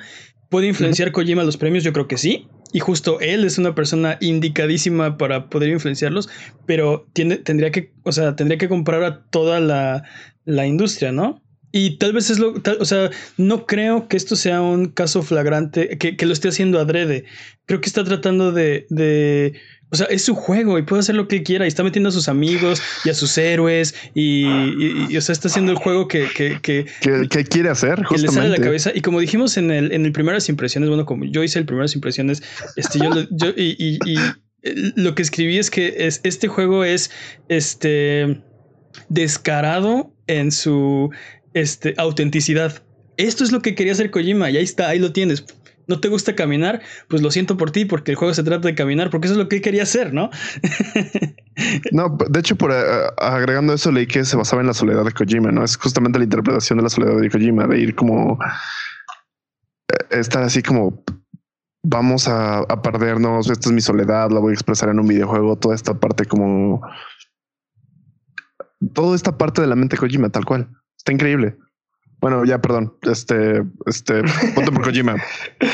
¿Puede 0.53 0.67
influenciar 0.67 1.11
Kojima 1.11 1.43
los 1.43 1.57
premios? 1.57 1.83
Yo 1.83 1.93
creo 1.93 2.07
que 2.07 2.19
sí. 2.19 2.47
Y 2.73 2.79
justo 2.79 3.19
él 3.21 3.43
es 3.43 3.57
una 3.57 3.73
persona 3.73 4.19
indicadísima 4.21 5.17
para 5.17 5.49
poder 5.49 5.69
influenciarlos, 5.69 6.29
pero 6.67 7.07
tiene, 7.11 7.37
tendría 7.37 7.71
que, 7.71 7.91
o 8.03 8.11
sea, 8.11 8.35
tendría 8.35 8.59
que 8.59 8.69
comprar 8.69 9.03
a 9.03 9.23
toda 9.31 9.59
la, 9.59 10.03
la 10.45 10.67
industria, 10.67 11.11
¿no? 11.11 11.41
Y 11.71 11.97
tal 11.97 12.13
vez 12.13 12.29
es 12.29 12.37
lo, 12.37 12.53
o 12.79 12.85
sea, 12.85 13.09
no 13.35 13.65
creo 13.65 14.07
que 14.07 14.15
esto 14.15 14.35
sea 14.35 14.61
un 14.61 14.89
caso 14.89 15.23
flagrante, 15.23 15.97
que, 15.97 16.15
que 16.17 16.25
lo 16.27 16.33
esté 16.33 16.49
haciendo 16.49 16.77
adrede. 16.77 17.25
Creo 17.65 17.81
que 17.81 17.87
está 17.87 18.03
tratando 18.03 18.51
de, 18.51 18.85
de 18.91 19.59
o 19.93 19.95
sea, 19.95 20.07
es 20.07 20.23
su 20.23 20.33
juego 20.33 20.79
y 20.79 20.81
puede 20.81 21.01
hacer 21.01 21.13
lo 21.13 21.27
que 21.27 21.43
quiera 21.43 21.65
y 21.65 21.67
está 21.67 21.83
metiendo 21.83 22.09
a 22.09 22.11
sus 22.11 22.27
amigos 22.27 22.81
y 23.05 23.11
a 23.11 23.13
sus 23.13 23.37
héroes 23.37 23.93
y, 24.15 25.15
o 25.15 25.21
sea, 25.21 25.33
está 25.33 25.49
haciendo 25.49 25.71
el 25.71 25.77
juego 25.77 26.07
que... 26.07 26.27
Que, 26.33 26.59
que, 26.59 27.43
quiere 27.45 27.69
hacer, 27.69 28.03
justamente. 28.03 28.15
Que 28.15 28.21
le 28.23 28.27
sale 28.29 28.49
de 28.49 28.57
la 28.57 28.63
cabeza. 28.63 28.91
Y 28.95 29.01
como 29.01 29.19
dijimos 29.19 29.55
en 29.55 29.69
el, 29.69 29.91
en 29.91 30.03
el 30.05 30.11
primeras 30.11 30.49
impresiones, 30.49 30.89
bueno, 30.89 31.05
como 31.05 31.25
yo 31.25 31.43
hice 31.43 31.59
el 31.59 31.67
primeras 31.67 31.93
impresiones, 31.93 32.41
este, 32.75 32.97
yo, 32.97 33.11
yo 33.29 33.49
y, 33.55 33.99
y, 34.03 34.17
lo 34.95 35.13
que 35.13 35.21
escribí 35.21 35.59
es 35.59 35.69
que 35.69 35.93
es, 36.07 36.21
este 36.23 36.47
juego 36.47 36.83
es 36.83 37.11
este 37.47 38.41
descarado 39.09 40.11
en 40.25 40.51
su 40.51 41.11
este, 41.53 41.93
autenticidad. 41.97 42.81
Esto 43.17 43.43
es 43.43 43.51
lo 43.51 43.61
que 43.61 43.75
quería 43.75 43.93
hacer 43.93 44.09
Kojima 44.09 44.49
y 44.49 44.57
ahí 44.57 44.63
está, 44.63 44.89
ahí 44.89 44.97
lo 44.97 45.13
tienes 45.13 45.45
no 45.87 45.99
te 45.99 46.07
gusta 46.07 46.35
caminar, 46.35 46.81
pues 47.07 47.21
lo 47.21 47.31
siento 47.31 47.57
por 47.57 47.71
ti, 47.71 47.85
porque 47.85 48.11
el 48.11 48.17
juego 48.17 48.33
se 48.33 48.43
trata 48.43 48.67
de 48.67 48.75
caminar, 48.75 49.09
porque 49.09 49.27
eso 49.27 49.33
es 49.33 49.37
lo 49.37 49.49
que 49.49 49.61
quería 49.61 49.83
hacer, 49.83 50.13
¿no? 50.13 50.29
no, 51.91 52.17
de 52.29 52.39
hecho, 52.39 52.55
por 52.55 52.71
eh, 52.71 52.83
agregando 53.17 53.73
eso, 53.73 53.91
leí 53.91 54.07
que 54.07 54.25
se 54.25 54.37
basaba 54.37 54.61
en 54.61 54.67
la 54.67 54.73
soledad 54.73 55.03
de 55.03 55.11
Kojima, 55.11 55.51
¿no? 55.51 55.63
Es 55.63 55.77
justamente 55.77 56.19
la 56.19 56.25
interpretación 56.25 56.77
de 56.77 56.83
la 56.83 56.89
soledad 56.89 57.19
de 57.19 57.29
Kojima, 57.29 57.67
de 57.67 57.79
ir 57.79 57.95
como 57.95 58.39
eh, 59.91 60.19
estar 60.19 60.43
así 60.43 60.61
como 60.61 61.03
vamos 61.85 62.27
a, 62.27 62.59
a 62.59 62.81
perdernos, 62.81 63.49
esta 63.49 63.69
es 63.69 63.73
mi 63.73 63.81
soledad, 63.81 64.31
la 64.31 64.39
voy 64.39 64.51
a 64.51 64.53
expresar 64.53 64.89
en 64.89 64.99
un 64.99 65.07
videojuego, 65.07 65.57
toda 65.57 65.75
esta 65.75 65.93
parte 65.93 66.25
como 66.25 66.81
toda 68.93 69.15
esta 69.15 69.37
parte 69.37 69.61
de 69.61 69.67
la 69.67 69.75
mente 69.75 69.97
Kojima, 69.97 70.29
tal 70.29 70.45
cual. 70.45 70.69
Está 70.97 71.11
increíble. 71.11 71.57
Bueno, 72.23 72.45
ya, 72.45 72.57
perdón. 72.61 72.93
Este, 73.01 73.63
este, 73.85 74.21
punto 74.55 74.71
por 74.71 74.83
Kojima. 74.83 75.17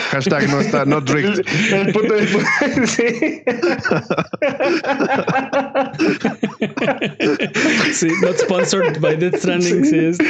Hashtag 0.09 0.49
no 0.49 0.59
está, 0.61 0.83
not 0.83 1.07
rigged. 1.07 1.45
El 1.71 1.93
punto 1.93 2.11
de 2.11 2.27
sí. 2.87 3.43
sí, 7.93 8.07
not 8.23 8.35
sponsored 8.39 8.99
by 8.99 9.15
Death 9.15 9.35
Stranding. 9.35 9.85
Sí, 9.85 9.99
este. 9.99 10.25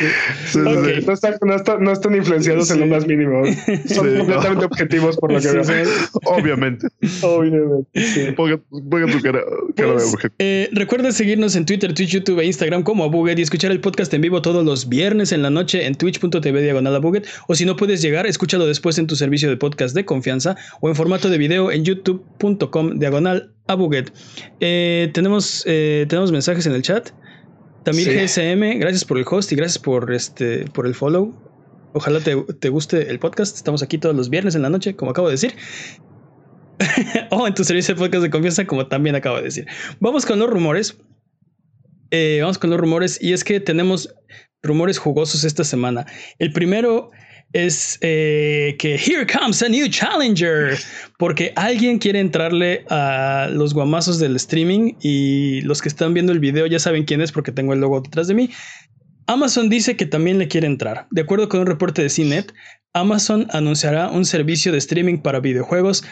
sí, 0.47 0.59
okay. 0.59 1.01
no, 1.05 1.13
están, 1.13 1.35
no, 1.41 1.55
están, 1.55 1.83
no, 1.85 1.91
están, 1.93 2.13
influenciados 2.13 2.69
en 2.71 2.81
lo 2.81 2.87
más 2.87 3.07
mínimo. 3.07 3.41
Son 3.87 4.17
completamente 4.17 4.65
objetivos 4.65 5.15
por 5.15 5.31
lo 5.31 5.39
que 5.39 5.47
veo. 5.53 5.89
Obviamente. 6.25 6.85
Obviamente. 7.21 7.87
Sí. 7.95 8.33
Ponga, 8.35 8.59
tu 8.59 9.21
cara, 9.21 9.39
cara 9.73 9.93
pues, 9.93 10.11
de 10.11 10.31
eh, 10.39 10.69
recuerda 10.73 11.13
seguirnos 11.13 11.55
en 11.55 11.65
Twitter, 11.65 11.93
Twitch, 11.93 12.09
YouTube 12.09 12.41
e 12.41 12.45
Instagram 12.45 12.83
como 12.83 13.05
Abuget 13.05 13.39
y 13.39 13.43
escuchar 13.43 13.71
el 13.71 13.79
podcast 13.79 14.13
en 14.13 14.19
vivo 14.19 14.41
todos 14.41 14.65
los 14.65 14.89
viernes 14.89 15.31
en 15.31 15.43
la 15.43 15.49
noche 15.49 15.85
en 15.85 15.95
Twitter 15.95 16.08
twitch.tv 16.11 16.61
diagonal 16.61 16.95
a 16.95 16.99
Buget, 16.99 17.27
o 17.47 17.55
si 17.55 17.65
no 17.65 17.75
puedes 17.75 18.01
llegar, 18.01 18.25
escúchalo 18.25 18.65
después 18.65 18.97
en 18.97 19.07
tu 19.07 19.15
servicio 19.15 19.49
de 19.49 19.57
podcast 19.57 19.95
de 19.95 20.05
confianza 20.05 20.55
o 20.81 20.89
en 20.89 20.95
formato 20.95 21.29
de 21.29 21.37
video 21.37 21.71
en 21.71 21.83
youtube.com 21.83 22.99
diagonal 22.99 23.53
a 23.67 23.75
Buget. 23.75 24.11
Eh, 24.59 25.09
tenemos, 25.13 25.63
eh, 25.67 26.05
tenemos 26.09 26.31
mensajes 26.31 26.65
en 26.65 26.73
el 26.73 26.81
chat. 26.81 27.09
También 27.83 28.09
GSM, 28.09 28.79
gracias 28.79 29.05
por 29.05 29.17
el 29.17 29.25
host 29.29 29.51
y 29.51 29.55
gracias 29.55 29.79
por, 29.79 30.13
este, 30.13 30.65
por 30.73 30.85
el 30.85 30.95
follow. 30.95 31.33
Ojalá 31.93 32.19
te, 32.19 32.35
te 32.59 32.69
guste 32.69 33.09
el 33.09 33.19
podcast. 33.19 33.55
Estamos 33.55 33.81
aquí 33.81 33.97
todos 33.97 34.15
los 34.15 34.29
viernes 34.29 34.55
en 34.55 34.61
la 34.61 34.69
noche, 34.69 34.95
como 34.95 35.11
acabo 35.11 35.27
de 35.27 35.33
decir. 35.33 35.55
o 37.31 37.47
en 37.47 37.53
tu 37.53 37.63
servicio 37.63 37.95
de 37.95 37.99
podcast 37.99 38.23
de 38.23 38.29
confianza, 38.29 38.65
como 38.65 38.87
también 38.87 39.15
acabo 39.15 39.37
de 39.37 39.43
decir. 39.43 39.65
Vamos 39.99 40.25
con 40.25 40.39
los 40.39 40.49
rumores. 40.49 40.97
Eh, 42.11 42.39
vamos 42.41 42.57
con 42.57 42.69
los 42.69 42.79
rumores. 42.79 43.17
Y 43.21 43.33
es 43.33 43.43
que 43.43 43.59
tenemos 43.59 44.13
rumores 44.61 44.97
jugosos 44.97 45.43
esta 45.43 45.63
semana. 45.63 46.05
El 46.37 46.51
primero 46.51 47.11
es 47.53 47.97
eh, 48.01 48.75
que 48.77 48.95
Here 48.95 49.25
comes 49.25 49.63
a 49.63 49.69
new 49.69 49.87
challenger, 49.89 50.77
porque 51.17 51.51
alguien 51.55 51.97
quiere 51.97 52.19
entrarle 52.19 52.85
a 52.89 53.49
los 53.51 53.73
guamazos 53.73 54.19
del 54.19 54.35
streaming 54.35 54.93
y 55.01 55.61
los 55.61 55.81
que 55.81 55.89
están 55.89 56.13
viendo 56.13 56.31
el 56.31 56.39
video 56.39 56.67
ya 56.67 56.79
saben 56.79 57.05
quién 57.05 57.21
es 57.21 57.31
porque 57.31 57.51
tengo 57.51 57.73
el 57.73 57.79
logo 57.79 58.01
detrás 58.01 58.27
de 58.27 58.35
mí. 58.35 58.49
Amazon 59.25 59.69
dice 59.69 59.95
que 59.95 60.05
también 60.05 60.39
le 60.39 60.47
quiere 60.47 60.67
entrar. 60.67 61.07
De 61.11 61.21
acuerdo 61.21 61.49
con 61.49 61.59
un 61.61 61.67
reporte 61.67 62.01
de 62.01 62.09
CNET, 62.09 62.51
Amazon 62.93 63.47
anunciará 63.51 64.09
un 64.09 64.25
servicio 64.25 64.71
de 64.71 64.79
streaming 64.79 65.19
para 65.19 65.39
videojuegos 65.39 66.03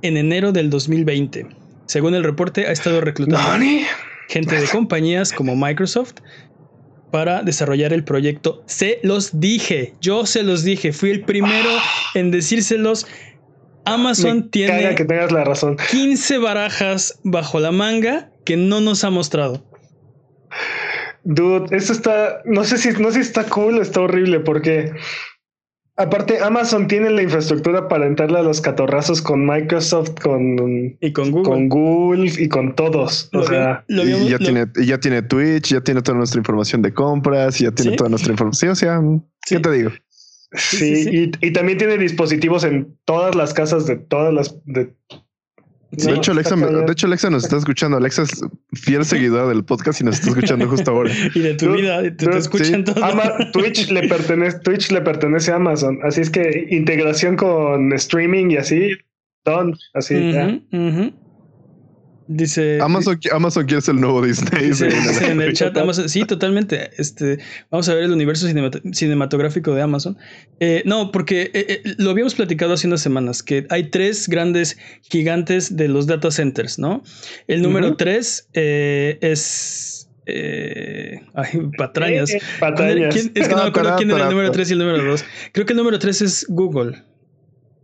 en 0.00 0.16
enero 0.16 0.52
del 0.52 0.70
2020. 0.70 1.46
Según 1.86 2.14
el 2.14 2.24
reporte, 2.24 2.66
ha 2.66 2.72
estado 2.72 3.00
reclutando 3.00 3.38
gente 4.32 4.58
de 4.58 4.66
compañías 4.66 5.30
como 5.30 5.54
Microsoft 5.54 6.14
para 7.10 7.42
desarrollar 7.42 7.92
el 7.92 8.02
proyecto. 8.02 8.62
Se 8.66 8.98
los 9.02 9.38
dije, 9.38 9.94
yo 10.00 10.24
se 10.24 10.42
los 10.42 10.64
dije, 10.64 10.92
fui 10.92 11.10
el 11.10 11.20
primero 11.20 11.68
en 12.14 12.30
decírselos. 12.30 13.06
Amazon 13.84 14.50
tiene 14.50 14.94
que 14.94 15.04
tengas 15.04 15.32
la 15.32 15.44
razón. 15.44 15.76
15 15.90 16.38
barajas 16.38 17.20
bajo 17.24 17.60
la 17.60 17.72
manga 17.72 18.30
que 18.44 18.56
no 18.56 18.80
nos 18.80 19.04
ha 19.04 19.10
mostrado. 19.10 19.62
Dude, 21.24 21.76
esto 21.76 21.92
está, 21.92 22.40
no 22.46 22.64
sé 22.64 22.78
si, 22.78 22.90
no 22.92 23.10
sé 23.10 23.22
si 23.22 23.28
está 23.28 23.44
cool 23.44 23.78
o 23.78 23.82
está 23.82 24.00
horrible 24.00 24.40
porque 24.40 24.92
Aparte, 25.96 26.40
Amazon 26.40 26.88
tiene 26.88 27.10
la 27.10 27.22
infraestructura 27.22 27.86
para 27.86 28.06
entrarle 28.06 28.38
a 28.38 28.42
los 28.42 28.62
catorrazos 28.62 29.20
con 29.20 29.46
Microsoft, 29.46 30.18
con, 30.22 30.96
y 31.00 31.12
con 31.12 31.30
Google, 31.30 31.50
con 31.50 31.68
Google 31.68 32.32
y 32.38 32.48
con 32.48 32.74
todos. 32.74 33.28
o 33.34 33.42
sea, 33.42 33.84
y 33.88 34.28
ya, 34.30 34.38
tiene, 34.38 34.66
ya 34.84 34.98
tiene 34.98 35.20
Twitch, 35.22 35.68
ya 35.68 35.82
tiene 35.82 36.00
toda 36.00 36.16
nuestra 36.16 36.38
información 36.38 36.80
de 36.80 36.94
compras, 36.94 37.58
ya 37.58 37.70
tiene 37.72 37.96
toda 37.96 38.08
nuestra 38.08 38.32
información. 38.32 38.72
O 38.72 38.74
sea, 38.74 39.02
¿qué 39.46 39.60
te 39.60 39.70
digo? 39.70 39.90
Sí, 40.54 41.30
y, 41.40 41.46
y, 41.46 41.52
también 41.52 41.78
tiene 41.78 41.96
dispositivos 41.96 42.64
en 42.64 42.96
todas 43.04 43.34
las 43.34 43.54
casas 43.54 43.86
de 43.86 43.96
todas 43.96 44.34
las 44.34 44.54
de 44.66 44.94
de, 45.92 46.14
hecho, 46.14 46.32
Alexa, 46.32 46.56
de 46.56 46.92
hecho, 46.92 47.06
Alexa 47.06 47.28
nos 47.28 47.44
está 47.44 47.58
escuchando. 47.58 47.98
Alexa 47.98 48.22
es 48.22 48.40
fiel 48.72 49.04
seguidora 49.04 49.46
del 49.48 49.62
podcast 49.62 50.00
y 50.00 50.04
nos 50.04 50.16
está 50.16 50.30
escuchando 50.30 50.66
justo 50.66 50.90
ahora. 50.90 51.12
y 51.34 51.40
de 51.40 51.54
tu 51.54 51.72
vida, 51.72 52.02
te, 52.16 52.36
escuchan 52.36 52.84
todos. 52.84 53.02
Twitch, 53.52 53.90
le 53.90 54.08
pertenece, 54.08 54.58
Twitch 54.60 54.90
le 54.90 55.02
pertenece 55.02 55.52
a 55.52 55.56
Amazon. 55.56 55.98
Así 56.02 56.22
es 56.22 56.30
que 56.30 56.66
integración 56.70 57.36
con 57.36 57.92
streaming 57.92 58.52
y 58.52 58.56
así, 58.56 58.92
don, 59.44 59.76
así. 59.92 60.14
Dice 62.28 62.78
Amazon, 62.80 63.18
Amazon 63.32 63.66
quiere 63.66 63.80
ser 63.80 63.94
el 63.94 64.00
nuevo 64.00 64.22
Disney. 64.22 64.68
Dice, 64.68 64.88
en 65.30 65.40
el 65.40 65.52
chat 65.54 65.76
Amazon, 65.76 66.08
sí, 66.08 66.24
totalmente. 66.24 66.90
Este, 66.96 67.38
vamos 67.70 67.88
a 67.88 67.94
ver 67.94 68.04
el 68.04 68.12
universo 68.12 68.46
cinematográfico 68.92 69.74
de 69.74 69.82
Amazon. 69.82 70.16
Eh, 70.60 70.82
no, 70.86 71.10
porque 71.10 71.50
eh, 71.54 71.66
eh, 71.68 71.82
lo 71.98 72.10
habíamos 72.10 72.34
platicado 72.34 72.74
hace 72.74 72.86
unas 72.86 73.00
semanas, 73.00 73.42
que 73.42 73.66
hay 73.70 73.90
tres 73.90 74.28
grandes 74.28 74.78
gigantes 75.02 75.76
de 75.76 75.88
los 75.88 76.06
data 76.06 76.30
centers, 76.30 76.78
¿no? 76.78 77.02
El 77.48 77.62
número 77.62 77.96
tres 77.96 78.48
es 78.52 80.08
ay, 80.24 81.60
patrañas. 81.78 82.32
patrañas. 82.60 83.16
es 83.16 83.30
que 83.30 83.48
no 83.48 83.62
me 83.62 83.68
acuerdo 83.68 83.96
quién 83.96 84.10
era 84.10 84.24
el 84.24 84.30
número 84.30 84.50
tres 84.52 84.70
y 84.70 84.74
el 84.74 84.78
número 84.78 85.04
dos 85.04 85.24
Creo 85.52 85.66
que 85.66 85.72
el 85.72 85.78
número 85.78 85.98
tres 85.98 86.22
es 86.22 86.46
Google. 86.48 87.02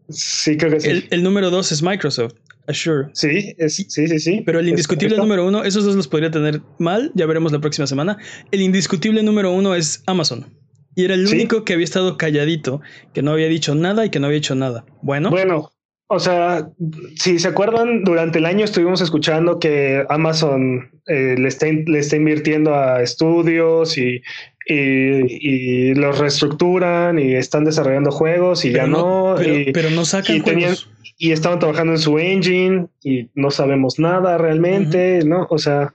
Sí, 0.09 0.56
creo 0.56 0.72
que 0.72 0.80
sí. 0.80 0.88
El, 0.88 1.09
el 1.11 1.22
número 1.22 1.50
dos 1.50 1.72
es 1.72 1.82
Microsoft. 1.82 2.34
Sure. 2.72 3.09
Sí, 3.14 3.54
sí, 3.68 3.86
sí, 3.88 4.18
sí. 4.18 4.42
Pero 4.44 4.61
el 4.61 4.68
indiscutible 4.68 5.16
número 5.16 5.46
uno, 5.46 5.64
esos 5.64 5.84
dos 5.84 5.96
los 5.96 6.06
podría 6.06 6.30
tener 6.30 6.61
mal, 6.78 7.12
ya 7.14 7.26
veremos 7.26 7.50
la 7.52 7.61
próxima 7.61 7.86
semana. 7.86 8.18
El 8.50 8.61
indiscutible 8.61 9.22
número 9.22 9.52
uno 9.52 9.74
es 9.74 10.02
Amazon. 10.06 10.46
Y 10.94 11.04
era 11.04 11.14
el 11.14 11.26
único 11.26 11.64
que 11.64 11.74
había 11.74 11.84
estado 11.84 12.16
calladito, 12.16 12.80
que 13.14 13.22
no 13.22 13.30
había 13.30 13.46
dicho 13.48 13.74
nada 13.74 14.04
y 14.04 14.11
que 14.11 14.18
no 14.18 14.26
había 14.26 14.38
hecho 14.38 14.54
nada. 14.54 14.84
Bueno. 15.00 15.30
Bueno, 15.30 15.70
o 16.09 16.18
sea, 16.18 16.70
si 17.16 17.38
se 17.38 17.48
acuerdan, 17.48 18.02
durante 18.02 18.38
el 18.38 18.46
año 18.46 18.64
estuvimos 18.64 19.00
escuchando 19.00 19.59
que 19.59 20.04
Amazon 20.09 20.90
eh, 21.06 21.36
le, 21.38 21.48
está, 21.48 21.66
le 21.66 21.98
está 21.98 22.16
invirtiendo 22.16 22.74
a 22.74 23.02
estudios 23.02 23.96
y, 23.96 24.20
y, 24.69 25.95
los 25.95 26.19
reestructuran 26.19 27.19
y 27.19 27.35
están 27.35 27.64
desarrollando 27.64 28.11
juegos 28.11 28.64
y 28.64 28.73
ya 28.73 28.87
no. 28.87 29.37
pero, 29.73 29.91
no 29.91 30.05
sacan 30.05 30.41
juegos 30.41 30.89
y 31.19 31.33
estaban 31.33 31.59
trabajando 31.59 31.95
en 31.95 31.99
su 31.99 32.19
engine 32.19 32.89
y 33.03 33.29
no 33.35 33.51
sabemos 33.51 33.99
nada 33.99 34.39
realmente, 34.39 35.25
¿no? 35.25 35.47
O 35.51 35.59
sea. 35.59 35.95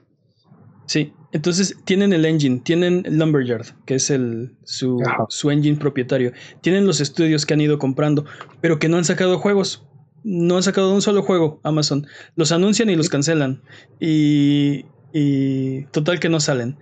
Sí, 0.86 1.14
entonces 1.32 1.76
tienen 1.84 2.12
el 2.12 2.26
engine, 2.26 2.60
tienen 2.62 3.04
Lumberyard, 3.08 3.66
que 3.86 3.94
es 3.94 4.10
el, 4.10 4.54
su, 4.64 5.02
su 5.30 5.50
engine 5.50 5.78
propietario. 5.78 6.32
Tienen 6.60 6.86
los 6.86 7.00
estudios 7.00 7.46
que 7.46 7.54
han 7.54 7.62
ido 7.62 7.78
comprando, 7.78 8.26
pero 8.60 8.78
que 8.78 8.88
no 8.88 8.98
han 8.98 9.04
sacado 9.04 9.38
juegos. 9.38 9.86
No 10.24 10.56
han 10.56 10.62
sacado 10.62 10.94
un 10.94 11.02
solo 11.02 11.22
juego 11.22 11.60
Amazon. 11.64 12.06
Los 12.34 12.52
anuncian 12.52 12.90
y 12.90 12.96
los 12.96 13.08
cancelan. 13.08 13.62
Y, 14.00 14.84
y 15.12 15.84
total 15.86 16.20
que 16.20 16.28
no 16.28 16.40
salen. 16.40 16.76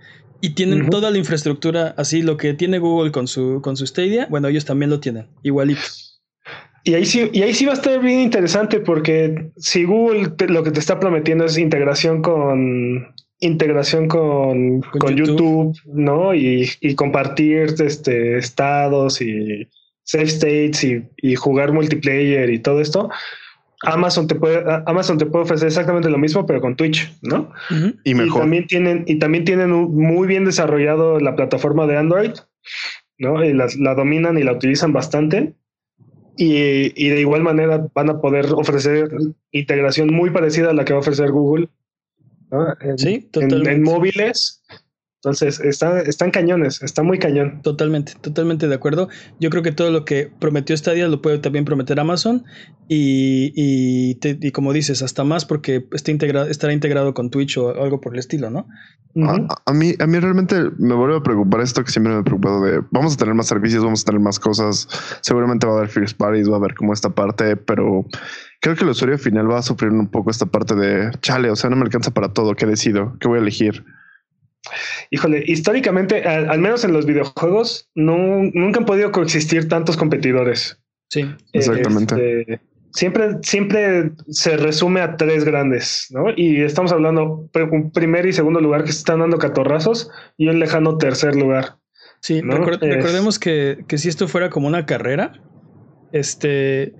Y 0.45 0.55
tienen 0.55 0.89
toda 0.89 1.09
la 1.09 1.17
infraestructura, 1.17 1.95
así 1.97 2.21
lo 2.21 2.35
que 2.35 2.53
tiene 2.53 2.77
Google 2.77 3.13
con 3.13 3.29
su, 3.29 3.61
con 3.63 3.77
su 3.77 3.87
Stadia, 3.87 4.27
bueno, 4.29 4.49
ellos 4.49 4.65
también 4.65 4.89
lo 4.89 4.99
tienen, 4.99 5.27
igualito. 5.41 5.79
Y 6.83 6.95
ahí 6.95 7.05
sí, 7.05 7.29
y 7.31 7.43
ahí 7.43 7.53
sí 7.53 7.63
va 7.63 7.71
a 7.71 7.75
estar 7.75 7.97
bien 8.01 8.19
interesante 8.19 8.81
porque 8.81 9.51
si 9.55 9.85
Google 9.85 10.33
lo 10.49 10.63
que 10.65 10.71
te 10.71 10.81
está 10.81 10.99
prometiendo 10.99 11.45
es 11.45 11.57
integración 11.57 12.21
con 12.21 13.07
integración 13.39 14.09
con, 14.09 14.81
con, 14.81 15.15
YouTube. 15.15 15.77
¿no? 15.85 16.35
Y, 16.35 16.69
y, 16.81 16.93
compartir 16.95 17.75
este 17.79 18.37
estados 18.37 19.21
y 19.21 19.69
safe 20.03 20.25
states 20.25 20.83
y, 20.83 21.03
y, 21.21 21.35
jugar 21.35 21.71
multiplayer 21.71 22.49
y 22.49 22.59
todo 22.59 22.81
esto. 22.81 23.09
Amazon 23.83 24.27
te 24.27 24.35
puede 24.35 24.63
Amazon 24.85 25.17
te 25.17 25.25
puede 25.25 25.43
ofrecer 25.43 25.67
exactamente 25.67 26.09
lo 26.09 26.17
mismo 26.17 26.45
pero 26.45 26.61
con 26.61 26.75
Twitch, 26.75 27.13
¿no? 27.21 27.51
Y 28.03 28.13
mejor. 28.13 28.37
Y 28.37 28.39
también 28.41 28.67
tienen 28.67 29.03
y 29.07 29.19
también 29.19 29.45
tienen 29.45 29.71
muy 29.71 30.27
bien 30.27 30.45
desarrollado 30.45 31.19
la 31.19 31.35
plataforma 31.35 31.85
de 31.87 31.97
Android, 31.97 32.31
¿no? 33.17 33.43
Y 33.43 33.53
la, 33.53 33.67
la 33.79 33.95
dominan 33.95 34.37
y 34.37 34.43
la 34.43 34.53
utilizan 34.53 34.93
bastante 34.93 35.53
y, 36.35 37.09
de 37.09 37.19
igual 37.19 37.43
manera 37.43 37.87
van 37.93 38.09
a 38.09 38.19
poder 38.19 38.47
ofrecer 38.53 39.09
integración 39.51 40.13
muy 40.13 40.31
parecida 40.31 40.71
a 40.71 40.73
la 40.73 40.83
que 40.85 40.93
va 40.93 40.97
a 40.97 41.01
ofrecer 41.01 41.31
Google 41.31 41.69
en, 42.81 42.97
sí, 42.97 43.29
en, 43.33 43.83
móviles. 43.83 44.62
Entonces, 45.23 45.61
está, 45.61 46.01
están 46.01 46.31
cañones, 46.31 46.83
está 46.83 47.01
muy 47.01 47.17
cañón. 47.17 47.61
Totalmente, 47.61 48.11
totalmente 48.19 48.67
de 48.67 48.75
acuerdo. 48.75 49.07
Yo 49.39 49.49
creo 49.49 49.63
que 49.63 49.71
todo 49.71 49.89
lo 49.89 50.03
que 50.03 50.29
prometió 50.37 50.75
Stadia 50.75 51.07
lo 51.07 51.21
puede 51.21 51.37
también 51.37 51.63
prometer 51.63 51.97
Amazon 51.97 52.43
y, 52.89 53.53
y, 53.55 54.51
como 54.51 54.73
dices, 54.73 55.01
hasta 55.01 55.23
más 55.23 55.45
porque 55.45 55.87
está 55.93 56.11
integrado, 56.11 56.49
estará 56.49 56.73
integrado 56.73 57.13
con 57.13 57.29
Twitch 57.29 57.57
o 57.57 57.69
algo 57.69 58.01
por 58.01 58.11
el 58.11 58.19
estilo, 58.19 58.49
¿no? 58.49 58.67
a, 59.65 59.73
mí, 59.73 59.93
a 59.97 60.07
mí 60.07 60.19
realmente 60.19 60.55
me 60.77 60.93
vuelve 60.93 61.15
a 61.15 61.23
preocupar 61.23 61.61
esto 61.61 61.85
que 61.85 61.91
siempre 61.91 62.13
me 62.13 62.19
he 62.19 62.23
preocupado 62.23 62.61
de 62.61 62.81
vamos 62.91 63.13
a 63.13 63.17
tener 63.17 63.33
más 63.33 63.47
servicios, 63.47 63.81
vamos 63.81 64.01
a 64.01 64.05
tener 64.05 64.19
más 64.19 64.41
cosas. 64.41 64.89
Seguramente 65.21 65.65
va 65.65 65.75
a 65.75 65.77
haber 65.77 65.89
first 65.89 66.17
parties, 66.17 66.49
va 66.49 66.55
a 66.55 66.57
haber 66.57 66.75
como 66.75 66.91
esta 66.91 67.11
parte, 67.11 67.55
pero 67.55 68.05
creo 68.59 68.75
que 68.75 68.83
el 68.83 68.89
usuario 68.89 69.17
final 69.17 69.49
va 69.49 69.59
a 69.59 69.63
sufrir 69.63 69.91
un 69.91 70.09
poco 70.09 70.31
esta 70.31 70.47
parte 70.47 70.75
de 70.75 71.11
chale, 71.21 71.49
o 71.49 71.55
sea, 71.55 71.69
no 71.69 71.77
me 71.77 71.83
alcanza 71.83 72.11
para 72.11 72.33
todo. 72.33 72.55
¿Qué 72.55 72.65
decido? 72.65 73.15
¿Qué 73.21 73.29
voy 73.29 73.39
a 73.39 73.41
elegir? 73.41 73.85
Híjole, 75.09 75.43
históricamente, 75.45 76.23
al, 76.23 76.59
menos 76.59 76.83
en 76.83 76.93
los 76.93 77.05
videojuegos, 77.05 77.89
no, 77.95 78.17
nunca 78.53 78.79
han 78.79 78.85
podido 78.85 79.11
coexistir 79.11 79.67
tantos 79.67 79.97
competidores. 79.97 80.79
Sí, 81.09 81.25
exactamente. 81.51 82.41
Este, 82.41 82.61
siempre, 82.91 83.37
siempre 83.41 84.11
se 84.29 84.57
resume 84.57 85.01
a 85.01 85.17
tres 85.17 85.43
grandes, 85.43 86.07
¿no? 86.11 86.25
Y 86.35 86.61
estamos 86.61 86.91
hablando 86.91 87.49
un 87.71 87.91
primer 87.91 88.25
y 88.25 88.33
segundo 88.33 88.61
lugar 88.61 88.83
que 88.83 88.91
se 88.91 88.99
están 88.99 89.19
dando 89.19 89.37
catorrazos 89.37 90.09
y 90.37 90.47
un 90.47 90.59
lejano 90.59 90.97
tercer 90.97 91.35
lugar. 91.35 91.77
Sí, 92.21 92.41
recordemos 92.41 93.37
que, 93.37 93.83
que 93.87 93.97
si 93.97 94.07
esto 94.07 94.29
fuera 94.29 94.49
como 94.49 94.67
una 94.67 94.85
carrera, 94.85 95.33
este, 96.13 96.93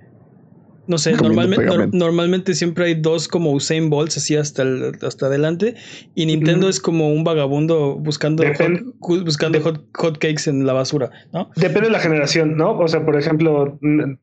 no 0.86 0.98
sé, 0.98 1.12
normalmente, 1.12 1.88
normalmente 1.92 2.54
siempre 2.54 2.86
hay 2.86 2.94
dos 2.94 3.28
como 3.28 3.52
Usain 3.52 3.88
Bolts 3.88 4.18
así 4.18 4.36
hasta, 4.36 4.64
hasta 5.02 5.26
adelante 5.26 5.76
y 6.14 6.26
Nintendo 6.26 6.68
es 6.68 6.80
como 6.80 7.12
un 7.12 7.24
vagabundo 7.24 7.96
buscando, 7.96 8.44
hot, 8.44 9.24
buscando 9.24 9.60
hot, 9.60 10.18
cakes 10.18 10.48
en 10.48 10.66
la 10.66 10.74
basura, 10.74 11.10
¿no? 11.32 11.50
Depende 11.56 11.88
de 11.88 11.92
la 11.92 12.00
generación, 12.00 12.56
¿no? 12.56 12.78
O 12.78 12.88
sea, 12.88 13.04
por 13.04 13.18
ejemplo, 13.18 13.78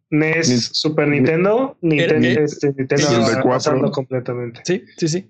NES, 0.09 0.69
Super 0.73 1.07
Nintendo, 1.07 1.77
Nintendo, 1.81 2.27
eh, 2.27 2.43
este, 2.43 2.73
Nintendo 2.77 3.91
completamente. 3.91 4.61
Sí, 4.63 4.83
sí, 4.97 5.07
sí. 5.07 5.27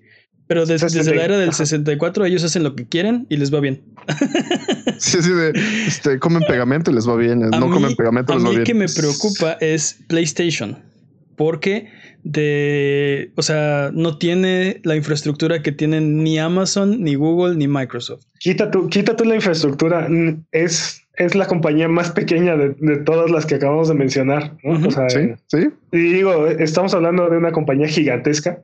Pero 0.48 0.66
desde, 0.66 1.14
la 1.14 1.24
era 1.24 1.38
del 1.38 1.54
64 1.54 2.26
ellos 2.26 2.44
hacen 2.44 2.62
lo 2.62 2.74
que 2.74 2.86
quieren 2.86 3.26
y 3.30 3.38
les 3.38 3.52
va 3.52 3.60
bien. 3.60 3.82
Sí, 4.98 5.20
sí, 5.20 5.32
de, 5.32 5.52
este, 5.88 6.20
comen 6.20 6.44
pegamento 6.46 6.92
y 6.92 6.94
les 6.94 7.08
va 7.08 7.16
bien. 7.16 7.40
no 7.40 7.70
comen 7.70 7.96
pegamento, 7.96 8.34
les 8.34 8.44
va 8.44 8.50
bien. 8.50 8.58
A 8.58 8.60
mí 8.60 8.64
que 8.64 8.74
me 8.74 8.86
preocupa 8.86 9.54
es 9.60 9.98
PlayStation 10.06 10.91
porque 11.36 11.88
de, 12.24 13.32
o 13.36 13.42
sea, 13.42 13.90
no 13.92 14.18
tiene 14.18 14.80
la 14.84 14.96
infraestructura 14.96 15.62
que 15.62 15.72
tienen 15.72 16.22
ni 16.22 16.38
Amazon, 16.38 17.02
ni 17.02 17.14
Google, 17.14 17.56
ni 17.56 17.66
Microsoft. 17.66 18.24
Quita 18.38 18.70
tú, 18.70 18.88
quita 18.88 19.16
tú 19.16 19.24
la 19.24 19.34
infraestructura. 19.34 20.08
Es, 20.52 21.02
es 21.14 21.34
la 21.34 21.46
compañía 21.46 21.88
más 21.88 22.10
pequeña 22.10 22.56
de, 22.56 22.96
todas 22.98 23.30
las 23.30 23.46
que 23.46 23.56
acabamos 23.56 23.88
de 23.88 23.94
mencionar. 23.94 24.56
o 24.64 24.90
sea, 24.90 25.10
sí, 25.10 25.32
sí. 25.48 25.68
Y 25.90 25.98
digo, 25.98 26.46
estamos 26.46 26.94
hablando 26.94 27.28
de 27.28 27.38
una 27.38 27.52
compañía 27.52 27.88
gigantesca, 27.88 28.62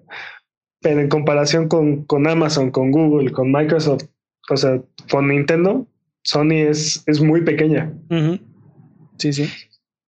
pero 0.80 1.00
en 1.00 1.08
comparación 1.08 1.68
con, 1.68 2.04
con 2.04 2.28
Amazon, 2.28 2.70
con 2.70 2.92
Google, 2.92 3.32
con 3.32 3.50
Microsoft, 3.50 4.04
o 4.50 4.56
sea, 4.56 4.80
con 5.10 5.28
Nintendo, 5.28 5.86
Sony 6.22 6.68
es, 6.68 7.02
es 7.06 7.20
muy 7.20 7.42
pequeña. 7.42 7.92
Sí, 9.18 9.32
sí. 9.32 9.48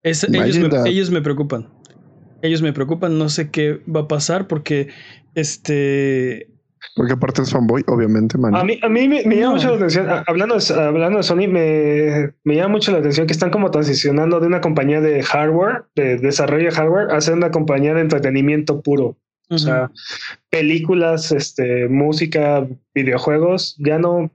ellos, 0.03 0.29
me, 0.29 0.89
ellos 0.89 1.11
me 1.11 1.21
preocupan. 1.21 1.80
Ellos 2.43 2.63
me 2.63 2.73
preocupan, 2.73 3.19
no 3.19 3.29
sé 3.29 3.51
qué 3.51 3.81
va 3.95 4.01
a 4.01 4.09
pasar 4.09 4.47
porque 4.47 4.89
este 5.35 6.49
porque 6.97 7.13
aparte 7.13 7.43
es 7.43 7.51
fanboy, 7.51 7.85
obviamente, 7.87 8.39
man. 8.39 8.55
A 8.55 8.65
mí, 8.65 8.79
a 8.83 8.89
mí 8.89 9.07
me, 9.07 9.23
llama 9.23 9.55
mucho 9.55 9.71
la 9.71 9.77
atención, 9.77 10.07
hablando 10.27 10.57
de, 10.57 10.75
hablando 10.75 11.19
de 11.19 11.23
Sony, 11.23 11.47
me, 11.47 12.33
me, 12.43 12.57
llama 12.57 12.69
mucho 12.69 12.91
la 12.91 12.99
atención 12.99 13.27
que 13.27 13.33
están 13.33 13.51
como 13.51 13.71
transicionando 13.71 14.41
de 14.41 14.47
una 14.47 14.61
compañía 14.61 15.01
de 15.01 15.23
hardware, 15.23 15.85
de 15.95 16.17
desarrollo 16.17 16.65
de 16.65 16.71
hardware, 16.73 17.11
a 17.11 17.21
ser 17.21 17.35
una 17.35 17.51
compañía 17.51 17.95
de 17.95 18.01
entretenimiento 18.01 18.81
puro. 18.81 19.17
O 19.51 19.59
sea, 19.59 19.91
películas, 20.49 21.33
este, 21.33 21.89
música, 21.89 22.69
videojuegos, 22.95 23.77
ya 23.79 23.99
no, 23.99 24.31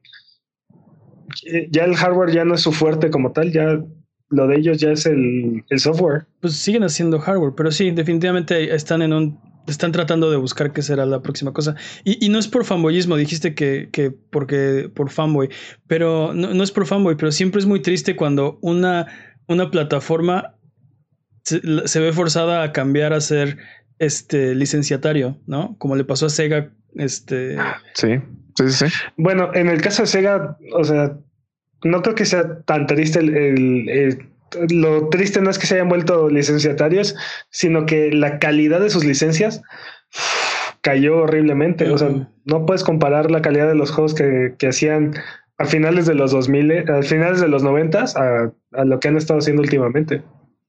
ya 1.71 1.85
el 1.85 1.95
hardware 1.95 2.31
ya 2.31 2.43
no 2.43 2.55
es 2.55 2.61
su 2.61 2.73
fuerte 2.73 3.09
como 3.09 3.31
tal, 3.31 3.51
ya 3.51 3.81
lo 4.29 4.47
de 4.47 4.57
ellos 4.57 4.77
ya 4.79 4.91
es 4.91 5.05
el, 5.05 5.63
el 5.69 5.79
software. 5.79 6.25
Pues 6.41 6.55
siguen 6.55 6.83
haciendo 6.83 7.19
hardware, 7.19 7.53
pero 7.55 7.71
sí, 7.71 7.91
definitivamente 7.91 8.73
están 8.73 9.01
en 9.01 9.13
un 9.13 9.39
están 9.67 9.91
tratando 9.91 10.29
de 10.29 10.37
buscar 10.37 10.71
qué 10.73 10.81
será 10.81 11.05
la 11.05 11.21
próxima 11.21 11.53
cosa. 11.53 11.75
Y, 12.03 12.29
no 12.29 12.39
es 12.39 12.47
por 12.47 12.65
fanboyismo, 12.65 13.17
dijiste 13.17 13.55
que, 13.55 13.89
que 13.91 14.11
porque 14.11 14.91
por 14.93 15.09
fanboy, 15.09 15.49
pero 15.87 16.33
no, 16.33 16.63
es 16.63 16.71
por 16.71 16.85
fanboy, 16.85 17.15
pero 17.15 17.31
siempre 17.31 17.59
es 17.59 17.65
muy 17.65 17.81
triste 17.81 18.15
cuando 18.15 18.59
una, 18.61 19.07
una 19.47 19.71
plataforma 19.71 20.55
se, 21.43 21.99
ve 21.99 22.13
forzada 22.13 22.63
a 22.63 22.71
cambiar 22.71 23.13
a 23.13 23.21
ser 23.21 23.57
este 23.99 24.55
licenciatario, 24.55 25.39
¿no? 25.45 25.77
Como 25.77 25.95
le 25.95 26.03
pasó 26.03 26.25
a 26.25 26.29
Sega, 26.29 26.73
este. 26.95 27.57
Sí, 27.93 28.19
sí, 28.57 28.69
sí. 28.69 28.85
Bueno, 29.17 29.51
en 29.53 29.69
el 29.69 29.81
caso 29.81 30.03
de 30.03 30.07
Sega, 30.07 30.57
o 30.73 30.83
sea, 30.83 31.17
no 31.85 32.01
creo 32.01 32.15
que 32.15 32.25
sea 32.25 32.59
tan 32.63 32.87
triste 32.87 33.19
el 33.19 34.27
lo 34.69 35.09
triste 35.09 35.41
no 35.41 35.49
es 35.49 35.59
que 35.59 35.67
se 35.67 35.75
hayan 35.75 35.89
vuelto 35.89 36.29
licenciatarios, 36.29 37.15
sino 37.49 37.85
que 37.85 38.11
la 38.11 38.39
calidad 38.39 38.79
de 38.79 38.89
sus 38.89 39.03
licencias 39.03 39.61
cayó 40.81 41.17
horriblemente. 41.17 41.89
O 41.89 41.97
sea, 41.97 42.29
no 42.45 42.65
puedes 42.65 42.83
comparar 42.83 43.31
la 43.31 43.41
calidad 43.41 43.67
de 43.67 43.75
los 43.75 43.91
juegos 43.91 44.13
que, 44.13 44.55
hacían 44.67 45.13
a 45.57 45.65
finales 45.65 46.05
de 46.05 46.15
los 46.15 46.31
2000, 46.31 46.89
a 46.89 47.01
finales 47.01 47.41
de 47.41 47.47
los 47.47 47.63
90 47.63 48.03
a, 48.03 48.51
a 48.73 48.85
lo 48.85 48.99
que 48.99 49.07
han 49.07 49.17
estado 49.17 49.39
haciendo 49.39 49.61
últimamente. 49.61 50.21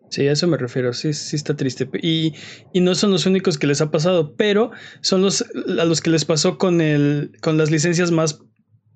Sí, 0.08 0.28
a 0.28 0.32
eso 0.32 0.46
me 0.46 0.56
refiero, 0.56 0.92
sí, 0.92 1.12
sí 1.12 1.34
está 1.34 1.56
triste. 1.56 1.88
Y, 2.00 2.32
y, 2.72 2.80
no 2.80 2.94
son 2.94 3.10
los 3.10 3.26
únicos 3.26 3.58
que 3.58 3.66
les 3.66 3.80
ha 3.80 3.90
pasado, 3.90 4.36
pero 4.36 4.70
son 5.00 5.20
los 5.20 5.44
a 5.80 5.84
los 5.84 6.00
que 6.00 6.10
les 6.10 6.24
pasó 6.24 6.58
con 6.58 6.80
el, 6.80 7.32
con 7.42 7.58
las 7.58 7.72
licencias 7.72 8.12
más, 8.12 8.40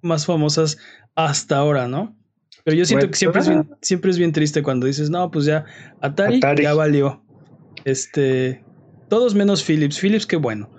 más 0.03 0.27
famosas 0.27 0.79
hasta 1.15 1.57
ahora, 1.57 1.89
¿no? 1.89 2.17
Pero 2.65 2.77
yo 2.77 2.85
siento 2.85 3.09
que 3.09 3.17
siempre 3.17 3.41
es, 3.41 3.49
bien, 3.49 3.69
siempre 3.81 4.11
es 4.11 4.19
bien 4.19 4.33
triste 4.33 4.63
cuando 4.63 4.87
dices, 4.87 5.11
no, 5.11 5.31
pues 5.31 5.45
ya 5.47 5.65
Atari, 6.01 6.41
ya 6.41 6.75
valió. 6.75 7.25
Este, 7.85 8.63
todos 9.09 9.35
menos 9.35 9.65
Philips. 9.65 9.99
Philips, 9.99 10.27
qué 10.27 10.37
bueno. 10.37 10.71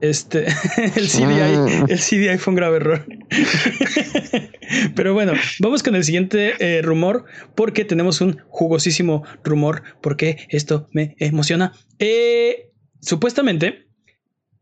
Este, 0.00 0.46
el 0.96 1.08
CDI, 1.08 1.58
mm. 1.58 1.86
el 1.88 1.98
CDI 1.98 2.38
fue 2.38 2.52
un 2.52 2.56
grave 2.56 2.76
error. 2.76 3.06
Pero 4.94 5.12
bueno, 5.12 5.32
vamos 5.60 5.82
con 5.82 5.96
el 5.96 6.04
siguiente 6.04 6.54
eh, 6.60 6.82
rumor 6.82 7.24
porque 7.54 7.84
tenemos 7.84 8.20
un 8.20 8.38
jugosísimo 8.48 9.24
rumor 9.42 9.82
porque 10.00 10.46
esto 10.50 10.88
me 10.92 11.16
emociona. 11.18 11.72
Eh, 11.98 12.70
supuestamente, 13.00 13.87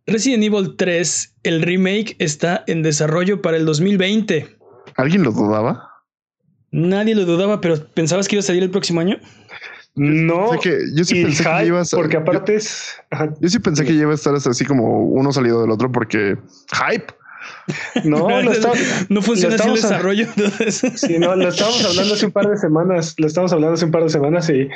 Resident 0.07 0.44
Evil 0.44 0.76
3, 0.76 1.34
el 1.42 1.62
remake 1.62 2.14
está 2.20 2.62
en 2.68 2.82
desarrollo 2.82 3.42
para 3.42 3.57
el 3.57 3.66
2020. 3.66 4.57
¿Alguien 4.96 5.24
lo 5.24 5.32
dudaba? 5.32 5.90
Nadie 6.70 7.14
lo 7.14 7.24
dudaba, 7.24 7.61
pero 7.61 7.84
¿pensabas 7.92 8.28
que 8.28 8.36
iba 8.36 8.40
a 8.40 8.44
salir 8.44 8.62
el 8.62 8.70
próximo 8.70 9.00
año? 9.00 9.18
No, 9.96 10.50
yo 10.62 11.04
sí 11.04 11.22
pensé 11.22 11.42
que 11.42 11.66
iba 11.66 11.80
a 11.80 11.84
porque 11.90 12.18
aparte 12.18 12.54
es. 12.54 12.96
Yo 13.40 13.48
sí 13.48 13.59
pensé 13.59 13.84
que 13.84 13.94
iba 13.94 14.12
a 14.12 14.14
estar 14.14 14.34
así 14.34 14.64
como 14.64 15.04
uno 15.07 15.32
salido 15.32 15.62
del 15.62 15.70
otro 15.70 15.90
porque 15.90 16.36
hype. 16.72 17.07
No, 18.04 18.28
no 19.09 19.22
funciona 19.22 19.54
así 19.54 19.68
el 19.68 19.74
desarrollo. 19.74 20.26
Sí, 20.96 21.18
no, 21.18 21.34
lo 21.34 21.48
estábamos 21.48 21.84
hablando 21.84 22.14
hace 22.14 22.26
un 22.26 22.32
par 22.32 22.48
de 22.48 22.57
semanas. 22.59 23.14
Lo 23.18 23.26
estábamos 23.26 23.52
hablando 23.52 23.74
hace 23.74 23.86
un 23.86 23.90
par 23.90 24.02
de 24.02 24.11
semanas 24.11 24.50
y, 24.50 24.68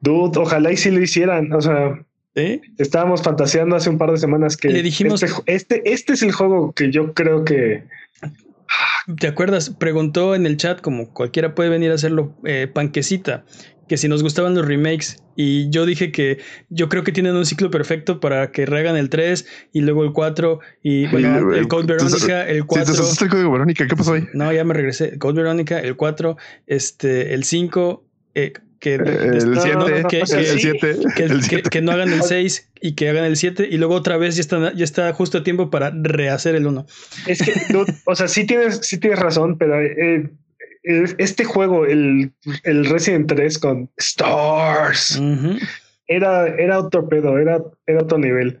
dude, 0.00 0.40
ojalá 0.40 0.72
y 0.72 0.76
si 0.76 0.90
lo 0.90 1.00
hicieran. 1.00 1.52
O 1.52 1.60
sea, 1.60 2.00
estábamos 2.34 3.22
fantaseando 3.22 3.76
hace 3.76 3.90
un 3.90 3.98
par 3.98 4.10
de 4.10 4.16
semanas 4.16 4.56
que 4.56 4.68
le 4.68 4.82
dijimos 4.82 5.22
este, 5.22 5.42
este, 5.46 5.92
este 5.92 6.12
es 6.14 6.22
el 6.22 6.32
juego 6.32 6.72
que 6.72 6.90
yo 6.90 7.12
creo 7.12 7.44
que 7.44 7.84
¿Te 9.18 9.26
acuerdas? 9.26 9.70
Preguntó 9.70 10.34
en 10.34 10.46
el 10.46 10.56
chat, 10.56 10.80
como 10.80 11.12
cualquiera 11.12 11.54
puede 11.54 11.68
venir 11.68 11.90
a 11.90 11.94
hacerlo, 11.94 12.34
eh, 12.44 12.68
Panquecita, 12.72 13.44
que 13.88 13.96
si 13.96 14.08
nos 14.08 14.22
gustaban 14.22 14.54
los 14.54 14.66
remakes. 14.66 15.22
Y 15.34 15.70
yo 15.70 15.86
dije 15.86 16.12
que 16.12 16.38
yo 16.68 16.88
creo 16.88 17.04
que 17.04 17.12
tienen 17.12 17.34
un 17.34 17.46
ciclo 17.46 17.70
perfecto 17.70 18.20
para 18.20 18.52
que 18.52 18.66
rehagan 18.66 18.96
el 18.96 19.08
3 19.08 19.46
y 19.72 19.80
luego 19.80 20.04
el 20.04 20.12
4 20.12 20.60
y 20.82 21.08
bueno, 21.08 21.52
el 21.54 21.68
Code 21.68 21.86
Verónica, 21.86 22.46
el 22.48 22.66
4. 22.66 22.94
el 23.22 23.28
código 23.30 23.52
Verónica, 23.52 23.86
¿qué 23.86 23.96
pasó 23.96 24.14
ahí? 24.14 24.26
No, 24.34 24.52
ya 24.52 24.64
me 24.64 24.74
regresé. 24.74 25.18
Code 25.18 25.42
Verónica, 25.42 25.80
el 25.80 25.96
4, 25.96 26.36
este, 26.66 27.34
el 27.34 27.44
5. 27.44 28.04
Eh, 28.34 28.52
que, 28.82 28.94
el 28.94 29.04
7, 31.44 31.62
que, 31.70 31.80
no 31.80 31.92
hagan 31.92 32.12
el 32.12 32.22
6 32.22 32.72
y 32.80 32.96
que 32.96 33.08
hagan 33.08 33.24
el 33.24 33.36
7 33.36 33.68
y 33.70 33.78
luego 33.78 33.94
otra 33.94 34.16
vez 34.16 34.34
ya 34.34 34.40
está, 34.40 34.74
ya 34.74 34.82
está 34.82 35.12
justo 35.12 35.38
a 35.38 35.44
tiempo 35.44 35.70
para 35.70 35.92
rehacer 35.94 36.56
el 36.56 36.66
1. 36.66 36.84
Es 37.28 37.42
que, 37.42 37.52
o 38.06 38.16
sea, 38.16 38.26
sí 38.26 38.44
tienes, 38.44 38.78
sí 38.78 38.98
tienes 38.98 39.20
razón, 39.20 39.56
pero 39.56 39.80
eh, 39.80 40.28
este 40.82 41.44
juego, 41.44 41.86
el, 41.86 42.32
el, 42.64 42.84
Resident 42.86 43.28
3 43.28 43.58
con 43.60 43.88
Stars, 43.98 45.22
era, 46.08 46.48
era 46.48 46.80
otro 46.80 47.08
pedo, 47.08 47.38
era, 47.38 47.62
era 47.86 48.02
otro 48.02 48.18
nivel. 48.18 48.58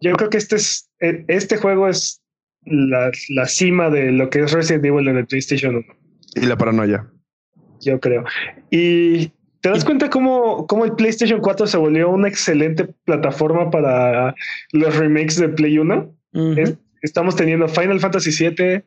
Yo 0.00 0.14
creo 0.14 0.30
que 0.30 0.38
este 0.38 0.56
es, 0.56 0.90
eh, 0.98 1.24
este 1.28 1.58
juego 1.58 1.86
es 1.86 2.20
la, 2.64 3.12
la 3.28 3.46
cima 3.46 3.88
de 3.88 4.10
lo 4.10 4.30
que 4.30 4.40
es 4.40 4.50
Resident 4.50 4.84
Evil 4.84 5.06
en 5.06 5.18
el 5.18 5.26
PlayStation 5.26 5.76
1. 5.76 5.86
Y 6.34 6.46
la 6.46 6.56
paranoia. 6.56 7.08
Yo 7.80 8.00
creo. 8.00 8.24
Y 8.72 9.32
¿Te 9.60 9.68
das 9.68 9.84
cuenta 9.84 10.08
cómo, 10.08 10.66
cómo, 10.66 10.84
el 10.84 10.92
PlayStation 10.92 11.40
4 11.40 11.66
se 11.66 11.76
volvió 11.76 12.10
una 12.10 12.28
excelente 12.28 12.88
plataforma 13.04 13.70
para 13.70 14.34
los 14.72 14.96
remakes 14.96 15.36
de 15.36 15.48
Play 15.50 15.78
1? 15.78 16.14
estamos 17.02 17.36
teniendo 17.36 17.68
Final 17.68 18.00
Fantasy 18.00 18.30
VII, 18.30 18.82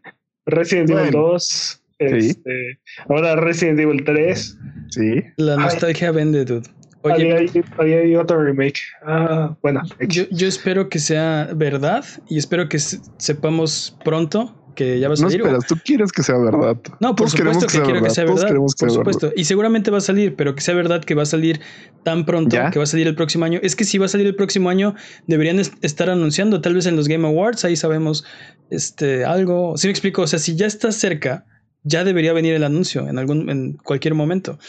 Resident 0.46 0.90
Evil 0.90 1.12
2, 1.12 1.84
este, 2.00 2.80
ahora 3.08 3.36
Resident 3.36 3.80
Evil 3.80 4.04
3. 4.04 4.58
Sí. 4.90 5.24
La 5.38 5.58
nostalgia 5.58 6.12
vende, 6.12 6.46
dude. 6.46 6.70
Oye, 7.04 7.50
había, 7.78 8.22
otro 8.22 8.42
remake. 8.42 8.80
Ah, 9.06 9.56
bueno. 9.62 9.82
Yo, 10.08 10.24
yo, 10.32 10.48
espero 10.48 10.88
que 10.88 11.00
sea 11.00 11.50
verdad 11.54 12.06
y 12.30 12.38
espero 12.38 12.70
que 12.70 12.80
sepamos 12.80 13.98
pronto 14.06 14.63
que 14.74 15.00
ya 15.00 15.08
va 15.08 15.14
a 15.14 15.18
salir. 15.18 15.40
No 15.40 15.46
esperas, 15.46 15.68
tú 15.68 15.76
quieres 15.84 16.12
que 16.12 16.24
sea 16.24 16.38
verdad. 16.38 16.78
No, 17.00 17.16
por 17.16 17.30
supuesto 17.30 17.68
que, 17.68 17.82
quiero 17.82 18.04
que 18.04 18.10
sea 18.10 18.26
verdad. 18.26 18.54
por 18.56 18.92
supuesto. 18.92 19.32
Y 19.36 19.46
seguramente 19.46 19.92
va 19.92 20.00
a 20.00 20.02
salir, 20.02 20.36
pero 20.36 20.56
que 20.56 20.62
sea 20.62 20.76
verdad 20.76 21.04
que 21.04 21.16
va 21.16 21.24
a 21.24 21.28
salir 21.28 21.62
tan 22.04 22.26
pronto, 22.26 22.58
que 22.72 22.80
va 22.80 22.84
a 22.84 22.88
salir 22.88 23.08
el 23.08 23.16
próximo 23.16 23.46
año. 23.46 23.60
Es 23.64 23.76
que 23.76 23.84
si 23.84 23.98
va 23.98 24.06
a 24.06 24.10
salir 24.10 24.28
el 24.28 24.36
próximo 24.36 24.70
año, 24.70 24.96
deberían 25.28 25.60
estar 25.60 26.10
anunciando, 26.10 26.62
tal 26.62 26.74
vez 26.76 26.86
en 26.86 26.96
los 26.96 27.08
Game 27.08 27.28
Awards, 27.28 27.66
ahí 27.66 27.76
sabemos 27.76 28.26
este, 28.70 29.26
algo. 29.26 29.78
Si 29.78 29.88
me 29.88 29.92
explico, 29.92 30.24
o 30.24 30.28
sea, 30.28 30.40
si 30.40 30.56
ya 30.56 30.66
está 30.66 30.92
cerca, 30.92 31.46
ya 31.84 32.04
debería 32.04 32.34
venir 32.34 32.54
el 32.54 32.64
anuncio 32.64 33.08
en 33.08 33.18
algún, 33.18 33.50
en 33.50 33.74
cualquier 33.74 34.14
momento. 34.14 34.60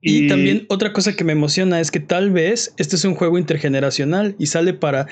y, 0.00 0.28
también 0.28 0.66
otra 0.68 0.92
cosa 0.92 1.14
que 1.14 1.24
me 1.24 1.32
emociona 1.32 1.80
es 1.80 1.90
que 1.90 2.00
tal 2.00 2.30
vez 2.30 2.72
este 2.76 2.96
es 2.96 3.04
un 3.04 3.14
juego 3.14 3.38
intergeneracional 3.38 4.36
y 4.38 4.46
sale 4.46 4.72
para 4.72 5.08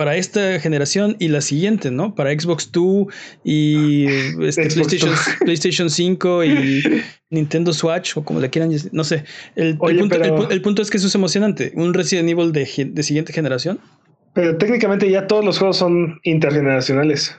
para 0.00 0.16
esta 0.16 0.58
generación 0.60 1.14
y 1.18 1.28
la 1.28 1.42
siguiente, 1.42 1.90
¿no? 1.90 2.14
Para 2.14 2.30
Xbox 2.30 2.72
2 2.72 3.06
y 3.44 4.06
este, 4.40 4.70
PlayStation, 4.70 5.12
PlayStation 5.44 5.90
5 5.90 6.42
y 6.44 7.02
Nintendo 7.28 7.70
Switch 7.74 8.16
o 8.16 8.24
como 8.24 8.40
le 8.40 8.48
quieran, 8.48 8.72
no 8.92 9.04
sé. 9.04 9.24
El, 9.56 9.76
punto, 9.76 10.80
es 10.80 10.90
que 10.90 10.96
eso 10.96 11.06
es 11.06 11.14
emocionante. 11.14 11.72
Un 11.74 11.92
Resident 11.92 12.30
Evil 12.30 12.50
de, 12.50 12.64
siguiente 12.64 13.34
generación. 13.34 13.78
Pero 14.32 14.56
técnicamente 14.56 15.10
ya 15.10 15.26
todos 15.26 15.44
los 15.44 15.58
juegos 15.58 15.76
son 15.76 16.18
intergeneracionales. 16.22 17.38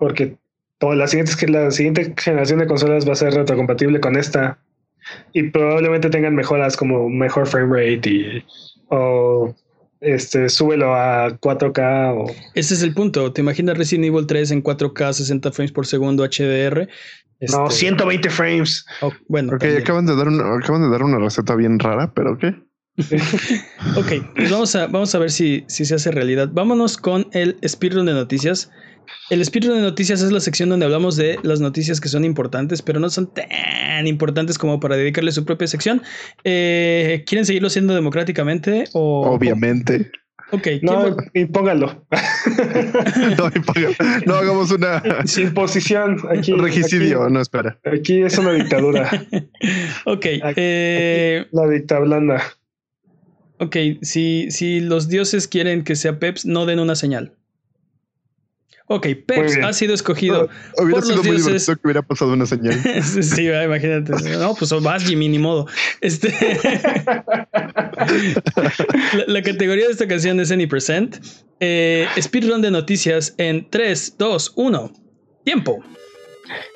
Porque 0.00 0.38
toda 0.78 0.96
la, 0.96 1.06
siguiente, 1.06 1.46
la 1.46 1.70
siguiente 1.70 2.12
generación 2.16 2.58
de 2.58 2.66
consolas 2.66 3.08
va 3.08 3.12
a 3.12 3.14
ser 3.14 3.34
retrocompatible 3.34 4.00
con 4.00 4.16
esta. 4.16 4.58
Y 5.32 5.44
probablemente 5.44 6.10
tengan 6.10 6.34
mejoras 6.34 6.76
como 6.76 7.08
mejor 7.08 7.46
frame 7.46 7.72
rate 7.72 8.10
y 8.10 8.44
o 8.88 9.54
este, 10.00 10.48
súbelo 10.48 10.94
a 10.94 11.30
4K. 11.38 12.14
O... 12.16 12.26
Ese 12.54 12.74
es 12.74 12.82
el 12.82 12.94
punto. 12.94 13.32
¿Te 13.32 13.40
imaginas 13.40 13.76
Resident 13.78 14.06
Evil 14.06 14.26
3 14.26 14.50
en 14.52 14.62
4K, 14.62 15.12
60 15.12 15.52
frames 15.52 15.72
por 15.72 15.86
segundo 15.86 16.24
HDR? 16.24 16.88
No, 17.40 17.70
120 17.70 18.14
este, 18.14 18.30
frames. 18.30 18.86
Oh, 19.02 19.12
bueno, 19.28 19.52
acaban 19.54 20.06
de, 20.06 20.16
dar 20.16 20.28
una, 20.28 20.56
acaban 20.56 20.82
de 20.82 20.88
dar 20.88 21.02
una 21.02 21.18
receta 21.18 21.54
bien 21.54 21.78
rara, 21.78 22.12
pero 22.14 22.38
¿qué? 22.38 22.54
ok, 23.96 24.34
pues 24.34 24.50
vamos 24.50 24.74
a, 24.74 24.86
vamos 24.86 25.14
a 25.14 25.18
ver 25.18 25.30
si, 25.30 25.64
si 25.68 25.84
se 25.84 25.94
hace 25.96 26.10
realidad. 26.10 26.48
Vámonos 26.52 26.96
con 26.96 27.26
el 27.32 27.58
speedrun 27.66 28.06
de 28.06 28.14
noticias 28.14 28.70
El 29.30 29.40
espíritu 29.40 29.72
de 29.74 29.80
noticias 29.80 30.22
es 30.22 30.32
la 30.32 30.40
sección 30.40 30.68
donde 30.68 30.86
hablamos 30.86 31.16
de 31.16 31.38
las 31.42 31.60
noticias 31.60 32.00
que 32.00 32.08
son 32.08 32.24
importantes, 32.24 32.82
pero 32.82 33.00
no 33.00 33.10
son 33.10 33.32
tan 33.32 34.06
importantes 34.06 34.58
como 34.58 34.80
para 34.80 34.96
dedicarle 34.96 35.32
su 35.32 35.44
propia 35.44 35.66
sección. 35.66 36.02
Eh, 36.44 37.24
¿Quieren 37.26 37.44
seguirlo 37.44 37.68
haciendo 37.68 37.94
democráticamente? 37.94 38.84
O, 38.92 39.30
Obviamente. 39.30 40.10
Ok. 40.52 40.68
No, 40.82 41.16
impóngalo. 41.34 42.06
no, 43.38 43.50
no 44.26 44.34
hagamos 44.34 44.70
una. 44.70 45.02
Sin 45.26 45.52
posición. 45.52 46.18
Aquí, 46.30 46.52
Regicidio, 46.52 47.28
no 47.28 47.40
espera. 47.40 47.78
Aquí 47.84 48.22
es 48.22 48.38
una 48.38 48.52
dictadura. 48.52 49.10
ok. 50.06 50.26
Eh, 50.56 51.46
la 51.50 51.68
dicta 51.68 51.98
blanda. 51.98 52.42
Ok, 53.58 53.76
si, 54.02 54.50
si 54.50 54.80
los 54.80 55.08
dioses 55.08 55.48
quieren 55.48 55.82
que 55.82 55.96
sea 55.96 56.18
Peps, 56.18 56.44
no 56.44 56.66
den 56.66 56.78
una 56.78 56.94
señal. 56.94 57.32
Ok, 58.88 59.08
Peps 59.26 59.56
ha 59.64 59.72
sido 59.72 59.94
escogido. 59.94 60.48
hubiera 60.78 61.02
sido 61.02 61.24
muy 61.24 61.38
divertido 61.38 61.74
que 61.76 61.80
hubiera 61.84 62.02
pasado 62.02 62.32
una 62.32 62.46
señal. 62.46 62.80
sí, 63.02 63.48
imagínate. 63.48 64.12
No, 64.38 64.54
pues 64.54 64.70
vas, 64.80 65.02
Jimmy, 65.02 65.28
ni 65.28 65.40
modo. 65.40 65.66
Este. 66.00 66.32
la, 69.26 69.42
categoría 69.42 69.86
de 69.86 69.92
esta 69.92 70.06
canción 70.06 70.38
es 70.38 70.52
Any 70.52 70.68
Percent. 70.68 71.16
Eh, 71.58 72.06
speedrun 72.20 72.62
de 72.62 72.70
noticias 72.70 73.34
en 73.38 73.68
3, 73.68 74.14
2, 74.18 74.52
1. 74.54 74.92
Tiempo. 75.44 75.82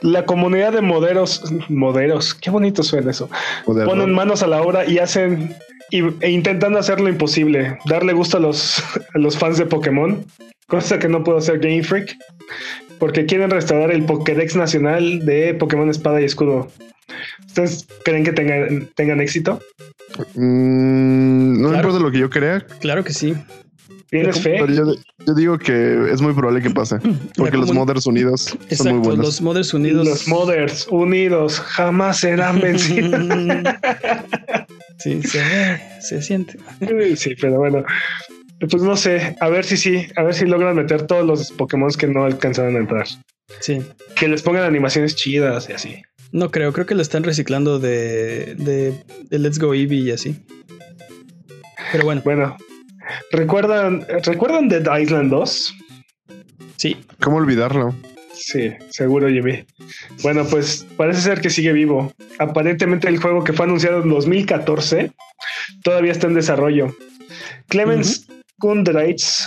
La 0.02 0.24
comunidad 0.24 0.72
de 0.72 0.80
moderos, 0.80 1.42
moderos, 1.68 2.34
qué 2.34 2.50
bonito 2.50 2.82
suena 2.82 3.10
eso. 3.10 3.28
Ponen 3.64 4.12
manos 4.12 4.42
a 4.42 4.46
la 4.46 4.62
obra 4.62 4.84
y 4.84 4.98
hacen 4.98 5.54
e 5.90 6.30
intentando 6.30 6.78
hacer 6.78 7.00
lo 7.00 7.08
imposible, 7.08 7.78
darle 7.86 8.12
gusto 8.12 8.36
a 8.36 8.40
los, 8.40 8.82
a 9.14 9.18
los 9.18 9.36
fans 9.36 9.58
de 9.58 9.66
Pokémon 9.66 10.24
cosa 10.70 10.98
que 10.98 11.08
no 11.08 11.22
puedo 11.22 11.36
hacer 11.36 11.58
Game 11.58 11.82
Freak, 11.82 12.16
porque 12.98 13.26
quieren 13.26 13.50
restaurar 13.50 13.90
el 13.90 14.04
Pokédex 14.04 14.56
nacional 14.56 15.26
de 15.26 15.52
Pokémon 15.54 15.90
Espada 15.90 16.22
y 16.22 16.24
Escudo. 16.24 16.70
¿Ustedes 17.46 17.86
creen 18.04 18.24
que 18.24 18.32
tengan, 18.32 18.88
tengan 18.94 19.20
éxito? 19.20 19.60
Mm, 20.34 21.60
no 21.60 21.74
importa 21.74 21.98
lo 21.98 22.10
que 22.10 22.18
yo 22.18 22.30
crea. 22.30 22.64
Claro 22.80 23.04
que 23.04 23.12
sí. 23.12 23.34
¿Tienes 24.10 24.40
fe? 24.40 24.58
yo, 24.68 25.34
digo 25.34 25.58
que 25.58 26.10
es 26.10 26.20
muy 26.20 26.32
probable 26.32 26.60
que 26.60 26.70
pase. 26.70 26.96
Porque 27.36 27.56
los 27.56 27.72
Mothers 27.72 28.06
Unidos 28.06 28.56
son 28.70 28.98
muy 28.98 29.06
buenos. 29.06 29.24
Los 29.24 29.40
Mothers 29.40 29.72
Unidos. 29.72 30.06
Los 30.06 30.28
Mothers 30.28 30.86
Unidos 30.88 31.60
jamás 31.60 32.18
serán 32.18 32.60
vencidos. 32.62 33.24
sí, 34.98 35.22
se 35.22 35.38
ve, 35.38 35.80
se 36.00 36.22
siente. 36.22 36.58
Sí, 37.16 37.34
pero 37.40 37.58
bueno. 37.58 37.84
Pues 38.68 38.82
no 38.82 38.94
sé, 38.94 39.36
a 39.40 39.48
ver 39.48 39.64
si 39.64 39.78
sí, 39.78 40.06
a 40.16 40.22
ver 40.22 40.34
si 40.34 40.44
logran 40.44 40.76
meter 40.76 41.06
todos 41.06 41.24
los 41.24 41.50
Pokémon 41.52 41.90
que 41.92 42.06
no 42.06 42.24
alcanzaron 42.24 42.76
a 42.76 42.80
entrar. 42.80 43.06
Sí. 43.60 43.80
Que 44.14 44.28
les 44.28 44.42
pongan 44.42 44.64
animaciones 44.64 45.16
chidas 45.16 45.68
y 45.70 45.72
así. 45.72 46.02
No 46.32 46.50
creo, 46.50 46.72
creo 46.72 46.86
que 46.86 46.94
lo 46.94 47.02
están 47.02 47.24
reciclando 47.24 47.78
de, 47.78 48.54
de, 48.56 49.38
Let's 49.38 49.58
Go 49.58 49.72
Eevee 49.72 50.00
y 50.00 50.10
así. 50.10 50.36
Pero 51.90 52.04
bueno. 52.04 52.20
Bueno, 52.24 52.56
¿recuerdan, 53.30 54.06
¿recuerdan 54.24 54.68
Dead 54.68 54.98
Island 54.98 55.30
2? 55.30 55.74
Sí. 56.76 56.96
¿Cómo 57.20 57.36
olvidarlo? 57.36 57.94
Sí, 58.32 58.72
seguro, 58.90 59.28
Jimmy. 59.28 59.64
Bueno, 60.22 60.46
pues 60.46 60.86
parece 60.96 61.20
ser 61.20 61.40
que 61.40 61.50
sigue 61.50 61.72
vivo. 61.72 62.12
Aparentemente 62.38 63.08
el 63.08 63.18
juego 63.18 63.44
que 63.44 63.52
fue 63.52 63.66
anunciado 63.66 64.02
en 64.02 64.08
2014 64.08 65.12
todavía 65.82 66.12
está 66.12 66.26
en 66.26 66.34
desarrollo. 66.34 66.94
Clemens 67.68 68.26
Kundraitz, 68.58 69.46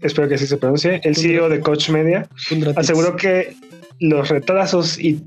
espero 0.00 0.28
que 0.28 0.34
así 0.34 0.46
se 0.46 0.56
pronuncie, 0.56 1.00
el 1.04 1.16
CEO 1.16 1.48
de 1.48 1.60
Coach 1.60 1.90
Media, 1.90 2.28
aseguró 2.76 3.16
que 3.16 3.54
los 4.00 4.28
retrasos 4.28 4.98
y, 4.98 5.22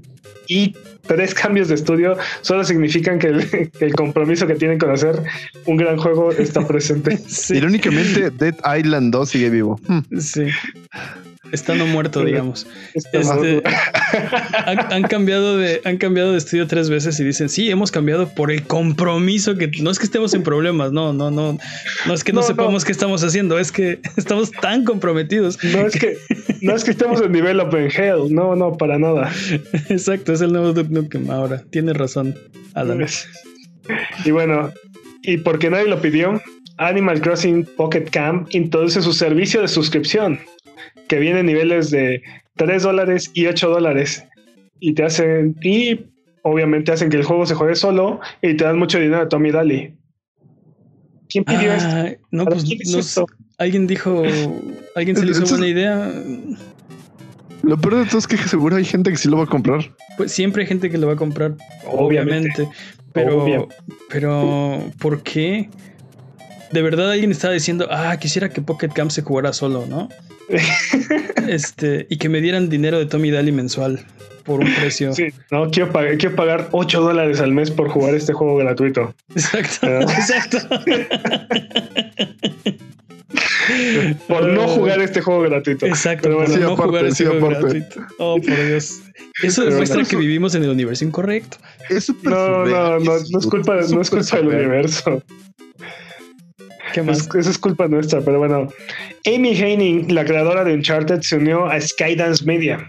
tres 1.07 1.33
cambios 1.33 1.67
de 1.67 1.75
estudio 1.75 2.17
solo 2.41 2.63
significan 2.63 3.19
que 3.19 3.27
el, 3.79 3.93
compromiso 3.93 4.47
que 4.47 4.55
tienen 4.55 4.77
con 4.77 4.91
hacer 4.91 5.21
un 5.65 5.77
gran 5.77 5.97
juego 5.97 6.31
está 6.31 6.65
presente. 6.67 7.19
Irónicamente, 7.49 8.31
Dead 8.31 8.55
Island 8.77 9.11
2 9.11 9.29
sigue 9.29 9.49
vivo. 9.49 9.79
Sí 10.19 10.45
estando 11.51 11.85
muerto, 11.85 12.23
digamos. 12.23 12.67
Este, 12.93 13.63
han, 14.65 15.03
cambiado 15.03 15.57
de, 15.57 15.81
han 15.85 15.97
cambiado 15.97 16.31
de 16.31 16.37
estudio 16.37 16.67
tres 16.67 16.89
veces 16.89 17.19
y 17.19 17.23
dicen, 17.23 17.49
sí, 17.49 17.69
hemos 17.69 17.91
cambiado 17.91 18.29
por 18.29 18.51
el 18.51 18.63
compromiso 18.63 19.55
que 19.55 19.69
no 19.81 19.91
es 19.91 19.99
que 19.99 20.05
estemos 20.05 20.33
en 20.33 20.43
problemas, 20.43 20.91
no, 20.91 21.13
no, 21.13 21.31
no, 21.31 21.57
no 22.05 22.13
es 22.13 22.23
que 22.23 22.33
no, 22.33 22.41
sepamos 22.43 22.85
qué 22.85 22.91
estamos 22.91 23.23
haciendo, 23.23 23.59
es 23.59 23.71
que 23.71 23.99
estamos 24.17 24.51
tan 24.51 24.83
comprometidos. 24.83 25.63
No 25.63 25.85
es 25.85 25.97
que, 25.97 26.17
no 26.61 26.75
es 26.75 26.83
que 26.83 26.91
estemos 26.91 27.21
en 27.21 27.31
nivel 27.31 27.59
open 27.59 27.89
hell, 27.91 28.33
no, 28.33 28.55
no, 28.55 28.77
para 28.77 28.97
nada. 28.97 29.31
Exacto, 29.89 30.33
es 30.33 30.41
el 30.41 30.51
nuevo 30.51 30.73
Duke 30.73 30.89
Nukem 30.89 31.29
ahora. 31.29 31.63
Tienes 31.69 31.97
razón, 31.97 32.35
Alan. 32.73 33.05
Y 34.23 34.31
bueno, 34.31 34.71
y 35.21 35.37
porque 35.37 35.69
nadie 35.69 35.87
lo 35.87 36.01
pidió, 36.01 36.41
Animal 36.77 37.21
Crossing 37.21 37.65
Pocket 37.77 38.05
Camp 38.11 38.47
introduce 38.51 39.01
su 39.01 39.13
servicio 39.13 39.61
de 39.61 39.67
suscripción 39.67 40.39
que 41.07 41.19
viene 41.19 41.41
en 41.41 41.45
niveles 41.45 41.91
de 41.91 42.21
3 42.55 42.83
dólares 42.83 43.31
y 43.33 43.47
8 43.47 43.69
dólares. 43.69 44.25
Y 44.79 44.93
te 44.93 45.03
hacen, 45.03 45.55
y 45.61 46.05
obviamente 46.43 46.91
hacen 46.91 47.09
que 47.09 47.17
el 47.17 47.23
juego 47.23 47.45
se 47.45 47.55
juegue 47.55 47.75
solo 47.75 48.19
y 48.41 48.55
te 48.55 48.63
dan 48.63 48.77
mucho 48.77 48.99
dinero 48.99 49.23
a 49.23 49.29
Tommy 49.29 49.51
Daly. 49.51 49.95
¿Quién 51.29 51.43
pidió 51.43 51.71
ah, 51.71 52.07
esto? 52.07 52.21
No, 52.31 52.45
pues 52.45 52.65
no, 53.17 53.25
alguien 53.57 53.87
dijo, 53.87 54.23
alguien 54.95 55.15
se 55.15 55.25
le 55.25 55.31
hizo 55.31 55.45
buena 55.47 55.67
idea. 55.67 56.11
Lo 57.63 57.77
peor 57.77 57.95
de 57.95 58.05
todo 58.05 58.19
es 58.19 58.27
que 58.27 58.37
seguro 58.37 58.75
hay 58.75 58.85
gente 58.85 59.09
que 59.09 59.17
sí 59.17 59.27
lo 59.27 59.37
va 59.37 59.45
a 59.45 59.47
comprar. 59.47 59.91
Pues 60.17 60.31
siempre 60.31 60.63
hay 60.63 60.67
gente 60.67 60.89
que 60.89 60.97
lo 60.97 61.07
va 61.07 61.13
a 61.13 61.17
comprar, 61.17 61.55
obviamente. 61.87 62.69
Pero, 63.11 63.67
pero, 64.09 64.83
¿por 64.99 65.23
qué? 65.23 65.69
De 66.75 66.81
verdad 66.81 67.09
alguien 67.09 67.31
estaba 67.31 67.53
diciendo, 67.53 67.87
ah, 67.89 68.17
quisiera 68.19 68.49
que 68.49 68.61
Pocket 68.61 68.89
Camp 68.89 69.09
se 69.09 69.21
jugara 69.21 69.53
solo, 69.53 69.85
¿no? 69.87 70.09
este, 71.47 72.05
y 72.09 72.17
que 72.17 72.27
me 72.27 72.41
dieran 72.41 72.67
dinero 72.67 72.99
de 72.99 73.05
Tommy 73.05 73.31
Daly 73.31 73.53
mensual 73.53 74.05
por 74.43 74.59
un 74.59 74.75
precio. 74.75 75.13
Sí, 75.13 75.27
no, 75.51 75.71
quiero 75.71 75.93
pagar, 75.93 76.17
quiero 76.17 76.35
pagar 76.35 76.67
8 76.73 76.99
dólares 76.99 77.39
al 77.39 77.53
mes 77.53 77.71
por 77.71 77.87
jugar 77.87 78.13
este 78.13 78.33
juego 78.33 78.57
gratuito. 78.57 79.15
Exacto, 79.33 79.87
exacto. 80.01 80.57
por 84.27 84.47
no 84.47 84.67
jugar 84.67 84.99
este 84.99 85.21
juego 85.21 85.43
gratuito. 85.43 85.85
Exacto, 85.85 86.29
por 86.29 86.59
no 86.59 86.75
jugar 86.75 87.05
este 87.05 87.25
juego 87.25 87.51
gratuito. 87.51 88.01
Oh, 88.17 88.35
por 88.35 88.67
Dios. 88.67 88.99
Eso 89.41 89.63
demuestra 89.63 90.03
que 90.03 90.17
vivimos 90.17 90.53
en 90.55 90.65
el 90.65 90.71
universo 90.71 91.05
incorrecto. 91.05 91.55
no, 92.23 92.65
no, 92.65 92.99
no, 92.99 92.99
no 92.99 93.39
es 93.39 93.47
culpa, 93.47 93.75
no 93.75 94.01
es 94.01 94.09
culpa 94.09 94.35
del 94.35 94.49
universo. 94.49 95.23
¿Qué 96.95 97.03
más? 97.03 97.27
eso 97.35 97.49
es 97.49 97.57
culpa 97.57 97.89
nuestra, 97.89 98.21
pero 98.21 98.39
bueno. 98.39 98.69
Amy 99.25 99.49
Heining, 99.49 100.15
la 100.15 100.23
creadora 100.23 100.63
de 100.63 100.73
Uncharted, 100.73 101.19
se 101.23 101.35
unió 101.35 101.65
a 101.65 101.81
Skydance 101.81 102.45
Media 102.45 102.87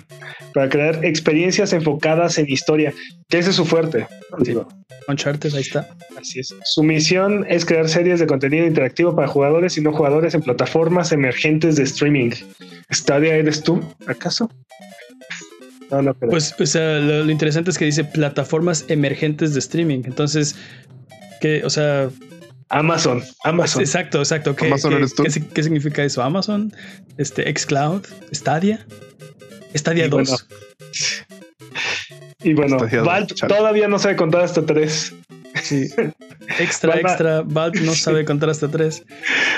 para 0.54 0.68
crear 0.68 1.04
experiencias 1.04 1.72
enfocadas 1.72 2.38
en 2.38 2.48
historia, 2.48 2.94
que 3.28 3.38
ese 3.38 3.50
es 3.50 3.56
su 3.56 3.64
fuerte. 3.64 4.06
Uncharted, 5.08 5.52
ahí 5.56 5.62
está. 5.62 5.88
Así 6.16 6.38
es. 6.38 6.54
Su 6.62 6.84
misión 6.84 7.44
es 7.48 7.64
crear 7.64 7.88
series 7.88 8.20
de 8.20 8.28
contenido 8.28 8.64
interactivo 8.64 9.16
para 9.16 9.26
jugadores 9.26 9.76
y 9.76 9.80
no 9.80 9.92
jugadores 9.92 10.36
en 10.36 10.42
plataformas 10.42 11.10
emergentes 11.10 11.74
de 11.74 11.82
streaming. 11.82 12.30
¿Stadia 12.92 13.34
eres 13.34 13.60
tú, 13.64 13.82
acaso? 14.06 14.48
No, 15.90 16.00
no, 16.00 16.14
pero... 16.14 16.30
Pues, 16.30 16.54
pues 16.56 16.76
lo, 16.76 17.24
lo 17.24 17.30
interesante 17.32 17.70
es 17.70 17.78
que 17.78 17.86
dice 17.86 18.04
plataformas 18.04 18.84
emergentes 18.86 19.52
de 19.52 19.58
streaming. 19.58 20.02
Entonces, 20.04 20.54
que, 21.40 21.64
o 21.64 21.70
sea, 21.70 22.08
Amazon, 22.68 23.22
Amazon. 23.44 23.82
Exacto, 23.82 24.18
exacto. 24.18 24.56
¿Qué, 24.56 24.66
Amazon 24.66 24.94
eres 24.94 25.14
tú? 25.14 25.22
¿qué, 25.22 25.62
significa 25.62 26.02
eso? 26.02 26.22
Amazon, 26.22 26.72
este, 27.16 27.52
Xcloud, 27.52 28.02
Stadia, 28.32 28.84
Stadia 29.74 30.08
2. 30.08 30.46
y 32.42 32.54
bueno, 32.54 32.78
Valve 32.78 33.34
todavía 33.48 33.86
no 33.88 33.98
sabe 33.98 34.16
contar 34.16 34.42
hasta 34.42 34.64
tres. 34.64 35.14
Sí. 35.62 35.88
Extra, 36.58 36.96
extra. 37.00 37.42
Valve 37.42 37.80
no 37.80 37.92
sabe 37.92 38.24
contar 38.30 38.50
hasta 38.50 38.68
tres. 38.68 39.02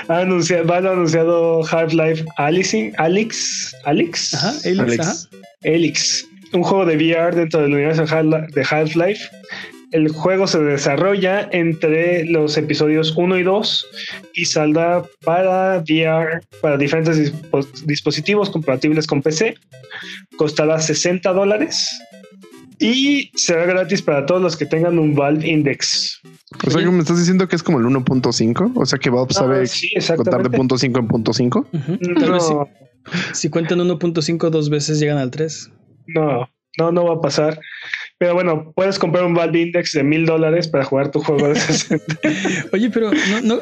Ha 0.09 0.21
anunciado, 0.21 0.73
ha 0.73 0.79
anunciado 0.79 1.63
Half-Life 1.63 2.25
Alyx, 2.37 2.95
Alex, 2.97 3.77
Alex, 3.85 4.35
ajá, 4.35 4.55
Alex, 4.65 5.29
Alex, 5.65 6.29
un 6.53 6.63
juego 6.63 6.87
de 6.87 6.97
VR 6.97 7.35
dentro 7.35 7.61
del 7.61 7.75
universo 7.75 8.05
de 8.07 8.67
Half-Life 8.71 9.29
el 9.93 10.09
juego 10.09 10.47
se 10.47 10.59
desarrolla 10.59 11.49
entre 11.53 12.25
los 12.25 12.57
episodios 12.57 13.15
1 13.17 13.39
y 13.39 13.43
2 13.43 13.87
y 14.35 14.45
saldrá 14.45 15.05
para 15.25 15.79
VR, 15.79 16.41
para 16.61 16.77
diferentes 16.77 17.33
dispositivos 17.87 18.51
compatibles 18.51 19.07
con 19.07 19.23
PC. 19.23 19.55
Costará 20.37 20.81
60 20.81 21.33
dólares 21.33 21.89
y 22.79 23.31
será 23.35 23.67
gratis 23.67 24.03
para 24.03 24.27
todos 24.27 24.41
los 24.41 24.57
que 24.57 24.67
tengan 24.67 24.99
un 24.99 25.15
Valve 25.15 25.47
Index. 25.47 26.21
O 26.67 26.71
sea, 26.71 26.83
que 26.83 26.91
me 26.91 27.01
estás 27.01 27.19
diciendo 27.19 27.49
que 27.49 27.57
es 27.57 27.63
como 27.63 27.79
el 27.79 27.87
1.5, 27.87 28.73
o 28.75 28.87
sea 28.87 28.99
que 28.99 29.11
Valve 29.11 29.29
ah, 29.31 29.67
sabe 30.01 30.17
contar 30.17 30.43
de 30.43 30.51
punto 30.57 30.79
5 30.79 30.99
en 31.01 31.09
punto 31.09 31.33
5. 31.33 31.69
Si 33.33 33.49
cuentan 33.49 33.79
1.5 33.79 34.51
dos 34.51 34.71
veces, 34.71 35.01
llegan 35.01 35.19
al 35.19 35.31
3. 35.31 35.71
No, 36.09 36.49
no, 36.79 36.93
no 36.93 37.05
va 37.05 37.15
a 37.15 37.21
pasar. 37.21 37.59
Pero 38.19 38.35
bueno, 38.35 38.73
puedes 38.75 38.99
comprar 38.99 39.25
un 39.25 39.35
Valve 39.35 39.61
Index 39.61 39.93
de 39.93 40.03
mil 40.03 40.27
dólares 40.27 40.67
para 40.67 40.85
jugar 40.85 41.13
tu 41.13 41.21
juego 41.21 41.49
de 41.49 41.55
60. 41.55 42.05
Oye, 42.73 42.91
pero 42.91 43.13
no, 43.45 43.61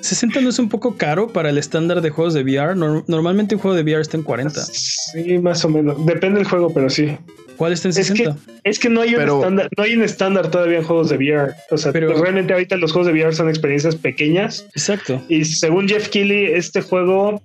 60 0.00 0.40
no 0.40 0.48
es 0.48 0.58
un 0.58 0.70
poco 0.70 0.96
caro 0.96 1.28
para 1.28 1.50
el 1.50 1.58
estándar 1.58 2.00
de 2.00 2.08
juegos 2.08 2.32
de 2.32 2.42
VR. 2.42 2.74
normalmente 2.74 3.54
un 3.54 3.60
juego 3.60 3.76
de 3.76 3.82
VR 3.82 4.00
está 4.00 4.16
en 4.16 4.22
40. 4.22 4.60
Sí, 4.62 5.38
más 5.38 5.62
o 5.66 5.68
menos. 5.68 6.06
Depende 6.06 6.38
del 6.38 6.48
juego, 6.48 6.72
pero 6.72 6.88
sí. 6.88 7.18
¿Cuál 7.58 7.74
está 7.74 7.88
en 7.88 7.94
60? 7.94 8.36
Es 8.64 8.78
que, 8.78 8.88
no 8.88 9.02
hay 9.02 9.14
un 9.14 9.22
estándar, 9.22 9.68
no 9.76 9.82
hay 9.82 9.96
un 9.96 10.02
estándar 10.02 10.50
todavía 10.50 10.78
en 10.78 10.84
juegos 10.84 11.10
de 11.10 11.16
VR. 11.16 11.52
O 11.70 11.76
sea, 11.76 11.92
pero, 11.92 12.14
realmente 12.14 12.54
ahorita 12.54 12.76
los 12.76 12.92
juegos 12.92 13.08
de 13.08 13.12
VR 13.12 13.34
son 13.34 13.50
experiencias 13.50 13.96
pequeñas. 13.96 14.64
Exacto. 14.74 15.22
Y 15.28 15.44
según 15.44 15.86
Jeff 15.86 16.08
Keighley, 16.08 16.52
este 16.54 16.80
juego, 16.80 17.42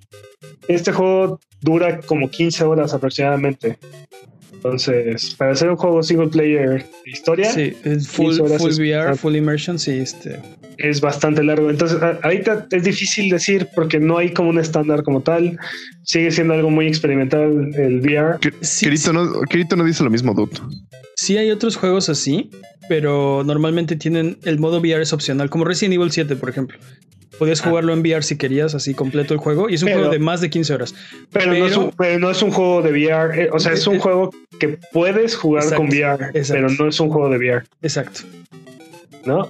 este 0.70 0.93
juego 0.93 1.41
dura 1.61 1.99
como 2.01 2.30
15 2.30 2.64
horas 2.64 2.93
aproximadamente. 2.93 3.78
Entonces, 4.64 5.36
para 5.36 5.51
hacer 5.51 5.70
un 5.70 5.76
juego 5.76 6.01
single 6.01 6.30
player 6.30 6.86
de 7.03 7.11
historia, 7.11 7.51
sí, 7.51 7.74
full, 8.07 8.36
full 8.57 8.72
VR, 8.72 9.14
full 9.18 9.36
immersion, 9.36 9.78
sí, 9.78 9.91
este. 9.91 10.39
Es 10.78 11.01
bastante 11.01 11.43
largo. 11.43 11.70
Entonces, 11.70 11.99
ahorita 12.01 12.68
es 12.72 12.84
difícil 12.84 13.30
decir 13.30 13.68
porque 13.76 13.99
no 13.99 14.18
hay 14.18 14.32
como 14.32 14.49
un 14.49 14.59
estándar 14.59 15.03
como 15.03 15.22
tal. 15.22 15.59
Sigue 16.03 16.32
siendo 16.32 16.53
algo 16.53 16.70
muy 16.70 16.88
experimental 16.88 17.72
el 17.76 17.99
VR. 17.99 18.39
Kirito, 18.80 19.11
No, 19.11 19.26
no 19.26 19.84
dice 19.84 20.03
lo 20.03 20.09
mismo, 20.09 20.34
dude. 20.34 20.57
Sí 21.18 21.38
hay 21.38 21.51
otros 21.51 21.76
juegos 21.76 22.07
así, 22.07 22.49
pero 22.88 23.43
normalmente 23.45 23.97
tienen 23.97 24.38
el 24.45 24.59
modo 24.59 24.80
VR 24.80 25.01
es 25.01 25.11
opcional, 25.11 25.49
como 25.49 25.66
Resident 25.66 25.95
Evil 25.95 26.11
7, 26.11 26.38
por 26.38 26.49
ejemplo. 26.49 26.78
Podías 27.39 27.61
ah. 27.61 27.69
jugarlo 27.69 27.93
en 27.93 27.99
VR 27.99 28.23
si 28.23 28.38
querías, 28.38 28.75
así 28.75 28.93
completo 28.93 29.34
el 29.34 29.39
juego. 29.39 29.69
Y 29.69 29.75
es 29.75 29.84
un 29.84 29.91
juego 29.91 30.09
de 30.09 30.19
más 30.19 30.41
de 30.41 30.49
15 30.49 30.73
horas. 30.73 30.95
Pero, 31.31 31.53
no, 31.53 31.65
es 32.31 32.41
un, 32.41 32.51
juego 32.51 32.81
de 32.81 32.91
VR. 32.91 33.43
Eh, 33.43 33.49
o 33.51 33.59
sea, 33.59 33.73
es 33.73 33.86
un 33.88 33.95
eh, 33.95 33.99
juego 33.99 34.31
que 34.59 34.77
puedes 34.91 35.36
jugar 35.36 35.73
con 35.75 35.88
VR, 35.88 36.31
pero 36.34 36.69
no 36.69 36.88
es 36.88 36.99
un 36.99 37.09
juego 37.09 37.29
de 37.29 37.38
VR. 37.38 37.63
Exacto. 37.81 38.21
¿No? 39.25 39.49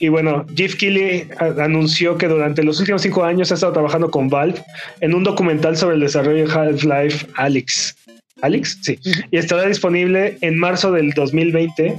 Y 0.00 0.08
bueno, 0.08 0.46
Jeff 0.54 0.76
Keighley 0.76 1.28
anunció 1.58 2.16
que 2.16 2.28
durante 2.28 2.62
los 2.62 2.78
últimos 2.78 3.02
cinco 3.02 3.24
años 3.24 3.50
ha 3.50 3.54
estado 3.54 3.72
trabajando 3.72 4.10
con 4.10 4.28
Valve 4.28 4.62
en 5.00 5.14
un 5.14 5.24
documental 5.24 5.76
sobre 5.76 5.96
el 5.96 6.00
desarrollo 6.00 6.46
de 6.46 6.52
Half-Life 6.52 7.26
Alyx. 7.34 7.96
Alex, 8.40 8.78
sí, 8.82 8.98
y 9.30 9.36
estará 9.36 9.66
disponible 9.66 10.38
en 10.40 10.56
marzo 10.56 10.92
del 10.92 11.10
2020. 11.10 11.96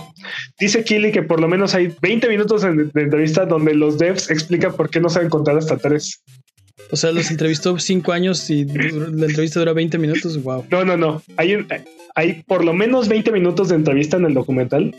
Dice 0.59 0.83
Kili 0.83 1.11
que 1.11 1.23
por 1.23 1.39
lo 1.39 1.47
menos 1.47 1.75
hay 1.75 1.93
20 2.01 2.29
minutos 2.29 2.61
de, 2.61 2.69
entrevista 2.69 3.45
donde 3.45 3.73
los 3.73 3.97
devs 3.97 4.29
explican 4.29 4.73
por 4.75 4.89
qué 4.89 4.99
no 4.99 5.09
saben 5.09 5.29
contar 5.29 5.57
hasta 5.57 5.77
tres. 5.77 6.21
O 6.91 6.95
sea, 6.95 7.11
los 7.11 7.29
entrevistó 7.29 7.77
cinco 7.77 8.13
años 8.13 8.49
y 8.49 8.65
la 8.65 9.27
entrevista 9.27 9.59
dura 9.59 9.73
20 9.73 9.97
minutos. 9.97 10.41
Wow. 10.41 10.65
No, 10.71 10.85
no, 10.85 10.97
no. 10.97 11.21
Hay, 11.37 11.65
hay 12.15 12.43
por 12.47 12.65
lo 12.65 12.73
menos 12.73 13.07
20 13.07 13.31
minutos 13.31 13.69
de 13.69 13.75
entrevista 13.75 14.17
en 14.17 14.25
el 14.25 14.33
documental. 14.33 14.95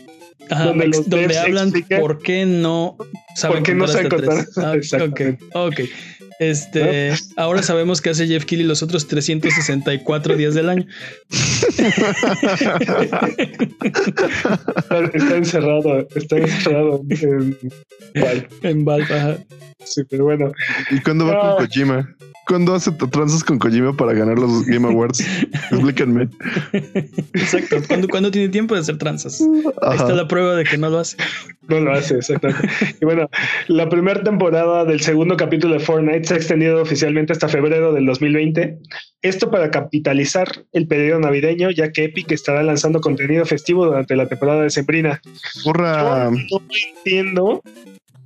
Donde, 0.49 0.87
los 0.87 1.09
donde 1.09 1.37
hablan 1.37 1.71
por 1.99 2.19
qué 2.21 2.45
no 2.45 2.97
saben 3.35 3.57
por 3.57 3.63
qué 3.65 3.75
no 3.75 3.87
saben 3.87 4.09
contar. 4.09 4.45
Ah, 4.57 4.75
ok, 5.03 5.21
ok. 5.53 5.79
Este, 6.39 7.13
ahora 7.37 7.61
sabemos 7.61 8.01
que 8.01 8.09
hace 8.09 8.25
Jeff 8.25 8.45
Kelly 8.45 8.63
los 8.63 8.81
otros 8.81 9.07
364 9.07 10.35
días 10.35 10.55
del 10.55 10.69
año. 10.69 10.87
está 15.13 15.35
encerrado, 15.35 16.07
está 16.15 16.37
encerrado 16.37 17.03
en 17.07 17.57
Valve. 18.15 18.47
En 18.63 18.83
Valve, 18.85 19.45
Sí, 19.83 20.01
pero 20.09 20.23
bueno. 20.23 20.51
¿Y 20.89 20.99
cuándo 21.01 21.27
va 21.27 21.39
con 21.39 21.49
ah. 21.49 21.55
Kojima? 21.59 22.15
¿Cuándo 22.51 22.75
hace 22.75 22.91
tranzas 22.91 23.45
con 23.45 23.59
Kojima 23.59 23.95
para 23.95 24.11
ganar 24.11 24.37
los 24.37 24.65
Game 24.65 24.85
Awards? 24.85 25.21
Explíquenme. 25.71 26.27
Exacto. 27.33 27.77
¿Cuándo, 28.09 28.29
tiene 28.29 28.49
tiempo 28.49 28.75
de 28.75 28.81
hacer 28.81 28.97
tranzas? 28.97 29.41
Ahí 29.81 29.95
está 29.95 30.11
la 30.11 30.27
prueba 30.27 30.57
de 30.57 30.65
que 30.65 30.77
no 30.77 30.89
lo 30.89 30.99
hace. 30.99 31.15
No 31.69 31.79
lo 31.79 31.93
hace, 31.93 32.17
exactamente. 32.17 32.67
y 32.99 33.05
bueno, 33.05 33.29
la 33.69 33.87
primera 33.87 34.21
temporada 34.21 34.83
del 34.83 34.99
segundo 34.99 35.37
capítulo 35.37 35.75
de 35.75 35.79
Fortnite 35.79 36.25
se 36.25 36.33
ha 36.33 36.37
extendido 36.37 36.81
oficialmente 36.81 37.31
hasta 37.31 37.47
febrero 37.47 37.93
del 37.93 38.05
2020. 38.05 38.79
Esto 39.21 39.49
para 39.49 39.71
capitalizar 39.71 40.49
el 40.73 40.87
periodo 40.87 41.21
navideño, 41.21 41.69
ya 41.69 41.93
que 41.93 42.03
Epic 42.03 42.33
estará 42.33 42.63
lanzando 42.63 42.99
contenido 42.99 43.45
festivo 43.45 43.85
durante 43.85 44.17
la 44.17 44.27
temporada 44.27 44.63
de 44.63 44.71
Sembrina. 44.71 45.21
No 45.65 46.61
entiendo 46.97 47.63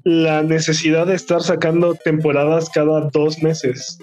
la 0.05 0.43
necesidad 0.43 1.07
de 1.07 1.15
estar 1.15 1.41
sacando 1.41 1.95
temporadas 1.95 2.69
cada 2.69 3.09
dos 3.11 3.41
meses. 3.41 3.97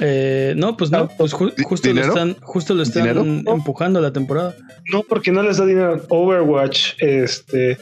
Eh, 0.00 0.54
no, 0.56 0.76
pues 0.76 0.90
no, 0.90 1.08
pues 1.16 1.32
justo, 1.32 1.92
lo 1.92 2.00
están, 2.00 2.36
justo 2.40 2.74
lo 2.74 2.82
están 2.82 3.44
empujando 3.46 4.00
la 4.00 4.12
temporada. 4.12 4.54
No, 4.92 5.02
porque 5.02 5.30
no 5.30 5.42
les 5.42 5.58
da 5.58 5.66
dinero. 5.66 6.04
Overwatch, 6.08 6.94
este, 6.98 7.76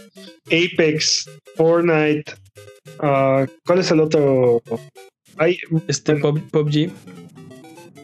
Apex, 0.47 1.29
Fortnite. 1.57 2.33
Uh, 2.99 3.47
¿Cuál 3.65 3.79
es 3.79 3.91
el 3.91 4.01
otro? 4.01 4.63
Hay, 5.37 5.59
este 5.89 6.17
PUBG 6.17 6.91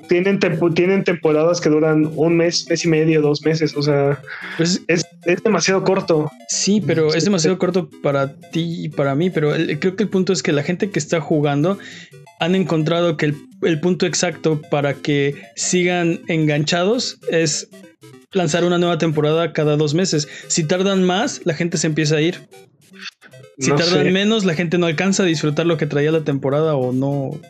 tienen, 0.09 0.41
tienen 0.75 1.05
temporadas 1.05 1.61
que 1.61 1.69
duran 1.69 2.11
un 2.17 2.37
mes, 2.37 2.67
mes 2.69 2.85
y 2.85 2.89
medio, 2.89 3.23
dos 3.23 3.43
meses. 3.45 3.77
O 3.77 3.83
sea, 3.83 4.21
pues, 4.57 4.83
es, 4.89 5.05
demasiado 5.45 5.85
corto. 5.85 6.31
Sí, 6.49 6.83
pero 6.85 7.15
es 7.15 7.25
demasiado 7.25 7.59
corto 7.59 7.89
para 8.03 8.35
ti 8.35 8.85
y 8.85 8.89
para 8.89 9.15
mí. 9.15 9.31
Pero 9.31 9.53
creo 9.79 9.95
que 9.95 10.03
el 10.03 10.09
punto 10.09 10.33
es 10.33 10.43
que 10.43 10.53
la 10.53 10.63
gente 10.63 10.91
que 10.91 10.99
está 10.99 11.21
jugando 11.21 11.79
han 12.41 12.55
encontrado 12.55 13.17
que 13.17 13.35
el, 13.63 13.81
punto 13.81 14.07
exacto 14.07 14.61
para 14.71 14.95
que 14.95 15.35
sigan 15.57 16.21
enganchados 16.29 17.19
es 17.31 17.69
lanzar 18.33 18.65
una 18.65 18.79
nueva 18.79 18.99
temporada 18.99 19.53
cada 19.53 19.77
dos 19.77 19.95
meses. 19.95 20.29
Si 20.49 20.65
tardan 20.65 21.05
más, 21.05 21.43
la 21.45 21.55
gente 21.55 21.79
se 21.79 21.87
empieza 21.87 22.17
a 22.17 22.21
ir. 22.21 22.49
Si 23.59 23.71
tardan 23.71 24.13
menos, 24.13 24.45
la 24.45 24.55
gente 24.55 24.79
no 24.79 24.87
alcanza 24.87 25.25
a 25.25 25.27
disfrutar 25.27 25.67
lo 25.67 25.77
que 25.77 25.87
traía 25.87 26.13
la 26.13 26.23
temporada 26.23 26.77
o 26.77 26.93
no, 26.93 27.41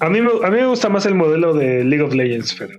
a 0.00 0.08
mí, 0.08 0.18
a 0.18 0.50
mí 0.50 0.56
me 0.56 0.66
gusta 0.66 0.88
más 0.88 1.06
el 1.06 1.14
modelo 1.14 1.54
de 1.54 1.84
League 1.84 2.04
of 2.04 2.14
Legends, 2.14 2.54
pero. 2.58 2.78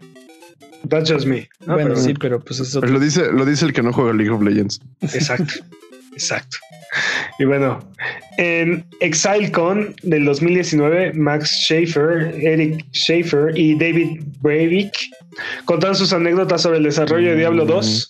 That's 0.90 1.12
just 1.12 1.26
me. 1.26 1.50
bueno, 1.66 1.96
sí, 1.96 2.14
pero 2.14 2.40
pues 2.40 2.60
eso. 2.60 2.82
Lo 2.82 3.00
dice, 3.00 3.32
lo 3.32 3.46
dice 3.46 3.66
el 3.66 3.74
que 3.74 3.82
no 3.84 3.92
juega 3.92 4.14
League 4.14 4.32
of 4.32 4.42
Legends. 4.42 4.80
Exacto. 5.02 5.54
exacto. 6.14 6.58
Y 7.40 7.46
bueno, 7.46 7.80
en 8.38 8.84
ExileCon 9.00 9.96
del 10.04 10.26
2019, 10.26 11.14
Max 11.14 11.52
Schaefer, 11.66 12.34
Eric 12.42 12.84
Schaefer 12.94 13.58
y 13.58 13.76
David 13.76 14.22
Breivik 14.42 14.92
contaron 15.66 15.96
sus 15.96 16.14
anécdotas 16.14 16.64
sobre 16.64 16.78
el 16.78 16.84
desarrollo 16.84 17.30
de 17.30 17.36
Diablo 17.36 17.66
2 17.66 18.10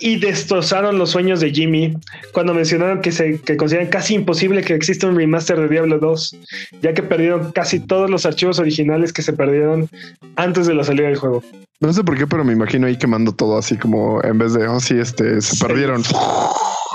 y 0.00 0.18
destrozaron 0.20 0.96
los 0.96 1.10
sueños 1.10 1.40
de 1.40 1.50
Jimmy 1.50 1.96
cuando 2.32 2.54
mencionaron 2.54 3.00
que 3.00 3.10
se 3.10 3.40
que 3.40 3.56
consideran 3.56 3.88
casi 3.88 4.14
imposible 4.14 4.62
que 4.62 4.74
exista 4.74 5.08
un 5.08 5.16
remaster 5.16 5.58
de 5.58 5.68
Diablo 5.68 5.98
2, 5.98 6.36
ya 6.82 6.94
que 6.94 7.02
perdieron 7.02 7.50
casi 7.52 7.80
todos 7.80 8.08
los 8.08 8.26
archivos 8.26 8.60
originales 8.60 9.12
que 9.12 9.22
se 9.22 9.32
perdieron 9.32 9.88
antes 10.36 10.66
de 10.66 10.74
la 10.74 10.84
salida 10.84 11.08
del 11.08 11.16
juego. 11.16 11.42
No 11.80 11.92
sé 11.92 12.02
por 12.02 12.16
qué, 12.16 12.26
pero 12.26 12.44
me 12.44 12.52
imagino 12.52 12.86
ahí 12.86 12.96
quemando 12.96 13.32
todo 13.32 13.58
así 13.58 13.76
como 13.76 14.22
en 14.24 14.38
vez 14.38 14.54
de, 14.54 14.66
oh 14.66 14.80
sí, 14.80 14.98
este, 14.98 15.40
se 15.40 15.64
perdieron. 15.64 16.02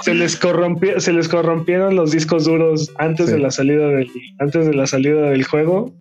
Se 0.04 0.14
les 0.14 0.36
corrompió, 0.36 1.00
se 1.00 1.14
les 1.14 1.28
corrompieron 1.28 1.96
los 1.96 2.12
discos 2.12 2.46
duros 2.46 2.92
antes 2.98 3.28
de 3.28 3.40
la 3.40 3.52
salida 3.52 3.88
del, 3.88 4.10
antes 4.40 4.66
de 4.66 4.74
la 4.74 4.86
salida 4.86 5.30
del 5.30 5.46
juego. 5.46 5.94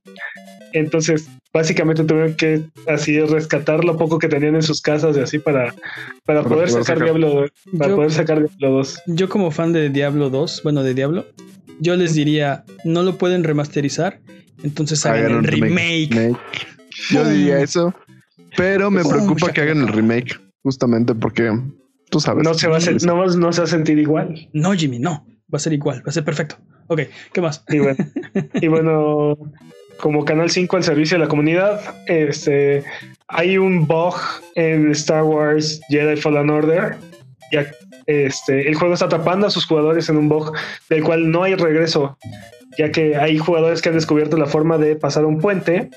Entonces, 0.72 1.28
básicamente 1.53 2.05
tuvieron 2.05 2.34
que 2.34 2.62
así 2.88 3.20
rescatar 3.20 3.84
lo 3.84 3.96
poco 3.96 4.18
que 4.18 4.28
tenían 4.28 4.55
en 4.57 4.62
sus 4.62 4.80
casas 4.80 5.16
y 5.16 5.20
así 5.20 5.38
para, 5.38 5.74
para, 6.24 6.42
poder, 6.42 6.70
sacar, 6.70 7.03
Diablo 7.03 7.46
para 7.78 7.94
poder 7.94 8.11
sacar 8.11 8.38
Diablo 8.38 8.78
2. 8.78 9.03
Yo 9.07 9.28
como 9.28 9.50
fan 9.50 9.72
de 9.72 9.90
Diablo 9.90 10.30
2, 10.30 10.62
bueno, 10.64 10.82
de 10.82 10.94
Diablo, 10.94 11.26
yo 11.78 11.96
les 11.96 12.14
diría, 12.14 12.64
no 12.84 13.03
lo 13.03 13.18
pueden 13.18 13.44
remasterizar, 13.44 14.20
entonces 14.62 15.05
hagan, 15.05 15.32
el 15.32 15.44
remake. 15.44 16.36
Yo 17.11 17.28
diría 17.28 17.61
eso, 17.61 17.94
pero 18.57 18.90
me 18.90 19.05
preocupa 19.05 19.53
que 19.53 19.61
hagan 19.61 19.80
el 19.80 19.88
remake, 19.88 20.40
justamente 20.62 21.14
porque 21.14 21.53
tú 22.13 22.21
sabes. 22.21 22.45
No 22.45 22.55
se 22.55 22.69
va 22.69 22.77
a 22.77 22.81
no, 23.05 23.27
no 23.27 23.53
se 23.53 23.61
va 23.63 23.65
a 23.65 23.71
sentir 23.71 23.99
igual. 23.99 24.49
No, 24.53 24.75
Jimmy, 24.75 24.99
no. 24.99 25.27
Va 25.53 25.57
a 25.57 25.59
ser 25.59 25.73
igual, 25.73 25.99
va 26.07 26.11
a 26.11 26.13
ser 26.13 26.25
perfecto. 26.25 26.57
Ok, 26.87 27.01
¿qué 27.33 27.41
más? 27.41 27.65
Y 27.69 27.79
bueno, 27.79 27.97
y 28.55 28.69
bueno 28.69 29.39
como 29.99 30.25
Canal 30.25 30.51
5 30.51 30.77
al 30.77 30.85
servicio 30.85 31.17
de 31.17 31.25
la 31.25 31.29
comunidad. 31.29 31.81
Este, 32.07 32.85
hay 33.29 33.57
un 33.57 33.87
bug 33.87 34.15
en 34.55 34.91
Star 34.93 35.25
Wars 35.25 35.81
Jedi 35.89 36.21
Fallen 36.21 36.51
Order. 36.51 36.97
Ya, 37.51 37.67
este, 38.07 38.69
el 38.69 38.75
juego 38.75 38.95
está 38.95 39.07
atrapando 39.07 39.47
a 39.47 39.51
sus 39.51 39.65
jugadores 39.65 40.09
en 40.09 40.17
un 40.17 40.29
bug 40.29 40.53
del 40.91 41.03
cual 41.03 41.31
no 41.31 41.45
hay 41.45 41.55
regreso, 41.55 42.19
ya 42.77 42.91
que 42.91 43.17
hay 43.17 43.39
jugadores 43.39 43.81
que 43.81 43.91
han 43.91 43.95
descubierto 43.95 44.37
la 44.37 44.47
forma 44.47 44.77
de 44.77 44.97
pasar 44.97 45.25
un 45.25 45.39
puente 45.39 45.91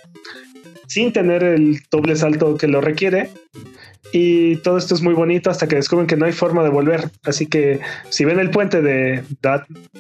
sin 0.88 1.14
tener 1.14 1.44
el 1.44 1.82
doble 1.92 2.16
salto 2.16 2.58
que 2.58 2.68
lo 2.68 2.82
requiere. 2.82 3.30
Y 4.12 4.58
todo 4.58 4.78
esto 4.78 4.96
es 4.96 5.02
muy 5.02 5.14
bonito 5.14 5.50
hasta 5.50 5.68
que 5.68 5.76
descubren 5.76 6.08
que 6.08 6.16
no 6.16 6.26
hay 6.26 6.32
forma 6.32 6.64
de 6.64 6.70
volver. 6.70 7.10
Así 7.24 7.48
que 7.48 7.80
si 8.10 8.24
ven 8.24 8.40
el 8.40 8.50
puente 8.50 8.82
de 8.82 9.24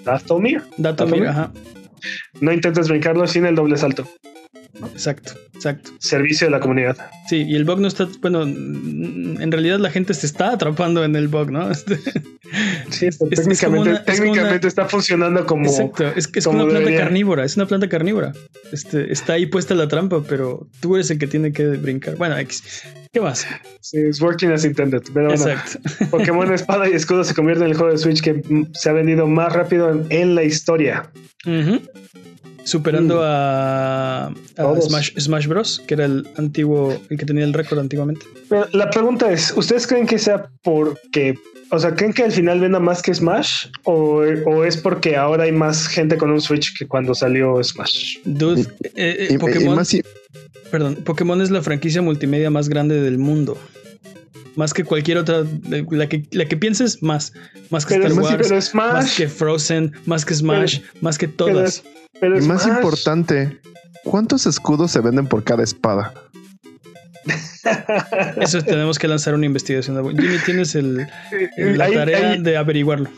Dathomir, 0.03 0.61
Dathomir, 0.77 1.27
ajá 1.27 1.51
no 2.41 2.51
intentes 2.51 2.87
brincarlo 2.87 3.27
sin 3.27 3.45
el 3.45 3.55
doble 3.55 3.77
salto. 3.77 4.07
Exacto, 4.91 5.33
exacto. 5.53 5.91
Servicio 5.99 6.47
de 6.47 6.51
la 6.51 6.59
comunidad. 6.59 6.97
Sí, 7.27 7.43
y 7.43 7.55
el 7.55 7.63
bug 7.63 7.79
no 7.79 7.87
está, 7.87 8.07
bueno, 8.21 8.43
en 8.43 9.51
realidad 9.51 9.79
la 9.79 9.89
gente 9.89 10.13
se 10.13 10.25
está 10.25 10.51
atrapando 10.51 11.03
en 11.03 11.15
el 11.15 11.27
bug, 11.27 11.51
¿no? 11.51 11.73
sí, 12.89 13.09
técnicamente, 13.29 13.99
técnicamente 14.05 14.67
está 14.67 14.85
funcionando 14.85 15.45
como. 15.45 15.69
Exacto, 15.69 16.05
es 16.15 16.27
que 16.27 16.39
es 16.39 16.45
una 16.45 16.65
planta 16.65 16.95
carnívora, 16.95 17.45
es 17.45 17.55
una 17.55 17.65
planta 17.67 17.87
carnívora. 17.87 18.33
Este, 18.71 19.11
está 19.11 19.33
ahí 19.33 19.45
puesta 19.45 19.75
la 19.75 19.87
trampa, 19.87 20.23
pero 20.27 20.67
tú 20.81 20.95
eres 20.95 21.09
el 21.11 21.19
que 21.19 21.27
tiene 21.27 21.53
que 21.53 21.65
brincar. 21.65 22.15
Bueno, 22.17 22.35
¿qué 23.13 23.21
más? 23.21 23.47
Sí, 23.79 23.97
es 23.97 24.21
working 24.21 24.51
as 24.51 24.65
intended. 24.65 25.03
Pero 25.13 25.31
Exacto. 25.31 25.79
Pokémon 26.11 26.53
Espada 26.53 26.89
y 26.89 26.93
Escudo 26.93 27.23
se 27.23 27.33
convierte 27.33 27.63
en 27.63 27.71
el 27.71 27.77
juego 27.77 27.91
de 27.91 27.97
Switch 27.97 28.21
que 28.21 28.41
se 28.73 28.89
ha 28.89 28.93
vendido 28.93 29.25
más 29.27 29.53
rápido 29.53 30.05
en, 30.09 30.35
la 30.35 30.43
historia 30.43 31.09
superando 32.65 33.17
mm. 33.17 33.23
a, 33.23 34.33
Smash, 35.17 35.47
Bros, 35.47 35.81
que 35.87 35.93
era 35.93 36.05
el 36.05 36.27
antiguo, 36.35 36.99
el 37.09 37.17
que 37.17 37.25
tenía 37.25 37.45
el 37.45 37.53
récord 37.53 37.79
antiguamente. 37.79 38.25
la 38.73 38.89
pregunta 38.89 39.31
es, 39.31 39.53
¿ustedes 39.55 39.87
creen 39.87 40.05
que 40.05 40.17
sea 40.17 40.49
porque, 40.63 41.35
o 41.71 41.79
sea, 41.79 41.95
creen 41.95 42.11
que 42.11 42.23
al 42.23 42.31
final 42.31 42.59
venda 42.59 42.79
más 42.79 43.01
que 43.01 43.13
Smash 43.13 43.67
o, 43.83 44.23
es 44.65 44.77
porque 44.77 45.15
ahora 45.15 45.43
hay 45.43 45.51
más 45.51 45.87
gente 45.87 46.17
con 46.17 46.31
un 46.31 46.41
Switch 46.41 46.77
que 46.77 46.87
cuando 46.87 47.13
salió 47.13 47.63
Smash? 47.63 48.17
Dude, 48.25 48.61
eh, 48.95 49.27
eh, 49.29 49.39
Pokémon, 49.39 49.85
perdón, 50.71 50.95
Pokémon 51.05 51.41
es 51.41 51.51
la 51.51 51.61
franquicia 51.61 52.01
multimedia 52.01 52.49
más 52.49 52.67
grande 52.67 52.99
del 52.99 53.19
mundo. 53.19 53.57
Más 54.55 54.73
que 54.73 54.83
cualquier 54.83 55.17
otra, 55.17 55.43
la 55.89 56.07
que, 56.07 56.25
la 56.31 56.45
que 56.45 56.57
pienses, 56.57 57.03
más. 57.03 57.33
Más 57.69 57.85
que 57.85 57.95
Star 57.95 58.13
Wars, 58.13 58.73
más 58.73 59.15
que 59.15 59.27
Frozen, 59.27 59.91
más 60.05 60.23
que 60.25 60.33
Smash, 60.35 60.79
más 61.01 61.17
que 61.17 61.27
todas 61.27 61.83
y 62.21 62.41
más 62.41 62.65
importante, 62.65 63.59
¿cuántos 64.03 64.45
escudos 64.45 64.91
se 64.91 65.01
venden 65.01 65.27
por 65.27 65.43
cada 65.43 65.63
espada? 65.63 66.13
Eso 68.41 68.61
tenemos 68.61 68.99
que 68.99 69.07
lanzar 69.07 69.33
una 69.33 69.45
investigación. 69.45 69.97
Jimmy, 70.17 70.37
tienes 70.45 70.75
el, 70.75 71.07
la 71.57 71.91
tarea 71.91 72.37
de 72.37 72.57
averiguarlo. 72.57 73.09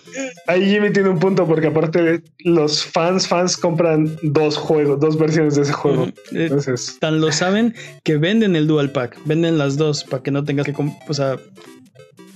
Ahí 0.48 0.70
Jimmy 0.70 0.92
tiene 0.92 1.10
un 1.10 1.20
punto 1.20 1.46
porque 1.46 1.68
aparte 1.68 2.22
los 2.40 2.86
fans, 2.86 3.28
fans 3.28 3.58
compran 3.58 4.18
dos 4.22 4.58
juegos, 4.58 5.00
dos 5.00 5.18
versiones 5.18 5.56
de 5.56 5.64
ese 5.64 5.74
juego. 5.74 6.06
Eh, 6.06 6.14
Entonces... 6.32 6.98
Tan 7.00 7.20
lo 7.20 7.32
saben 7.32 7.76
que 8.04 8.18
venden 8.18 8.56
el 8.56 8.68
dual 8.68 8.92
pack, 8.92 9.18
venden 9.26 9.58
las 9.58 9.78
dos 9.78 10.04
para 10.04 10.24
que 10.24 10.32
no 10.32 10.44
tengas 10.44 10.66
que, 10.66 10.74
o 11.08 11.14
sea, 11.14 11.38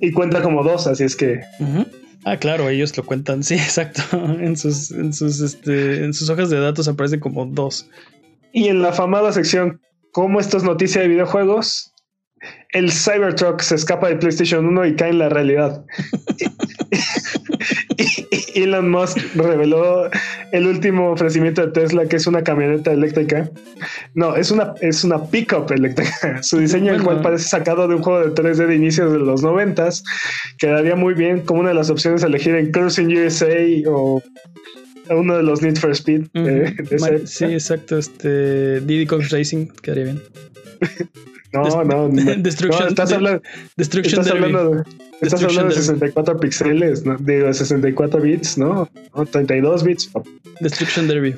y 0.02 0.12
cuenta 0.12 0.42
como 0.42 0.64
dos, 0.64 0.88
así 0.88 1.04
es 1.04 1.16
que. 1.16 1.42
Ah, 2.26 2.38
claro, 2.38 2.68
ellos 2.70 2.98
lo 2.98 3.06
cuentan, 3.06 3.44
sí, 3.44 3.54
exacto. 3.54 4.02
En 4.40 4.58
sus, 4.58 4.92
en 4.92 5.14
sus, 5.14 5.40
este, 5.40 6.04
en 6.04 6.14
sus 6.14 6.30
hojas 6.30 6.50
de 6.50 6.60
datos 6.60 6.88
aparece 6.88 7.20
como 7.20 7.46
dos. 7.46 7.88
Y 8.52 8.68
en 8.68 8.82
la 8.82 8.90
afamada 8.90 9.32
sección, 9.32 9.80
¿cómo 10.12 10.40
esto 10.40 10.58
es 10.58 10.64
noticia 10.64 11.02
de 11.02 11.08
videojuegos? 11.08 11.94
El 12.70 12.92
Cybertruck 12.92 13.62
se 13.62 13.76
escapa 13.76 14.08
de 14.08 14.16
PlayStation 14.16 14.66
1 14.66 14.86
y 14.88 14.96
cae 14.96 15.10
en 15.10 15.20
la 15.20 15.30
realidad. 15.30 15.86
Elon 18.56 18.90
Musk 18.90 19.18
reveló 19.36 20.10
el 20.52 20.68
último 20.68 21.12
ofrecimiento 21.12 21.66
de 21.66 21.72
Tesla, 21.72 22.06
que 22.08 22.18
es 22.18 22.28
una 22.28 22.44
camioneta 22.44 22.92
eléctrica. 22.92 23.50
No, 24.14 24.36
es 24.36 24.52
una, 24.52 24.74
es 24.82 25.04
una 25.04 25.24
pickup 25.26 25.72
eléctrica. 25.72 26.42
Su 26.44 26.60
diseño, 26.60 26.94
el 26.94 27.04
cual 27.04 27.22
parece 27.22 27.48
sacado 27.48 27.88
de 27.88 27.96
un 27.96 28.04
juego 28.04 28.20
de 28.22 28.34
3D 28.34 28.68
de 28.68 28.76
inicios 28.76 29.12
de 29.12 29.20
los 29.20 29.44
90 29.44 29.90
quedaría 30.58 30.96
muy 30.96 31.14
bien 31.14 31.42
como 31.42 31.62
una 31.62 31.70
de 31.70 31.76
las 31.76 31.90
opciones 31.90 32.24
a 32.24 32.28
elegir 32.28 32.56
en 32.56 32.72
Cruising 32.72 33.08
USA 33.18 33.56
o 33.88 34.22
uno 35.16 35.38
de 35.38 35.44
los 35.44 35.62
Need 35.62 35.78
for 35.78 35.92
Speed. 35.92 36.28
sí, 37.26 37.46
exacto. 37.46 37.98
Este 37.98 38.82
Diddy 38.82 39.06
Kong 39.06 39.24
Racing 39.30 39.68
quedaría 39.82 40.06
bien. 40.06 40.22
No, 41.54 41.84
no, 41.84 42.08
no. 42.08 42.36
Destruction, 42.38 42.88
estás 42.88 43.12
hablando, 43.12 43.42
Destruction 43.76 44.22
estás 44.22 44.34
hablando 44.34 44.70
de, 44.72 44.84
estás 45.22 45.44
hablando 45.44 45.76
de 45.76 45.82
64 45.82 46.40
píxeles, 46.40 47.06
¿no? 47.06 47.18
digo, 47.18 47.54
64 47.54 48.22
bits, 48.22 48.58
¿no? 48.58 48.90
32 49.32 49.84
bits. 49.84 50.12
Destruction 50.62 51.08
Derby. 51.08 51.36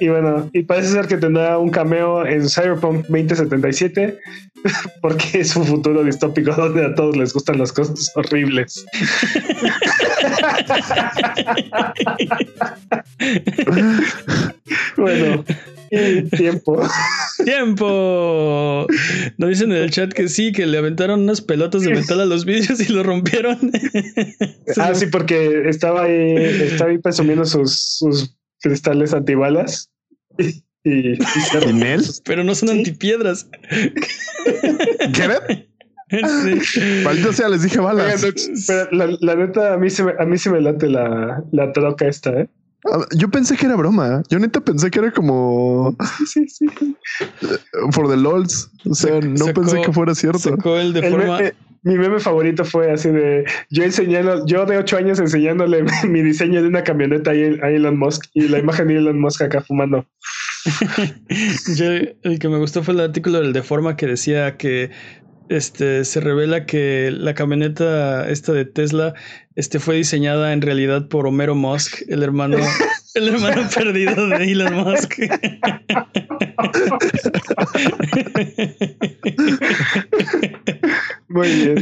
Y 0.00 0.08
bueno, 0.08 0.48
y 0.52 0.62
parece 0.62 0.88
ser 0.88 1.06
que 1.06 1.16
tendrá 1.16 1.58
un 1.58 1.70
cameo 1.70 2.26
en 2.26 2.48
Cyberpunk 2.48 3.06
2077 3.08 4.18
porque 5.00 5.40
es 5.40 5.56
un 5.56 5.66
futuro 5.66 6.04
distópico 6.04 6.52
donde 6.56 6.84
a 6.84 6.94
todos 6.94 7.16
les 7.16 7.32
gustan 7.32 7.58
las 7.58 7.72
cosas 7.72 8.12
horribles. 8.14 8.84
bueno, 14.96 15.44
tiempo. 16.30 16.80
Tiempo. 17.44 18.86
Nos 19.36 19.50
dicen 19.50 19.72
en 19.72 19.78
el 19.78 19.90
chat 19.90 20.12
que 20.12 20.28
sí, 20.28 20.52
que 20.52 20.66
le 20.66 20.78
aventaron 20.78 21.22
unas 21.22 21.40
pelotas 21.40 21.82
de 21.82 21.94
metal 21.94 22.20
a 22.20 22.24
los 22.24 22.44
vídeos 22.44 22.80
y 22.80 22.92
lo 22.92 23.02
rompieron. 23.02 23.72
ah, 24.78 24.94
sí, 24.94 25.06
porque 25.06 25.68
estaba 25.68 26.04
ahí, 26.04 26.36
estaba 26.36 26.90
ahí 26.90 26.98
presumiendo 26.98 27.44
sus, 27.44 27.98
sus 27.98 28.36
cristales 28.60 29.12
antibalas. 29.12 29.90
Y, 30.38 30.62
y, 30.84 31.18
Pero 32.24 32.44
no 32.44 32.54
son 32.54 32.70
antipiedras. 32.70 33.48
¿Qué? 35.12 35.66
Sí. 36.10 37.32
sea, 37.32 37.48
les 37.48 37.62
dije 37.62 37.80
balas. 37.80 38.24
pero 38.66 39.16
la, 39.20 39.34
neta, 39.34 39.74
a 39.74 39.78
mí 39.78 39.88
se 39.88 40.04
me, 40.04 40.12
a 40.18 40.26
mí 40.26 40.36
se 40.36 40.50
me 40.50 40.60
late 40.60 40.88
la, 40.88 41.42
la 41.52 41.72
troca 41.72 42.06
esta, 42.06 42.30
¿eh? 42.38 42.48
Yo 43.16 43.30
pensé 43.30 43.56
que 43.56 43.66
era 43.66 43.76
broma. 43.76 44.22
Yo 44.28 44.38
neta 44.38 44.60
pensé 44.60 44.90
que 44.90 44.98
era 44.98 45.12
como. 45.12 45.96
Sí, 46.26 46.48
sí, 46.48 46.66
sí. 46.78 46.96
For 47.92 48.08
the 48.08 48.16
LOLs. 48.16 48.70
O 48.84 48.94
sea, 48.94 49.20
no 49.20 49.46
pensé 49.46 49.80
que 49.82 49.92
fuera 49.92 50.14
cierto. 50.14 50.56
el 50.78 50.92
de 50.92 51.08
forma... 51.08 51.38
mi 51.84 51.96
meme 51.96 52.18
favorito 52.18 52.64
fue 52.64 52.90
así 52.92 53.10
de 53.10 53.44
yo 53.70 53.84
enseñando, 53.84 54.44
yo 54.46 54.66
de 54.66 54.78
ocho 54.78 54.96
años 54.96 55.18
enseñándole 55.20 55.84
mi 56.08 56.22
diseño 56.22 56.60
de 56.62 56.68
una 56.68 56.82
camioneta 56.82 57.30
a 57.30 57.34
Elon 57.34 57.98
Musk 57.98 58.26
y 58.34 58.48
la 58.48 58.58
imagen 58.58 58.88
de 58.88 58.96
Elon 58.96 59.20
Musk 59.20 59.42
acá 59.42 59.60
fumando. 59.60 60.04
yo, 61.76 61.86
el 62.22 62.38
que 62.38 62.48
me 62.48 62.58
gustó 62.58 62.82
fue 62.82 62.94
el 62.94 63.00
artículo 63.00 63.40
del 63.40 63.52
de 63.52 63.62
forma 63.62 63.96
que 63.96 64.06
decía 64.06 64.56
que 64.56 64.90
este, 65.48 66.04
se 66.04 66.20
revela 66.20 66.66
que 66.66 67.10
la 67.12 67.34
camioneta 67.34 68.28
esta 68.30 68.52
de 68.52 68.64
Tesla 68.64 69.14
este, 69.56 69.80
fue 69.80 69.96
diseñada 69.96 70.52
en 70.52 70.62
realidad 70.62 71.08
por 71.08 71.26
Homero 71.26 71.54
Musk, 71.54 72.02
el 72.08 72.22
hermano, 72.22 72.56
el 73.14 73.28
hermano 73.28 73.68
perdido 73.74 74.28
de 74.28 74.52
Elon 74.52 74.74
Musk. 74.74 75.18
Muy 81.28 81.48
bien, 81.48 81.74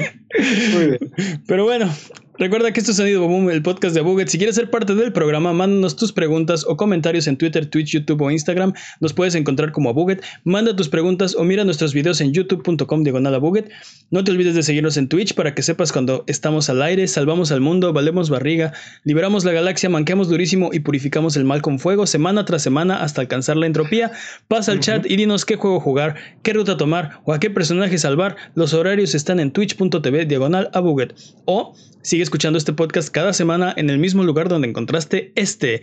muy 0.72 0.86
bien. 0.86 1.40
Pero 1.46 1.64
bueno, 1.64 1.92
Recuerda 2.40 2.72
que 2.72 2.80
esto 2.80 2.92
es 2.92 2.96
Sonido 2.96 3.28
Boom, 3.28 3.50
el 3.50 3.60
podcast 3.60 3.94
de 3.94 4.00
Buget. 4.00 4.28
Si 4.28 4.38
quieres 4.38 4.56
ser 4.56 4.70
parte 4.70 4.94
del 4.94 5.12
programa, 5.12 5.52
mándanos 5.52 5.94
tus 5.94 6.10
preguntas 6.10 6.64
o 6.66 6.74
comentarios 6.74 7.26
en 7.26 7.36
Twitter, 7.36 7.66
Twitch, 7.66 7.90
YouTube 7.90 8.22
o 8.22 8.30
Instagram. 8.30 8.72
Nos 8.98 9.12
puedes 9.12 9.34
encontrar 9.34 9.72
como 9.72 9.92
Buget. 9.92 10.22
Manda 10.44 10.74
tus 10.74 10.88
preguntas 10.88 11.36
o 11.36 11.44
mira 11.44 11.64
nuestros 11.64 11.92
videos 11.92 12.18
en 12.22 12.32
youtube.com 12.32 13.02
diagonal 13.02 13.38
Buget. 13.40 13.70
No 14.10 14.24
te 14.24 14.30
olvides 14.30 14.54
de 14.54 14.62
seguirnos 14.62 14.96
en 14.96 15.08
Twitch 15.08 15.34
para 15.34 15.54
que 15.54 15.60
sepas 15.60 15.92
cuando 15.92 16.24
estamos 16.28 16.70
al 16.70 16.80
aire, 16.80 17.06
salvamos 17.08 17.52
al 17.52 17.60
mundo, 17.60 17.92
valemos 17.92 18.30
barriga, 18.30 18.72
liberamos 19.04 19.44
la 19.44 19.52
galaxia, 19.52 19.90
manqueamos 19.90 20.30
durísimo 20.30 20.70
y 20.72 20.80
purificamos 20.80 21.36
el 21.36 21.44
mal 21.44 21.60
con 21.60 21.78
fuego 21.78 22.06
semana 22.06 22.46
tras 22.46 22.62
semana 22.62 23.02
hasta 23.02 23.20
alcanzar 23.20 23.58
la 23.58 23.66
entropía. 23.66 24.12
Pasa 24.48 24.72
al 24.72 24.80
chat 24.80 25.04
y 25.04 25.16
dinos 25.16 25.44
qué 25.44 25.56
juego 25.56 25.78
jugar, 25.78 26.14
qué 26.42 26.54
ruta 26.54 26.78
tomar 26.78 27.20
o 27.24 27.34
a 27.34 27.38
qué 27.38 27.50
personaje 27.50 27.98
salvar. 27.98 28.36
Los 28.54 28.72
horarios 28.72 29.14
están 29.14 29.40
en 29.40 29.50
twitch.tv 29.50 30.24
diagonal 30.24 30.70
a 30.72 30.80
Buget. 30.80 31.14
O 31.44 31.74
sigues 32.00 32.29
escuchando 32.30 32.58
este 32.58 32.72
podcast 32.72 33.08
cada 33.08 33.32
semana 33.32 33.74
en 33.76 33.90
el 33.90 33.98
mismo 33.98 34.22
lugar 34.22 34.48
donde 34.48 34.68
encontraste 34.68 35.32
este. 35.34 35.82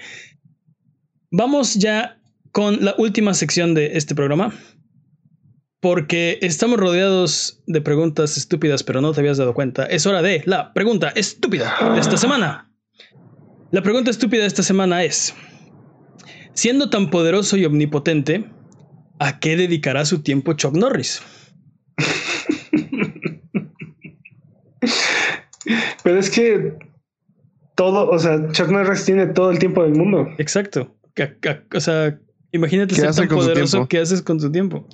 Vamos 1.30 1.74
ya 1.74 2.22
con 2.54 2.86
la 2.86 2.96
última 2.98 3.34
sección 3.34 3.74
de 3.74 3.98
este 3.98 4.16
programa. 4.16 4.54
Porque 5.82 6.40
estamos 6.42 6.80
rodeados 6.80 7.62
de 7.68 7.82
preguntas 7.82 8.38
estúpidas, 8.38 8.84
pero 8.84 9.02
no 9.02 9.12
te 9.12 9.20
habías 9.20 9.38
dado 9.38 9.54
cuenta. 9.54 9.88
Es 9.88 10.06
hora 10.06 10.22
de 10.22 10.42
la 10.46 10.74
pregunta 10.74 11.10
estúpida 11.10 11.76
de 11.94 12.00
esta 12.00 12.16
semana. 12.16 12.72
La 13.72 13.82
pregunta 13.82 14.10
estúpida 14.10 14.44
de 14.44 14.48
esta 14.48 14.64
semana 14.64 15.04
es, 15.04 15.36
siendo 16.54 16.90
tan 16.90 17.10
poderoso 17.10 17.58
y 17.58 17.66
omnipotente, 17.66 18.50
¿a 19.20 19.40
qué 19.40 19.58
dedicará 19.58 20.06
su 20.06 20.22
tiempo 20.24 20.54
Chuck 20.54 20.78
Norris? 20.78 21.22
Pero 26.04 26.20
es 26.20 26.30
que 26.30 26.78
todo, 27.76 28.10
o 28.10 28.20
sea, 28.20 28.52
Chuck 28.52 28.70
Norris 28.70 29.06
tiene 29.06 29.28
todo 29.28 29.52
el 29.52 29.60
tiempo 29.60 29.84
del 29.84 29.96
mundo. 29.96 30.28
Exacto. 30.38 30.96
O 31.76 31.80
sea, 31.80 32.20
imagínate 32.52 32.96
ser 32.96 33.14
tan 33.14 33.28
poderoso 33.28 33.88
que 33.88 34.00
haces 34.00 34.22
con 34.22 34.40
tu 34.40 34.52
tiempo. 34.52 34.88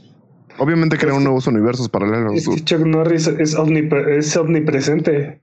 Obviamente 0.60 0.98
crea 0.98 1.14
un 1.14 1.24
nuevos 1.24 1.48
universos 1.48 1.90
paralelos. 1.90 2.34
Es 2.36 2.48
que 2.48 2.64
Chuck 2.64 2.86
Norris 2.86 3.28
es, 3.28 3.56
omnipresente. 3.56 5.42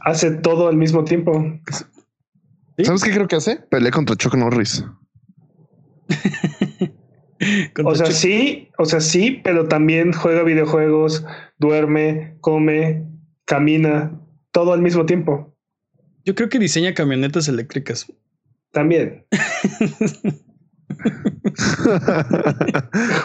Hace 0.00 0.30
todo 0.32 0.68
al 0.68 0.76
mismo 0.76 1.04
tiempo. 1.04 1.44
¿Sabes 2.82 3.02
qué 3.04 3.12
creo 3.12 3.28
que 3.28 3.36
hace? 3.36 3.56
Pelea 3.70 3.90
contra 3.90 4.16
Chuck 4.16 4.34
Norris. 4.34 4.84
o 7.84 7.94
sea, 7.94 8.06
sí, 8.06 8.70
o 8.78 8.84
sea, 8.84 9.00
sí, 9.00 9.40
pero 9.44 9.68
también 9.68 10.12
juega 10.12 10.42
videojuegos, 10.42 11.24
duerme, 11.58 12.36
come, 12.40 13.06
camina, 13.44 14.18
todo 14.52 14.72
al 14.72 14.80
mismo 14.82 15.06
tiempo. 15.06 15.54
Yo 16.24 16.34
creo 16.34 16.48
que 16.48 16.58
diseña 16.58 16.94
camionetas 16.94 17.48
eléctricas. 17.48 18.06
También. 18.72 19.24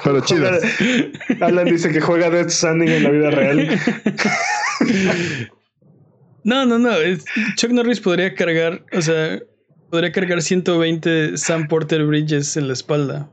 Pero 0.03 0.21
chido. 0.21 0.49
Alan 1.41 1.65
dice 1.65 1.91
que 1.91 2.01
juega 2.01 2.29
Death 2.29 2.49
Standing 2.49 2.89
en 2.89 3.03
la 3.03 3.09
vida 3.09 3.31
real. 3.31 3.69
No, 6.43 6.65
no, 6.65 6.79
no. 6.79 6.91
Chuck 7.57 7.71
Norris 7.71 7.99
podría 7.99 8.33
cargar, 8.33 8.85
o 8.93 9.01
sea, 9.01 9.39
podría 9.89 10.11
cargar 10.11 10.41
120 10.41 11.37
Sam 11.37 11.67
Porter 11.67 12.05
Bridges 12.05 12.55
en 12.55 12.67
la 12.67 12.73
espalda. 12.73 13.29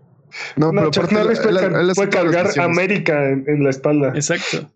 No, 0.56 0.70
pero 0.72 0.90
Chuck 0.90 1.12
Norris 1.12 1.38
puede, 1.38 2.10
cargar 2.10 2.48
América 2.58 3.30
en, 3.30 3.62
la 3.62 3.70
espalda. 3.70 4.08
Exacto. 4.08 4.70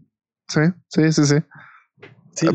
Sí, 0.48 0.60
sí, 0.88 1.12
sí, 1.12 1.26
sí. 1.26 1.36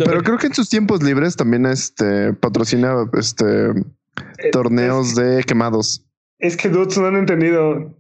Pero 0.06 0.24
creo 0.24 0.38
que 0.38 0.48
en 0.48 0.54
sus 0.54 0.70
tiempos 0.70 1.04
libres 1.04 1.36
también 1.36 1.66
este 1.66 2.34
patrocina 2.34 3.08
este 3.18 3.70
eh, 3.70 4.52
torneos 4.52 5.16
de 5.16 5.44
quemados. 5.44 6.06
Es 6.40 6.58
que 6.58 6.70
dudes 6.70 6.98
no 6.98 7.08
han 7.08 7.16
entendido 7.16 7.96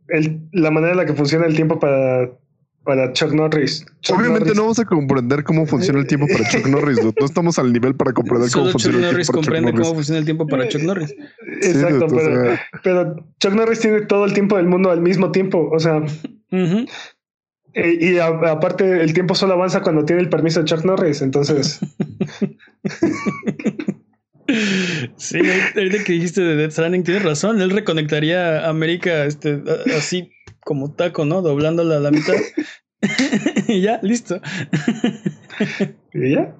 la 0.51 0.71
manera 0.71 0.91
en 0.91 0.97
la 0.97 1.05
que 1.05 1.13
funciona 1.13 1.45
el 1.45 1.55
tiempo 1.55 1.79
para, 1.79 2.29
para 2.83 3.13
Chuck 3.13 3.31
Norris. 3.31 3.85
Obviamente 4.09 4.53
no 4.53 4.63
vamos 4.63 4.79
a 4.79 4.85
comprender 4.85 5.43
cómo 5.43 5.65
funciona 5.65 5.99
el 5.99 6.07
tiempo 6.07 6.27
para 6.27 6.47
Chuck 6.49 6.67
Norris. 6.67 6.99
No 7.03 7.25
estamos 7.25 7.57
al 7.59 7.71
nivel 7.71 7.95
para 7.95 8.13
comprender 8.13 8.51
cómo 8.51 8.69
funciona 8.71 8.97
el 8.97 9.15
tiempo 9.15 9.31
para 9.31 9.37
comprende 9.37 9.73
cómo 9.73 9.95
funciona 9.95 10.19
el 10.19 10.25
tiempo 10.25 10.47
para 10.47 10.67
Chuck 10.67 10.81
Norris. 10.81 11.15
Exacto, 11.61 12.07
pero, 12.83 13.15
Chuck 13.39 13.53
Norris 13.53 13.79
tiene 13.79 14.01
todo 14.01 14.25
el 14.25 14.33
tiempo 14.33 14.57
del 14.57 14.67
mundo 14.67 14.91
al 14.91 15.01
mismo 15.01 15.31
tiempo. 15.31 15.69
O 15.71 15.79
sea, 15.79 16.03
eh, 17.75 17.97
y 17.99 18.17
aparte 18.17 19.01
el 19.01 19.13
tiempo 19.13 19.35
solo 19.35 19.53
avanza 19.53 19.81
cuando 19.81 20.05
tiene 20.05 20.21
el 20.21 20.29
permiso 20.29 20.61
de 20.61 20.65
Chuck 20.65 20.83
Norris. 20.83 21.21
Entonces. 21.21 21.79
Sí, 25.17 25.39
ahorita 25.75 26.03
que 26.03 26.13
dijiste 26.13 26.41
de 26.41 26.55
Death 26.55 26.71
Stranding, 26.71 27.03
tienes 27.03 27.23
razón. 27.23 27.61
Él 27.61 27.71
reconectaría 27.71 28.59
a 28.59 28.69
América 28.69 29.25
este, 29.25 29.63
así 29.97 30.31
como 30.63 30.93
taco, 30.93 31.25
¿no? 31.25 31.41
Doblándola 31.41 31.97
a 31.97 31.99
la 31.99 32.11
mitad. 32.11 32.35
y 33.67 33.81
ya, 33.81 33.99
listo. 34.03 34.39
¿Y 36.13 36.35
ya? 36.35 36.55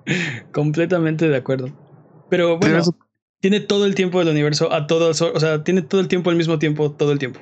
Completamente 0.52 1.30
de 1.30 1.38
acuerdo. 1.38 1.70
Pero 2.30 2.58
bueno, 2.58 2.82
tiene 3.40 3.60
todo 3.60 3.86
el 3.86 3.94
tiempo 3.94 4.20
del 4.20 4.30
universo 4.30 4.74
a 4.74 4.88
todos, 4.88 5.22
o 5.22 5.40
sea, 5.40 5.64
tiene 5.64 5.84
todo 5.84 6.02
el 6.02 6.08
tiempo 6.08 6.32
al 6.32 6.36
mismo 6.36 6.58
tiempo, 6.58 6.92
todo 6.92 7.12
el 7.12 7.20
tiempo. 7.20 7.40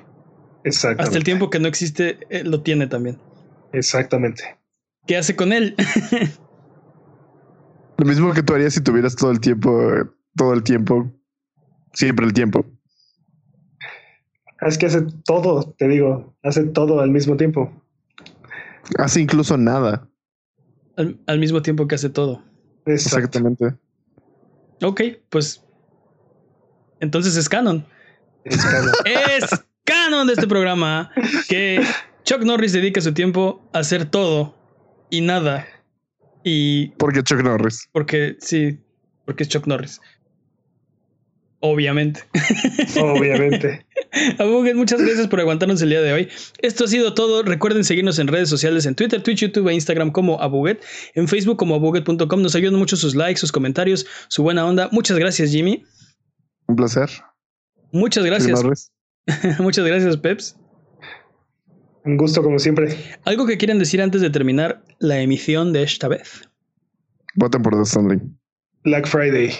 Exactamente. 0.66 1.04
Hasta 1.04 1.18
el 1.18 1.24
tiempo 1.24 1.50
que 1.50 1.60
no 1.60 1.68
existe, 1.68 2.18
eh, 2.30 2.44
lo 2.44 2.62
tiene 2.62 2.88
también. 2.88 3.18
Exactamente. 3.74 4.58
¿Qué 5.06 5.18
hace 5.18 5.36
con 5.36 5.52
él? 5.52 5.76
Lo 7.98 8.06
mismo 8.06 8.34
que 8.34 8.42
tú 8.42 8.54
harías 8.54 8.74
si 8.74 8.82
tuvieras 8.82 9.16
todo 9.16 9.32
el 9.32 9.40
tiempo 9.40 9.70
todo 10.36 10.54
el 10.54 10.64
tiempo, 10.64 11.12
siempre 11.94 12.26
el 12.26 12.34
tiempo. 12.34 12.66
Es 14.62 14.78
que 14.78 14.86
hace 14.86 15.06
todo, 15.26 15.76
te 15.78 15.88
digo, 15.88 16.36
hace 16.42 16.64
todo 16.64 17.02
al 17.02 17.10
mismo 17.10 17.38
tiempo. 17.38 17.72
Hace 18.98 19.22
incluso 19.22 19.58
nada. 19.58 20.08
Al, 20.96 21.40
mismo 21.40 21.62
tiempo 21.62 21.88
que 21.88 21.96
hace 21.96 22.10
todo. 22.10 22.44
Exactamente. 22.86 23.76
Ok, 24.82 25.02
pues 25.30 25.64
entonces 27.00 27.36
es 27.36 27.50
canon. 27.50 27.86
Es 28.44 28.64
canon. 28.64 28.94
es 29.06 29.66
canon 29.84 30.28
de 30.28 30.34
este 30.34 30.48
programa 30.48 31.12
que 31.50 31.82
Chuck 32.24 32.42
Norris 32.44 32.74
dedica 32.74 33.02
su 33.02 33.14
tiempo 33.14 33.62
a 33.74 33.80
hacer 33.80 34.06
todo 34.06 34.56
y 35.10 35.22
nada. 35.22 35.68
Y. 36.44 36.90
Porque 36.98 37.24
Chuck 37.24 37.42
Norris. 37.42 37.88
Porque 37.92 38.38
sí, 38.40 38.80
porque 39.26 39.44
es 39.44 39.50
Chuck 39.50 39.68
Norris. 39.68 40.00
Obviamente. 41.60 42.22
Obviamente. 43.00 43.86
Abuget, 44.38 44.76
muchas 44.76 45.02
gracias 45.02 45.28
por 45.28 45.40
aguantarnos 45.40 45.82
el 45.82 45.90
día 45.90 46.02
de 46.02 46.12
hoy. 46.12 46.30
Esto 46.60 46.84
ha 46.84 46.88
sido 46.88 47.14
todo. 47.14 47.42
Recuerden 47.42 47.86
seguirnos 47.86 48.20
en 48.20 48.28
redes 48.28 48.50
sociales 48.50 48.86
en 48.86 48.96
Twitter, 48.96 49.24
Twitch, 49.24 49.40
YouTube 49.40 49.70
e 49.70 49.74
Instagram 49.74 50.12
como 50.12 50.42
Abuget. 50.42 50.84
En 51.16 51.30
Facebook 51.30 51.58
como 51.58 51.76
abuget.com. 51.76 52.42
Nos 52.42 52.56
ayudan 52.56 52.78
mucho 52.78 52.98
sus 52.98 53.16
likes, 53.16 53.40
sus 53.40 53.54
comentarios, 53.54 54.06
su 54.28 54.44
buena 54.44 54.66
onda. 54.66 54.90
Muchas 54.92 55.18
gracias, 55.18 55.52
Jimmy. 55.52 55.86
Un 56.68 56.76
placer. 56.76 57.10
Muchas 57.94 58.26
gracias. 58.26 58.92
muchas 59.60 59.86
gracias, 59.86 60.18
Peps. 60.18 60.58
Un 62.06 62.18
gusto 62.18 62.44
como 62.44 62.60
siempre. 62.60 62.98
¿Algo 63.26 63.46
que 63.46 63.58
quieran 63.58 63.80
decir 63.80 64.02
antes 64.02 64.22
de 64.22 64.30
terminar 64.30 64.84
la 65.00 65.20
emisión 65.20 65.72
de 65.74 65.84
esta 65.84 66.08
vez? 66.08 66.50
Voten 67.36 67.62
por 67.62 67.78
The 67.78 67.86
Standing. 67.86 68.38
Black 68.84 69.08
Friday. 69.08 69.52